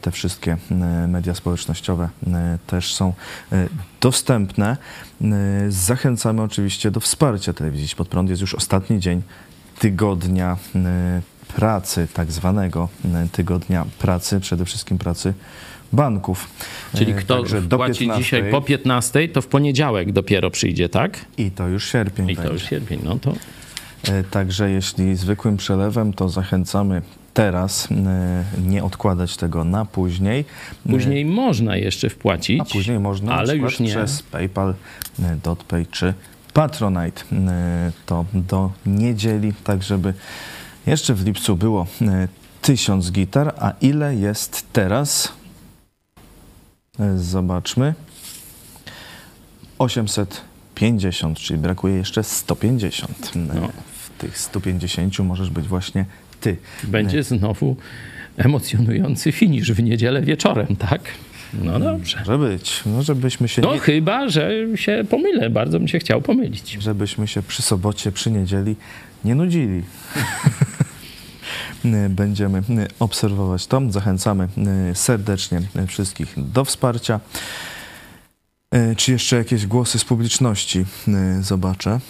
Te 0.01 0.11
wszystkie 0.11 0.57
media 1.09 1.35
społecznościowe 1.35 2.09
też 2.67 2.95
są 2.95 3.13
dostępne. 4.01 4.77
Zachęcamy 5.69 6.43
oczywiście 6.43 6.91
do 6.91 7.01
wsparcia 7.01 7.53
telewizji 7.53 7.97
Pod 7.97 8.09
Prąd. 8.09 8.31
Jest 8.31 8.43
już 8.43 8.55
ostatni 8.55 9.01
dzień 9.01 9.23
tygodnia 9.79 10.57
pracy, 11.57 12.09
tak 12.15 12.33
zwanego 12.33 12.89
e, 13.05 13.27
tygodnia 13.33 13.87
pracy, 13.99 14.41
przede 14.41 14.65
wszystkim 14.65 14.99
pracy 14.99 15.35
banków. 15.93 16.49
Czyli 16.95 17.13
E, 17.13 17.15
kto 17.15 17.37
także 17.37 17.63
płaci 17.63 17.99
15 17.99 18.25
dzisiaj 18.25 18.51
po 18.51 18.61
15, 18.63 19.29
to 19.29 19.43
w 19.43 19.47
poniedziałek 19.47 20.13
dopiero 20.13 20.51
przyjdzie, 20.51 20.89
tak? 20.89 21.25
I 21.39 21.51
to 21.51 21.69
już 21.69 21.93
sierpień 21.93 22.31
I 22.31 22.37
to 22.37 22.53
już 22.53 22.63
sierpień, 22.63 23.01
no 23.05 23.19
to 23.19 23.35
E, 24.09 24.25
Także 24.25 24.71
jeśli 24.71 25.17
zwykłym 25.17 25.57
przelewem, 25.57 26.13
to 26.13 26.29
zachęcamy 26.29 27.03
teraz 27.35 27.89
nie 28.65 28.85
odkładać 28.85 29.37
tego 29.37 29.65
na 29.65 29.85
później. 29.85 30.45
Później 30.91 31.25
można 31.25 31.77
jeszcze 31.77 32.11
wpłacić. 32.11 32.61
A 32.61 32.65
później 32.65 32.99
można 32.99 33.33
na 33.33 33.39
ale 33.39 33.57
już 33.57 33.81
nie. 33.81 33.89
przez 33.89 34.23
PayPal, 34.23 34.75
DotPay 35.43 35.87
czy 35.87 36.15
Patronite. 36.53 37.23
To 38.07 38.25
do 38.35 38.71
niedzieli, 38.87 39.53
tak 39.65 39.83
żeby 39.83 40.15
jeszcze 40.87 41.15
w 41.15 41.25
lipcu 41.27 41.57
było 41.57 41.87
e, 42.03 42.29
1000 42.63 43.11
gitar. 43.13 43.55
A 43.59 43.73
ile 43.81 44.15
jest 44.17 44.67
teraz? 44.73 45.33
E, 47.01 47.19
Zobaczmy. 47.19 47.95
850, 49.79 51.39
czyli 51.39 51.59
brakuje 51.61 51.95
jeszcze 51.95 52.25
150. 52.25 53.33
E, 53.37 53.39
No. 53.39 53.69
W 54.03 54.11
tych 54.19 54.39
150 54.39 55.19
możesz 55.19 55.51
być 55.51 55.69
właśnie 55.69 56.05
ty. 56.41 56.57
Będzie 56.85 57.23
znowu 57.23 57.77
emocjonujący 58.37 59.33
finisz 59.33 59.73
w 59.73 59.83
niedzielę 59.83 60.23
wieczorem, 60.23 60.77
tak? 60.77 61.01
No 61.63 61.81
dobrze. 61.81 62.19
Może 62.19 62.39
być. 62.39 62.81
No, 62.87 63.03
żebyśmy 63.03 63.49
się 63.49 63.63
No 63.63 63.75
nie 63.75 63.81
chyba, 63.81 64.29
że 64.29 64.51
się 64.75 65.05
pomylę. 65.11 65.51
Bardzo 65.51 65.79
bym 65.79 65.89
się 65.89 65.99
chciał 65.99 66.21
pomylić. 66.23 66.77
żebyśmy 66.81 67.29
się 67.29 67.43
przy 67.43 67.63
sobocie, 67.63 68.13
przy 68.13 68.31
niedzieli 68.31 68.77
nie 69.25 69.35
nudzili. 69.35 69.83
Będziemy 72.09 72.63
obserwować 73.01 73.67
to. 73.67 73.83
Zachęcamy 73.91 74.49
serdecznie 74.95 75.61
wszystkich 75.89 76.35
do 76.37 76.65
wsparcia. 76.65 77.21
Czy 78.97 79.13
jeszcze 79.13 79.37
jakieś 79.37 79.67
głosy 79.67 79.99
z 79.99 80.05
publiczności 80.05 80.85
zobaczę? 81.41 82.01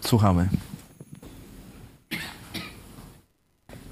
Słuchamy. 0.00 0.48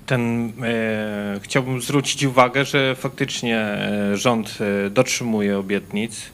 Ten, 0.06 0.52
e, 0.62 1.40
chciałbym 1.42 1.80
zwrócić 1.80 2.24
uwagę, 2.24 2.64
że 2.64 2.94
faktycznie 2.94 3.78
rząd 4.14 4.58
dotrzymuje 4.90 5.58
obietnic 5.58 6.30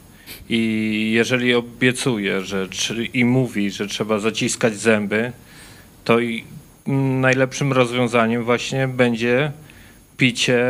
i 0.48 1.10
jeżeli 1.14 1.54
obiecuje 1.54 2.40
że, 2.40 2.68
i 3.14 3.24
mówi, 3.24 3.70
że 3.70 3.86
trzeba 3.86 4.18
zaciskać 4.18 4.76
zęby, 4.76 5.32
to 6.04 6.20
i, 6.20 6.44
najlepszym 6.90 7.72
rozwiązaniem 7.72 8.44
właśnie 8.44 8.88
będzie 8.88 9.52
picie 10.16 10.64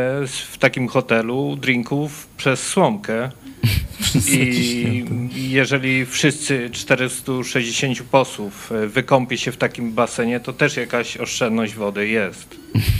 w 0.51 0.57
takim 0.57 0.87
hotelu 0.87 1.55
drinków 1.55 2.27
przez 2.37 2.67
słomkę. 2.67 3.29
I 4.35 5.05
jeżeli 5.49 6.05
wszyscy 6.05 6.69
460 6.71 8.03
posłów 8.03 8.71
e, 8.71 8.87
wykąpie 8.87 9.37
się 9.37 9.51
w 9.51 9.57
takim 9.57 9.93
basenie, 9.93 10.39
to 10.39 10.53
też 10.53 10.77
jakaś 10.77 11.17
oszczędność 11.17 11.75
wody 11.75 12.07
jest. 12.07 12.55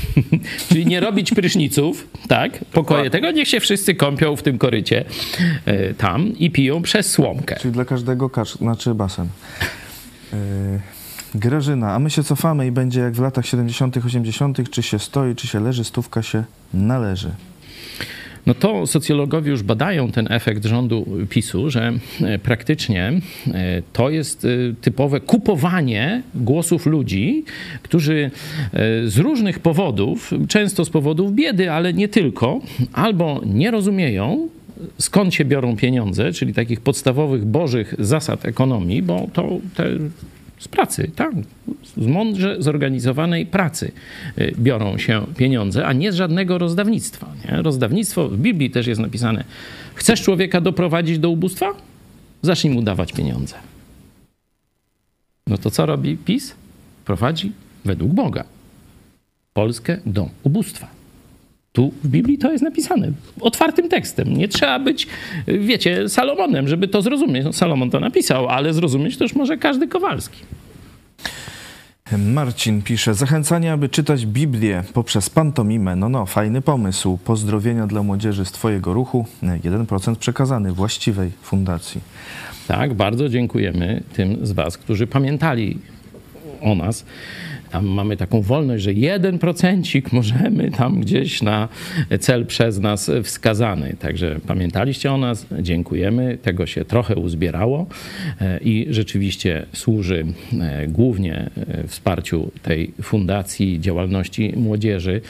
Czyli 0.69 0.85
nie 0.85 0.99
robić 0.99 1.31
pryszniców, 1.31 2.07
tak? 2.27 2.65
Pokoje 2.65 3.09
tego, 3.09 3.31
niech 3.31 3.47
się 3.47 3.59
wszyscy 3.59 3.95
kąpią 3.95 4.35
w 4.35 4.43
tym 4.43 4.57
korycie 4.57 5.05
e, 5.65 5.93
tam 5.93 6.37
i 6.37 6.51
piją 6.51 6.81
przez 6.81 7.11
słomkę. 7.11 7.55
Czyli 7.61 7.73
dla 7.73 7.85
każdego 7.85 8.29
kacz, 8.29 8.57
znaczy 8.57 8.93
basen. 8.93 9.27
Yy, 10.33 11.00
Grażyna, 11.35 11.93
a 11.93 11.99
my 11.99 12.09
się 12.09 12.23
cofamy 12.23 12.67
i 12.67 12.71
będzie 12.71 12.99
jak 12.99 13.13
w 13.13 13.21
latach 13.21 13.45
70., 13.45 13.97
80., 13.97 14.69
czy 14.69 14.83
się 14.83 14.99
stoi, 14.99 15.35
czy 15.35 15.47
się 15.47 15.59
leży, 15.59 15.83
stówka 15.83 16.21
się 16.21 16.43
należy. 16.73 17.31
No 18.45 18.53
to 18.53 18.87
socjologowie 18.87 19.51
już 19.51 19.63
badają 19.63 20.11
ten 20.11 20.27
efekt 20.31 20.65
rządu 20.65 21.05
PiSu, 21.29 21.69
że 21.69 21.93
e, 22.21 22.39
praktycznie 22.39 23.13
e, 23.47 23.81
to 23.93 24.09
jest 24.09 24.45
e, 24.45 24.47
typowe 24.81 25.19
kupowanie 25.19 26.23
głosów 26.35 26.85
ludzi, 26.85 27.43
którzy 27.83 28.31
z 29.05 29.17
różnych 29.17 29.59
powodów, 29.59 30.31
często 30.47 30.85
z 30.85 30.89
powodów 30.89 31.33
biedy, 31.33 31.71
ale 31.71 31.93
nie 31.93 32.07
tylko, 32.07 32.59
albo 32.93 33.41
nie 33.45 33.71
rozumieją, 33.71 34.49
skąd 34.97 35.33
się 35.33 35.45
biorą 35.45 35.75
pieniądze, 35.75 36.33
czyli 36.33 36.53
takich 36.53 36.81
podstawowych 36.81 37.45
bożych 37.45 37.95
zasad 37.99 38.45
ekonomii, 38.45 39.01
bo 39.01 39.27
to 39.33 39.49
te 39.75 39.85
z 40.61 40.67
pracy, 40.67 41.11
tak. 41.15 41.33
Z 41.97 42.07
mądrze 42.07 42.55
zorganizowanej 42.59 43.45
pracy 43.45 43.91
y, 44.37 44.53
biorą 44.59 44.97
się 44.97 45.25
pieniądze, 45.37 45.87
a 45.87 45.93
nie 45.93 46.11
z 46.11 46.15
żadnego 46.15 46.57
rozdawnictwa. 46.57 47.27
Nie? 47.45 47.61
Rozdawnictwo 47.61 48.29
w 48.29 48.37
Biblii 48.37 48.69
też 48.69 48.87
jest 48.87 49.01
napisane: 49.01 49.43
chcesz 49.95 50.21
człowieka 50.21 50.61
doprowadzić 50.61 51.19
do 51.19 51.29
ubóstwa? 51.29 51.73
Zacznij 52.41 52.73
mu 52.73 52.81
dawać 52.81 53.13
pieniądze. 53.13 53.55
No 55.47 55.57
to 55.57 55.71
co 55.71 55.85
robi 55.85 56.17
PiS? 56.17 56.55
Prowadzi 57.05 57.51
według 57.85 58.11
Boga 58.13 58.43
Polskę 59.53 59.97
do 60.05 60.29
ubóstwa. 60.43 61.00
Tu 61.73 61.91
w 62.03 62.07
Biblii 62.07 62.37
to 62.37 62.51
jest 62.51 62.63
napisane 62.63 63.11
otwartym 63.41 63.89
tekstem. 63.89 64.37
Nie 64.37 64.47
trzeba 64.47 64.79
być, 64.79 65.07
wiecie, 65.47 66.09
Salomonem, 66.09 66.67
żeby 66.67 66.87
to 66.87 67.01
zrozumieć. 67.01 67.45
No, 67.45 67.53
Salomon 67.53 67.89
to 67.89 67.99
napisał, 67.99 68.49
ale 68.49 68.73
zrozumieć 68.73 69.19
już 69.21 69.35
może 69.35 69.57
każdy 69.57 69.87
Kowalski. 69.87 70.37
Marcin 72.17 72.81
pisze, 72.81 73.13
zachęcanie, 73.13 73.73
aby 73.73 73.89
czytać 73.89 74.25
Biblię 74.25 74.83
poprzez 74.93 75.29
pantomimę. 75.29 75.95
No, 75.95 76.09
no, 76.09 76.25
fajny 76.25 76.61
pomysł. 76.61 77.17
Pozdrowienia 77.17 77.87
dla 77.87 78.03
młodzieży 78.03 78.45
z 78.45 78.51
Twojego 78.51 78.93
ruchu. 78.93 79.25
1% 79.43 80.15
przekazany 80.15 80.71
właściwej 80.71 81.31
fundacji. 81.41 82.01
Tak, 82.67 82.93
bardzo 82.93 83.29
dziękujemy 83.29 84.03
tym 84.13 84.45
z 84.45 84.51
Was, 84.51 84.77
którzy 84.77 85.07
pamiętali 85.07 85.79
o 86.61 86.75
nas 86.75 87.05
tam 87.71 87.85
mamy 87.85 88.17
taką 88.17 88.41
wolność, 88.41 88.83
że 88.83 88.93
jeden 88.93 89.39
procencik 89.39 90.13
możemy 90.13 90.71
tam 90.71 91.01
gdzieś 91.01 91.41
na 91.41 91.67
cel 92.19 92.45
przez 92.45 92.79
nas 92.79 93.11
wskazany. 93.23 93.95
Także 93.99 94.39
pamiętaliście 94.47 95.11
o 95.13 95.17
nas, 95.17 95.45
dziękujemy. 95.59 96.37
Tego 96.41 96.65
się 96.65 96.85
trochę 96.85 97.15
uzbierało 97.15 97.87
e, 98.41 98.59
i 98.59 98.87
rzeczywiście 98.89 99.65
służy 99.73 100.25
e, 100.61 100.87
głównie 100.87 101.49
e, 101.67 101.87
wsparciu 101.87 102.51
tej 102.63 102.91
fundacji 103.01 103.79
działalności 103.79 104.53
młodzieży. 104.55 105.21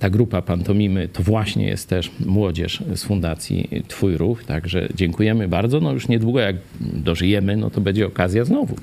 Ta 0.00 0.10
grupa 0.10 0.42
Pantomimy 0.42 1.08
to 1.08 1.22
właśnie 1.22 1.66
jest 1.66 1.88
też 1.88 2.10
młodzież 2.26 2.82
z 2.94 3.04
fundacji 3.04 3.68
Twój 3.88 4.16
Ruch. 4.16 4.44
Także 4.44 4.88
dziękujemy 4.94 5.48
bardzo. 5.48 5.80
No 5.80 5.92
już 5.92 6.08
niedługo 6.08 6.40
jak 6.40 6.56
dożyjemy, 6.80 7.56
no 7.56 7.70
to 7.70 7.80
będzie 7.80 8.06
okazja 8.06 8.44
znowu. 8.44 8.76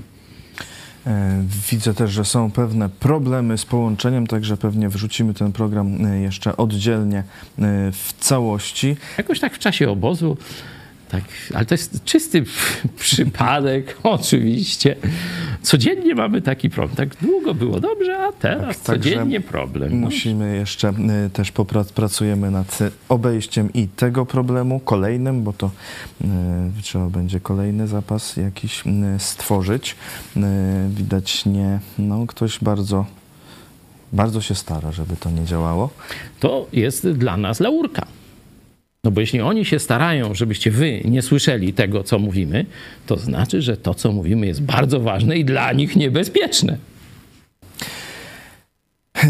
E, 1.07 1.43
widzę 1.71 1.93
też, 1.93 2.11
że 2.11 2.25
są 2.25 2.51
pewne 2.51 2.89
problemy 2.89 3.57
z 3.57 3.65
połączeniem, 3.65 4.27
także 4.27 4.57
pewnie 4.57 4.89
wrzucimy 4.89 5.33
ten 5.33 5.51
program 5.51 6.05
e, 6.05 6.21
jeszcze 6.21 6.57
oddzielnie 6.57 7.17
e, 7.17 7.23
w 7.91 8.13
całości. 8.19 8.95
Jakoś 9.17 9.39
tak 9.39 9.53
w 9.53 9.59
czasie 9.59 9.89
obozu 9.89 10.37
tak, 11.11 11.23
ale 11.53 11.65
to 11.65 11.73
jest 11.73 12.03
czysty 12.03 12.43
przypadek, 12.99 13.97
oczywiście. 14.03 14.95
Codziennie 15.61 16.15
mamy 16.15 16.41
taki 16.41 16.69
problem. 16.69 16.95
Tak 16.95 17.21
długo 17.21 17.53
było 17.53 17.79
dobrze, 17.79 18.17
a 18.17 18.31
teraz 18.31 18.81
tak, 18.81 18.97
codziennie 18.97 19.41
problem. 19.41 19.91
No. 19.91 19.97
Musimy 19.97 20.55
jeszcze 20.55 20.93
y, 21.25 21.29
też 21.29 21.51
popracujemy 21.51 22.51
nad 22.51 22.79
obejściem 23.09 23.73
i 23.73 23.87
tego 23.87 24.25
problemu 24.25 24.79
kolejnym, 24.79 25.43
bo 25.43 25.53
to 25.53 25.71
y, 26.21 26.25
trzeba 26.81 27.09
będzie 27.09 27.39
kolejny 27.39 27.87
zapas 27.87 28.37
jakiś 28.37 28.83
y, 28.85 29.19
stworzyć. 29.19 29.95
Y, 30.37 30.41
widać 30.89 31.45
nie, 31.45 31.79
no 31.99 32.27
ktoś 32.27 32.59
bardzo 32.59 33.05
bardzo 34.13 34.41
się 34.41 34.55
stara, 34.55 34.91
żeby 34.91 35.15
to 35.15 35.31
nie 35.31 35.45
działało. 35.45 35.89
To 36.39 36.67
jest 36.73 37.09
dla 37.09 37.37
nas 37.37 37.59
laurka. 37.59 38.05
No 39.03 39.11
bo 39.11 39.21
jeśli 39.21 39.41
oni 39.41 39.65
się 39.65 39.79
starają, 39.79 40.33
żebyście 40.33 40.71
wy 40.71 41.01
nie 41.05 41.21
słyszeli 41.21 41.73
tego, 41.73 42.03
co 42.03 42.19
mówimy, 42.19 42.65
to 43.05 43.17
znaczy, 43.17 43.61
że 43.61 43.77
to, 43.77 43.93
co 43.93 44.11
mówimy, 44.11 44.47
jest 44.47 44.61
bardzo 44.61 44.99
ważne 44.99 45.37
i 45.37 45.45
dla 45.45 45.73
nich 45.73 45.95
niebezpieczne. 45.95 46.77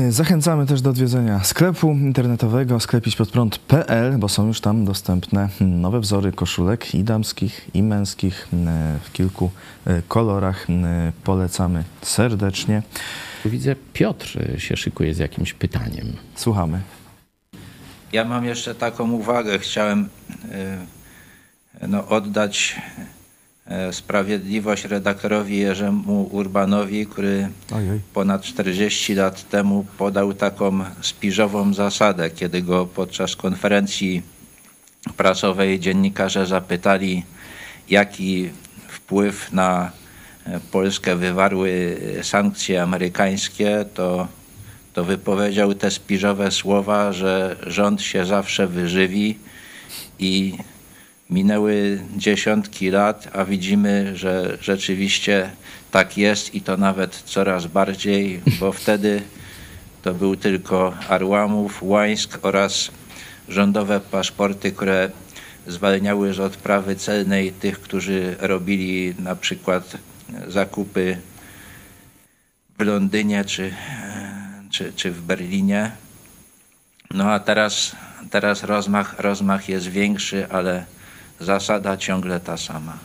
Zachęcamy 0.10 0.66
też 0.66 0.82
do 0.82 0.90
odwiedzenia 0.90 1.44
sklepu 1.44 1.92
internetowego 1.92 2.80
sklepićpodprąd.pl, 2.80 4.18
bo 4.18 4.30
są 4.30 4.48
już 4.48 4.62
tam 4.62 4.86
dostępne 4.86 5.50
nowe 5.62 6.00
wzory 6.00 6.32
koszulek 6.32 6.96
i 6.96 7.04
damskich, 7.04 7.70
i 7.74 7.84
męskich 7.84 8.48
w 9.04 9.12
kilku 9.12 9.52
e, 9.86 10.02
kolorach. 10.08 10.68
Polecamy 11.24 11.84
serdecznie. 12.02 12.82
Widzę, 13.46 13.76
Piotr 13.94 14.40
się 14.58 14.78
szykuje 14.78 15.14
z 15.14 15.18
jakimś 15.18 15.54
pytaniem. 15.54 16.14
Słuchamy. 16.36 16.82
Ja 18.14 18.26
mam 18.26 18.46
jeszcze 18.46 18.76
taką 18.76 19.12
uwagę. 19.12 19.60
Chciałem 19.60 20.10
e, 20.52 21.88
no, 21.88 22.08
oddać 22.08 22.76
e, 23.66 23.94
sprawiedliwość 23.94 24.86
redaktorowi 24.86 25.58
Jerzemu 25.58 26.30
Urbanowi, 26.32 27.06
który 27.06 27.50
ponad 28.14 28.42
40 28.42 29.14
lat 29.14 29.50
temu 29.50 29.86
podał 29.98 30.34
taką 30.34 30.80
spiżową 31.02 31.74
zasadę, 31.74 32.30
kiedy 32.30 32.62
go 32.62 32.86
podczas 32.86 33.36
konferencji 33.36 34.22
prasowej 35.18 35.80
dziennikarze 35.80 36.46
zapytali, 36.46 37.24
jaki 37.90 38.50
wpływ 38.88 39.52
na 39.52 39.92
e, 40.46 40.60
Polskę 40.72 41.16
wywarły 41.16 41.98
sankcje 42.22 42.84
amerykańskie, 42.84 43.86
to 43.94 44.28
to 44.94 45.04
wypowiedział 45.04 45.74
te 45.74 45.92
spiżowe 45.92 46.52
słowa, 46.52 47.14
że 47.14 47.56
rząd 47.68 48.02
się 48.02 48.26
zawsze 48.26 48.68
wyżywi 48.68 49.38
i 50.20 50.58
minęły 51.30 52.02
dziesiątki 52.18 52.90
lat, 52.90 53.28
a 53.34 53.46
widzimy, 53.46 54.18
że 54.18 54.58
rzeczywiście 54.62 55.52
tak 55.92 56.18
jest 56.18 56.56
i 56.56 56.62
to 56.62 56.78
nawet 56.78 57.16
coraz 57.16 57.68
bardziej, 57.68 58.42
bo 58.60 58.72
wtedy 58.82 59.22
to 60.02 60.14
był 60.14 60.36
tylko 60.36 60.94
Arłamów, 61.10 61.84
Łańsk 61.84 62.40
oraz 62.42 62.92
rządowe 63.50 64.00
paszporty, 64.00 64.72
które 64.72 65.10
zwalniały 65.68 66.34
z 66.34 66.40
odprawy 66.40 66.96
celnej 66.96 67.52
tych, 67.52 67.82
którzy 67.82 68.36
robili 68.40 69.14
na 69.20 69.36
przykład 69.36 69.98
zakupy 70.48 71.18
w 72.80 72.82
Londynie 72.82 73.46
czy 73.46 73.74
czy, 74.72 74.94
czy 74.96 75.12
w 75.12 75.22
Berlinie. 75.22 75.92
No 77.14 77.32
a 77.32 77.40
teraz, 77.40 77.96
teraz 78.30 78.64
rozmach, 78.64 79.20
rozmach 79.20 79.70
jest 79.70 79.88
większy, 79.88 80.48
ale 80.50 80.86
zasada 81.40 81.98
ciągle 81.98 82.40
ta 82.40 82.58
sama. 82.58 83.00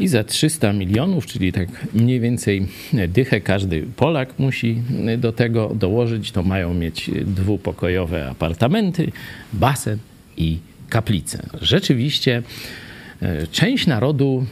I 0.00 0.08
za 0.08 0.24
300 0.24 0.72
milionów, 0.72 1.26
czyli 1.26 1.52
tak 1.52 1.68
mniej 1.94 2.20
więcej 2.20 2.68
dychę 3.08 3.40
każdy 3.40 3.82
Polak 3.96 4.38
musi 4.38 4.82
do 5.18 5.32
tego 5.32 5.72
dołożyć, 5.74 6.32
to 6.32 6.42
mają 6.42 6.74
mieć 6.74 7.10
dwupokojowe 7.24 8.30
apartamenty, 8.30 9.12
basen 9.52 9.98
i 10.36 10.58
kaplicę. 10.88 11.42
Rzeczywiście 11.60 12.42
e, 13.22 13.46
część 13.46 13.86
narodu 13.86 14.46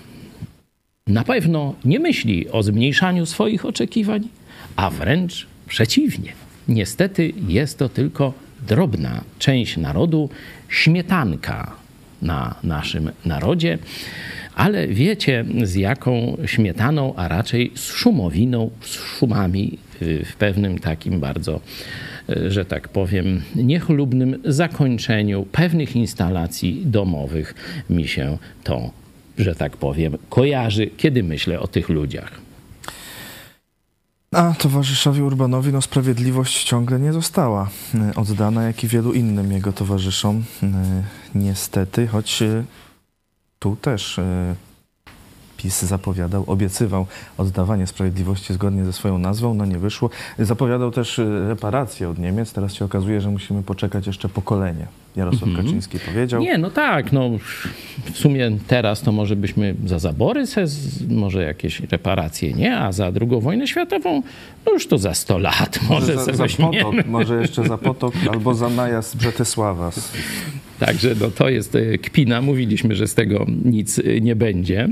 na 1.07 1.25
pewno 1.25 1.75
nie 1.85 2.01
myśli 2.01 2.49
o 2.51 2.63
zmniejszaniu 2.63 3.27
swoich 3.27 3.67
oczekiwań, 3.67 4.29
a 4.77 4.91
wręcz 4.91 5.47
przeciwnie. 5.69 6.33
Niestety 6.69 7.33
jest 7.49 7.79
to 7.79 7.89
tylko 7.89 8.33
drobna 8.69 9.25
część 9.39 9.77
narodu, 9.77 10.31
śmietanka 10.69 11.73
na 12.23 12.55
naszym 12.63 13.11
narodzie, 13.25 13.79
ale 14.55 14.89
wiecie 14.89 15.45
z 15.63 15.75
jaką 15.75 16.37
śmietaną, 16.47 17.15
a 17.17 17.29
raczej 17.29 17.73
z 17.75 17.93
szumowiną, 17.93 18.71
z 18.81 18.95
szumami 18.95 19.79
y, 20.03 20.25
w 20.25 20.37
pewnym 20.37 20.79
takim 20.79 21.21
bardzo, 21.21 21.61
y, 22.31 22.51
że 22.51 22.65
tak 22.65 22.89
powiem, 22.89 23.43
niechlubnym 23.57 24.43
zakończeniu 24.45 25.47
pewnych 25.53 25.97
instalacji 25.97 26.83
domowych 26.85 27.55
mi 27.91 28.09
się 28.09 28.39
to, 28.65 28.91
że 29.39 29.55
tak 29.55 29.77
powiem, 29.77 30.19
kojarzy, 30.29 30.87
kiedy 30.97 31.23
myślę 31.23 31.61
o 31.61 31.67
tych 31.67 31.89
ludziach. 31.89 32.50
A 34.35 34.55
towarzyszowi 34.59 35.23
Urbanowi 35.23 35.73
no, 35.73 35.83
sprawiedliwość 35.83 36.65
ciągle 36.65 37.01
nie 37.01 37.13
została 37.13 37.71
y, 37.95 38.15
oddana, 38.15 38.63
jak 38.63 38.85
i 38.85 38.89
wielu 38.89 39.13
innym 39.13 39.53
jego 39.53 39.73
towarzyszom. 39.73 40.45
y, 40.63 40.67
Niestety, 41.35 42.07
choć 42.07 42.43
y, 42.43 42.65
tu 43.59 43.77
też 43.77 44.21
PiS 45.63 45.83
zapowiadał, 45.83 46.45
obiecywał 46.47 47.07
oddawanie 47.39 47.87
sprawiedliwości 47.87 48.55
zgodnie 48.55 48.85
ze 48.85 48.93
swoją 48.93 49.19
nazwą, 49.19 49.55
no 49.55 49.67
nie 49.67 49.79
wyszło. 49.79 50.11
Zapowiadał 50.39 50.91
też 50.91 51.19
y, 51.19 51.49
reparacje 51.49 52.09
od 52.09 52.19
Niemiec. 52.19 52.53
Teraz 52.53 52.75
się 52.75 52.85
okazuje, 52.85 53.21
że 53.21 53.31
musimy 53.31 53.63
poczekać 53.63 54.07
jeszcze 54.07 54.29
pokolenie. 54.29 54.87
Jarosław 55.17 55.51
Kaczyński 55.57 55.99
powiedział. 55.99 56.41
Nie, 56.41 56.59
no 56.59 56.71
tak, 56.71 57.13
no 57.13 57.31
w 58.13 58.19
sumie 58.19 58.51
teraz 58.67 59.01
to 59.01 59.13
może 59.13 59.37
byśmy 59.37 59.75
za 59.87 59.99
zabory, 59.99 60.47
se 60.47 60.65
może 61.09 61.43
jakieś 61.43 61.81
reparacje, 61.81 62.53
nie? 62.53 62.79
A 62.79 62.93
za 62.93 63.13
drugą 63.13 63.41
wojnę 63.41 63.67
światową, 63.67 64.23
no 64.67 64.73
już 64.73 64.87
to 64.87 64.99
za 64.99 65.15
100 65.15 65.39
lat 65.39 65.81
może 65.89 66.15
za, 66.15 66.25
se 66.25 66.35
za 66.35 66.43
weźmiemy. 66.43 66.85
potok, 66.85 67.07
może 67.07 67.41
jeszcze 67.41 67.69
za 67.69 67.79
potok 67.79 68.15
albo 68.33 68.55
za 68.55 68.69
najazd 68.69 69.17
Brzetysława. 69.17 69.91
Także 70.81 71.15
no, 71.21 71.31
to 71.31 71.49
jest 71.49 71.75
e, 71.75 71.99
kpina. 71.99 72.41
Mówiliśmy, 72.43 72.95
że 72.95 73.07
z 73.07 73.15
tego 73.15 73.47
nic 73.65 73.99
e, 73.99 74.21
nie 74.21 74.37
będzie. 74.37 74.89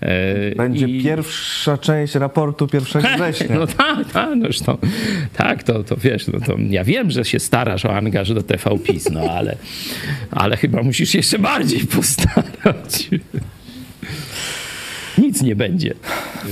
E, 0.00 0.54
Będzie 0.54 0.86
i- 0.86 1.02
pierwsza 1.02 1.78
część 1.78 2.14
raportu 2.14 2.68
1 2.72 3.02
września. 3.16 3.56
No 3.58 3.66
tak, 3.66 4.12
tak, 4.12 4.30
no 4.66 4.78
tak, 5.36 5.62
to, 5.62 5.84
to 5.84 5.96
wiesz, 5.96 6.26
no 6.26 6.40
to 6.40 6.56
ja 6.70 6.84
wiem, 6.84 7.10
że 7.10 7.24
się 7.24 7.38
starasz 7.40 7.84
o 7.84 7.96
angaż 7.96 8.34
do 8.34 8.42
TV 8.42 8.78
PiS, 8.78 9.10
no 9.10 9.20
ale, 9.20 9.56
ale 10.30 10.56
chyba 10.56 10.82
musisz 10.82 11.14
jeszcze 11.14 11.38
bardziej 11.38 11.80
postarać. 11.80 13.08
Nic 15.18 15.42
nie 15.42 15.56
będzie 15.56 15.94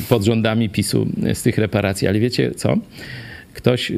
pod 0.08 0.24
rządami 0.24 0.68
PiSu 0.70 1.06
z 1.34 1.42
tych 1.42 1.58
reparacji, 1.58 2.08
ale 2.08 2.20
wiecie 2.20 2.50
co? 2.56 2.76
Ktoś 3.54 3.90
yy, 3.90 3.96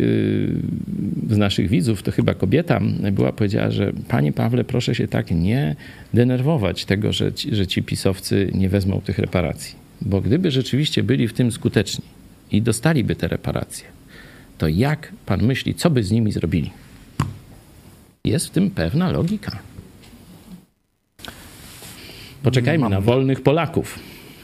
z 1.30 1.36
naszych 1.36 1.68
widzów, 1.68 2.02
to 2.02 2.12
chyba 2.12 2.34
kobieta 2.34 2.80
była, 3.12 3.32
powiedziała, 3.32 3.70
że 3.70 3.92
panie 4.09 4.32
Pawle, 4.32 4.64
proszę 4.64 4.94
się 4.94 5.09
tak 5.09 5.30
nie 5.30 5.76
denerwować 6.14 6.84
tego, 6.84 7.12
że 7.12 7.32
ci, 7.32 7.54
że 7.54 7.66
ci 7.66 7.82
pisowcy 7.82 8.50
nie 8.54 8.68
wezmą 8.68 9.00
tych 9.00 9.18
reparacji. 9.18 9.74
Bo 10.00 10.20
gdyby 10.20 10.50
rzeczywiście 10.50 11.02
byli 11.02 11.28
w 11.28 11.32
tym 11.32 11.52
skuteczni 11.52 12.04
i 12.50 12.62
dostaliby 12.62 13.16
te 13.16 13.28
reparacje, 13.28 13.84
to 14.59 14.68
jak 14.68 15.12
pan 15.26 15.42
myśli, 15.42 15.74
co 15.74 15.90
by 15.90 16.02
z 16.02 16.11
nimi 16.11 16.32
zrobili? 16.32 16.70
Jest 18.24 18.46
w 18.46 18.50
tym 18.50 18.70
pewna 18.70 19.11
logika. 19.11 19.59
Poczekajmy 22.42 22.88
na 22.88 23.00
wolnych 23.00 23.40
Polaków. 23.40 23.98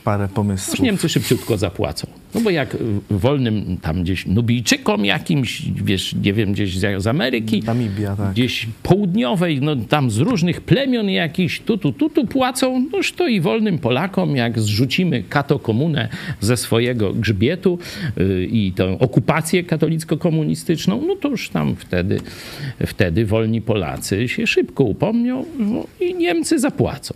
Parę 0.04 0.24
Już 0.24 0.32
pomysłów. 0.32 0.80
Niemcy 0.80 1.08
szybciutko 1.08 1.56
zapłacą. 1.56 2.06
No 2.34 2.40
bo 2.40 2.50
jak 2.50 2.76
wolnym 3.10 3.76
tam 3.82 4.02
gdzieś 4.02 4.26
Nubijczykom 4.26 5.04
jakimś, 5.04 5.62
wiesz, 5.84 6.14
nie 6.14 6.32
wiem, 6.32 6.52
gdzieś 6.52 6.78
z 6.98 7.06
Ameryki, 7.06 7.62
Namibia, 7.62 8.16
tak. 8.16 8.32
gdzieś 8.32 8.68
południowej, 8.82 9.60
no 9.60 9.76
tam 9.76 10.10
z 10.10 10.18
różnych 10.18 10.60
plemion 10.60 11.10
jakichś 11.10 11.60
tu, 11.60 11.78
tu, 11.78 11.92
tu, 11.92 12.10
tu 12.10 12.26
płacą, 12.26 12.86
noż 12.92 13.12
to 13.12 13.28
i 13.28 13.40
wolnym 13.40 13.78
Polakom, 13.78 14.36
jak 14.36 14.60
zrzucimy 14.60 15.22
katokomunę 15.22 16.08
ze 16.40 16.56
swojego 16.56 17.12
grzbietu 17.12 17.78
yy, 18.16 18.46
i 18.46 18.72
tę 18.72 18.98
okupację 18.98 19.64
katolicko-komunistyczną, 19.64 21.06
no 21.06 21.16
to 21.16 21.28
już 21.28 21.48
tam 21.48 21.76
wtedy, 21.76 22.20
wtedy 22.86 23.26
wolni 23.26 23.60
Polacy 23.60 24.28
się 24.28 24.46
szybko 24.46 24.84
upomnią 24.84 25.44
no, 25.58 25.84
i 26.00 26.14
Niemcy 26.14 26.58
zapłacą. 26.58 27.14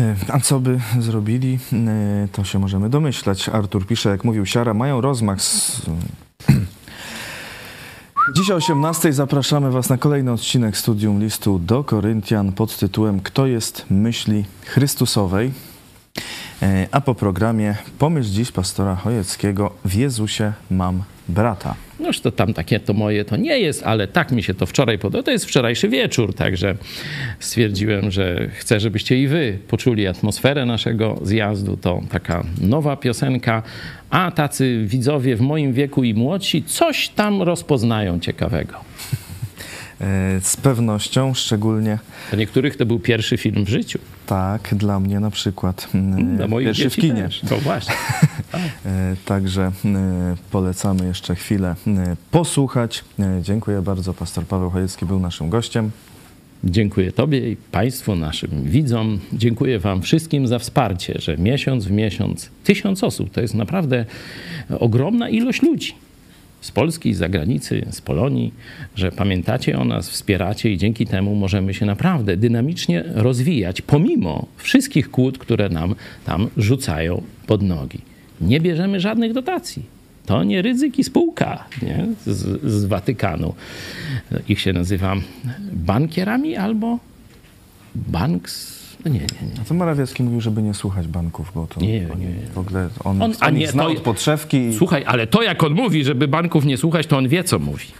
E, 0.00 0.16
A 0.28 0.40
co 0.40 0.60
by 0.60 0.80
zrobili, 1.00 1.58
e, 1.72 2.28
to 2.32 2.44
się 2.44 2.58
możemy 2.58 2.90
domyślać. 2.90 3.48
Artur 3.48 3.86
pisze, 3.86 4.08
jak 4.10 4.24
mówił 4.24 4.46
Siara, 4.46 4.74
mają 4.74 5.00
rozmach. 5.00 5.42
Z... 5.42 5.82
Dziś 8.36 8.50
o 8.50 8.54
18 8.54 9.12
zapraszamy 9.12 9.70
Was 9.70 9.88
na 9.88 9.98
kolejny 9.98 10.32
odcinek 10.32 10.76
Studium 10.76 11.20
Listu 11.20 11.58
do 11.58 11.84
Koryntian 11.84 12.52
pod 12.52 12.78
tytułem 12.78 13.20
Kto 13.20 13.46
jest 13.46 13.84
myśli 13.90 14.44
Chrystusowej? 14.64 15.52
E, 16.62 16.86
A 16.90 17.00
po 17.00 17.14
programie 17.14 17.74
pomyśl 17.98 18.30
dziś 18.30 18.52
pastora 18.52 18.94
Chojeckiego 18.94 19.72
W 19.84 19.94
Jezusie 19.94 20.52
mam 20.70 21.02
brata. 21.28 21.74
Noż 22.00 22.20
to 22.20 22.32
tam 22.32 22.54
takie 22.54 22.80
to 22.80 22.92
moje 22.94 23.24
to 23.24 23.36
nie 23.36 23.58
jest, 23.58 23.82
ale 23.82 24.08
tak 24.08 24.32
mi 24.32 24.42
się 24.42 24.54
to 24.54 24.66
wczoraj 24.66 24.98
podobało. 24.98 25.22
To 25.22 25.30
jest 25.30 25.44
wczorajszy 25.44 25.88
wieczór, 25.88 26.34
także 26.34 26.74
stwierdziłem, 27.40 28.10
że 28.10 28.48
chcę, 28.54 28.80
żebyście 28.80 29.22
i 29.22 29.28
wy 29.28 29.58
poczuli 29.68 30.06
atmosferę 30.06 30.66
naszego 30.66 31.18
zjazdu. 31.22 31.76
To 31.76 32.02
taka 32.10 32.44
nowa 32.60 32.96
piosenka, 32.96 33.62
a 34.10 34.30
tacy 34.30 34.84
widzowie 34.86 35.36
w 35.36 35.40
moim 35.40 35.72
wieku 35.72 36.04
i 36.04 36.14
młodsi 36.14 36.62
coś 36.62 37.08
tam 37.08 37.42
rozpoznają 37.42 38.20
ciekawego. 38.20 38.74
E, 40.02 40.40
Z 40.40 40.56
pewnością, 40.56 41.34
szczególnie 41.34 41.98
Dla 42.30 42.38
niektórych 42.38 42.76
to 42.76 42.86
był 42.86 42.98
pierwszy 43.00 43.36
film 43.36 43.64
w 43.64 43.68
życiu. 43.68 43.98
tak, 44.26 44.74
dla 44.74 45.00
mnie 45.00 45.20
na 45.20 45.30
przykład. 45.30 45.88
mm, 45.94 46.36
Dla 46.36 46.48
moich 46.48 46.66
Pierwszy 46.66 46.90
w 46.90 46.96
kinie. 46.96 47.22
Też. 47.22 47.42
No 47.50 47.56
właśnie. 47.56 47.94
E, 48.86 49.16
Także 49.24 49.62
e, 49.84 50.36
polecamy 50.50 51.06
jeszcze 51.06 51.34
chwilę 51.34 51.74
e, 51.86 52.16
posłuchać. 52.30 53.04
E, 53.20 53.40
Dziękuję 53.42 53.82
bardzo. 53.82 54.14
Pastor 54.14 54.44
Paweł 54.44 54.70
Chojecki 54.70 55.06
był 55.06 55.20
naszym 55.20 55.48
gościem. 55.50 55.90
Dziękuję 56.64 57.12
Tobie 57.12 57.50
i 57.52 57.56
Państwu, 57.56 58.14
naszym 58.16 58.50
widzom. 58.64 59.18
Dziękuję 59.32 59.78
Wam 59.78 60.02
wszystkim 60.02 60.46
za 60.46 60.58
wsparcie, 60.58 61.14
że 61.18 61.36
miesiąc 61.38 61.84
w 61.84 61.90
miesiąc 61.90 62.50
tysiąc 62.64 63.04
osób 63.04 63.30
to 63.30 63.40
jest 63.40 63.54
naprawdę 63.54 64.04
ogromna 64.80 65.28
ilość 65.28 65.62
ludzi. 65.62 65.94
Z 66.62 66.70
Polski, 66.70 67.14
z 67.14 67.18
zagranicy, 67.18 67.86
z 67.90 68.00
Polonii, 68.00 68.54
że 68.94 69.12
pamiętacie 69.12 69.78
o 69.78 69.84
nas, 69.84 70.10
wspieracie 70.10 70.72
i 70.72 70.78
dzięki 70.78 71.06
temu 71.06 71.34
możemy 71.34 71.74
się 71.74 71.86
naprawdę 71.86 72.36
dynamicznie 72.36 73.04
rozwijać, 73.14 73.82
pomimo 73.82 74.46
wszystkich 74.56 75.10
kłód, 75.10 75.38
które 75.38 75.68
nam 75.68 75.94
tam 76.24 76.48
rzucają 76.56 77.22
pod 77.46 77.62
nogi. 77.62 77.98
Nie 78.40 78.60
bierzemy 78.60 79.00
żadnych 79.00 79.32
dotacji. 79.32 79.82
To 80.26 80.44
nie 80.44 80.62
ryzyki 80.62 81.04
spółka 81.04 81.64
nie? 81.82 82.06
Z, 82.26 82.62
z 82.62 82.84
Watykanu. 82.84 83.54
Ich 84.48 84.60
się 84.60 84.72
nazywa 84.72 85.16
bankierami 85.72 86.56
albo 86.56 86.98
banks. 87.94 88.81
No 89.04 89.10
nie, 89.10 89.18
nie, 89.20 89.24
nie. 89.54 89.60
A 89.62 89.64
to 89.64 89.74
Morawiecki 89.74 90.22
mówił, 90.22 90.40
żeby 90.40 90.62
nie 90.62 90.74
słuchać 90.74 91.06
banków, 91.06 91.52
bo 91.54 91.66
to 91.66 91.80
Nie, 91.80 92.08
oni 92.12 92.24
nie. 92.26 92.32
w 92.54 92.58
ogóle 92.58 92.88
on, 93.04 93.22
On- 93.22 93.32
on, 93.40 93.54
nie, 93.54 93.68
zna 93.68 93.82
to- 93.82 93.90
od 93.90 94.00
podszewki. 94.00 94.56
i- 94.56 94.74
Słuchaj, 94.74 95.04
ale 95.06 95.26
to 95.26 95.42
jak 95.42 95.62
on 95.62 95.72
mówi, 95.74 96.04
żeby 96.04 96.28
banków 96.28 96.64
nie 96.64 96.76
słuchać, 96.76 97.06
to 97.06 97.16
on 97.18 97.28
wie, 97.28 97.44
co 97.44 97.58
mówi. 97.58 97.86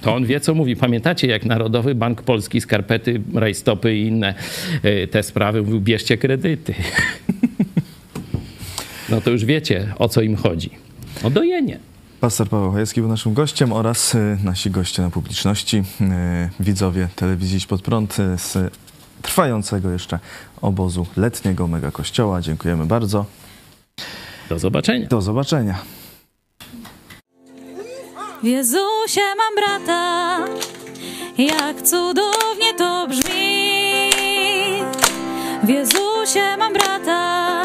To 0.00 0.14
on 0.14 0.26
wie, 0.26 0.40
co 0.40 0.54
mówi. 0.54 0.76
Pamiętacie, 0.76 1.26
jak 1.26 1.44
Narodowy 1.44 1.94
Bank 1.94 2.22
Polski, 2.22 2.60
skarpety, 2.60 3.20
rajstopy 3.34 3.96
i 3.96 4.06
inne 4.06 4.34
e, 4.82 5.06
te 5.06 5.22
sprawy 5.22 5.62
mówił, 5.62 5.80
bierzcie 5.80 6.16
kredyty. 6.18 6.74
No 9.08 9.20
to 9.20 9.30
już 9.30 9.44
wiecie, 9.44 9.94
o 9.98 10.08
co 10.08 10.20
im 10.22 10.36
chodzi. 10.36 10.70
O 11.22 11.30
dojenie. 11.30 11.78
Pastor 12.20 12.48
Paweł 12.48 12.70
Chojecki 12.72 13.00
był 13.00 13.10
naszym 13.10 13.34
gościem 13.34 13.72
oraz 13.72 14.14
e, 14.14 14.38
nasi 14.44 14.70
goście 14.70 15.02
na 15.02 15.10
publiczności, 15.10 15.82
e, 16.00 16.50
widzowie 16.60 17.08
telewizji 17.16 17.60
Pod 17.68 17.82
Prąd 17.82 18.16
z 18.36 18.74
trwającego 19.26 19.90
jeszcze 19.90 20.18
obozu 20.62 21.06
letniego 21.16 21.66
Mega 21.68 21.90
Kościoła. 21.90 22.40
Dziękujemy 22.40 22.86
bardzo. 22.86 23.24
Do 24.48 24.58
zobaczenia. 24.58 25.06
Do 25.06 25.22
zobaczenia. 25.22 25.78
W 28.42 28.44
Jezusie 28.44 29.20
mam 29.38 29.54
brata, 29.56 30.38
jak 31.38 31.82
cudownie 31.82 32.74
to 32.78 33.06
brzmi. 33.08 34.10
W 35.62 35.68
Jezusie 35.68 36.56
mam 36.58 36.72
brata, 36.72 37.64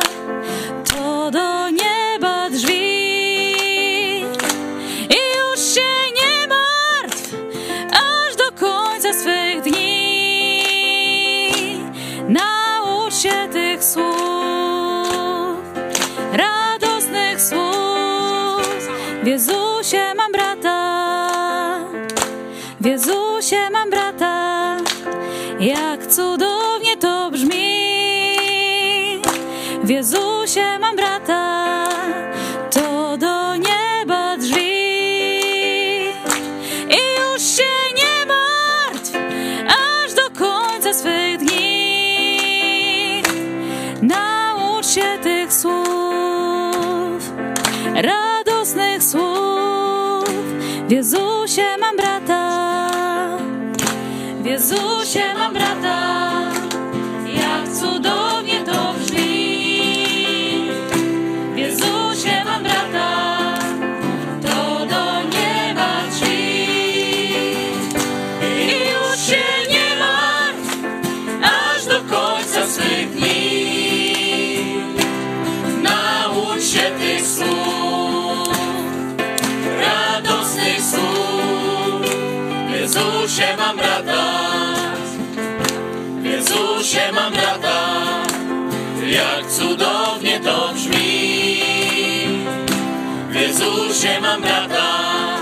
Jezusie 93.92 94.22
mam 94.22 94.42
brata, 94.42 95.40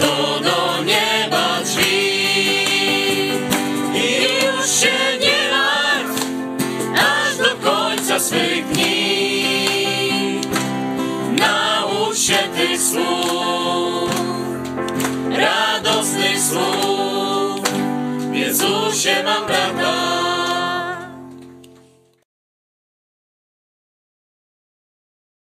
to 0.00 0.40
do 0.40 0.82
nieba 0.84 1.60
drzwi. 1.64 2.08
I 3.94 4.24
już 4.44 4.70
się 4.70 4.96
nie 5.20 5.50
martw, 5.52 6.26
aż 6.96 7.36
do 7.36 7.70
końca 7.70 8.20
swych 8.20 8.68
dni. 8.68 10.40
Naucz 11.38 12.18
się 12.18 12.38
tych 12.56 12.80
słów, 12.82 14.10
radosnych 15.30 16.40
słów. 16.40 17.60
W 18.18 18.34
Jezusie 18.34 19.22
mam 19.24 19.46
brata, 19.46 20.37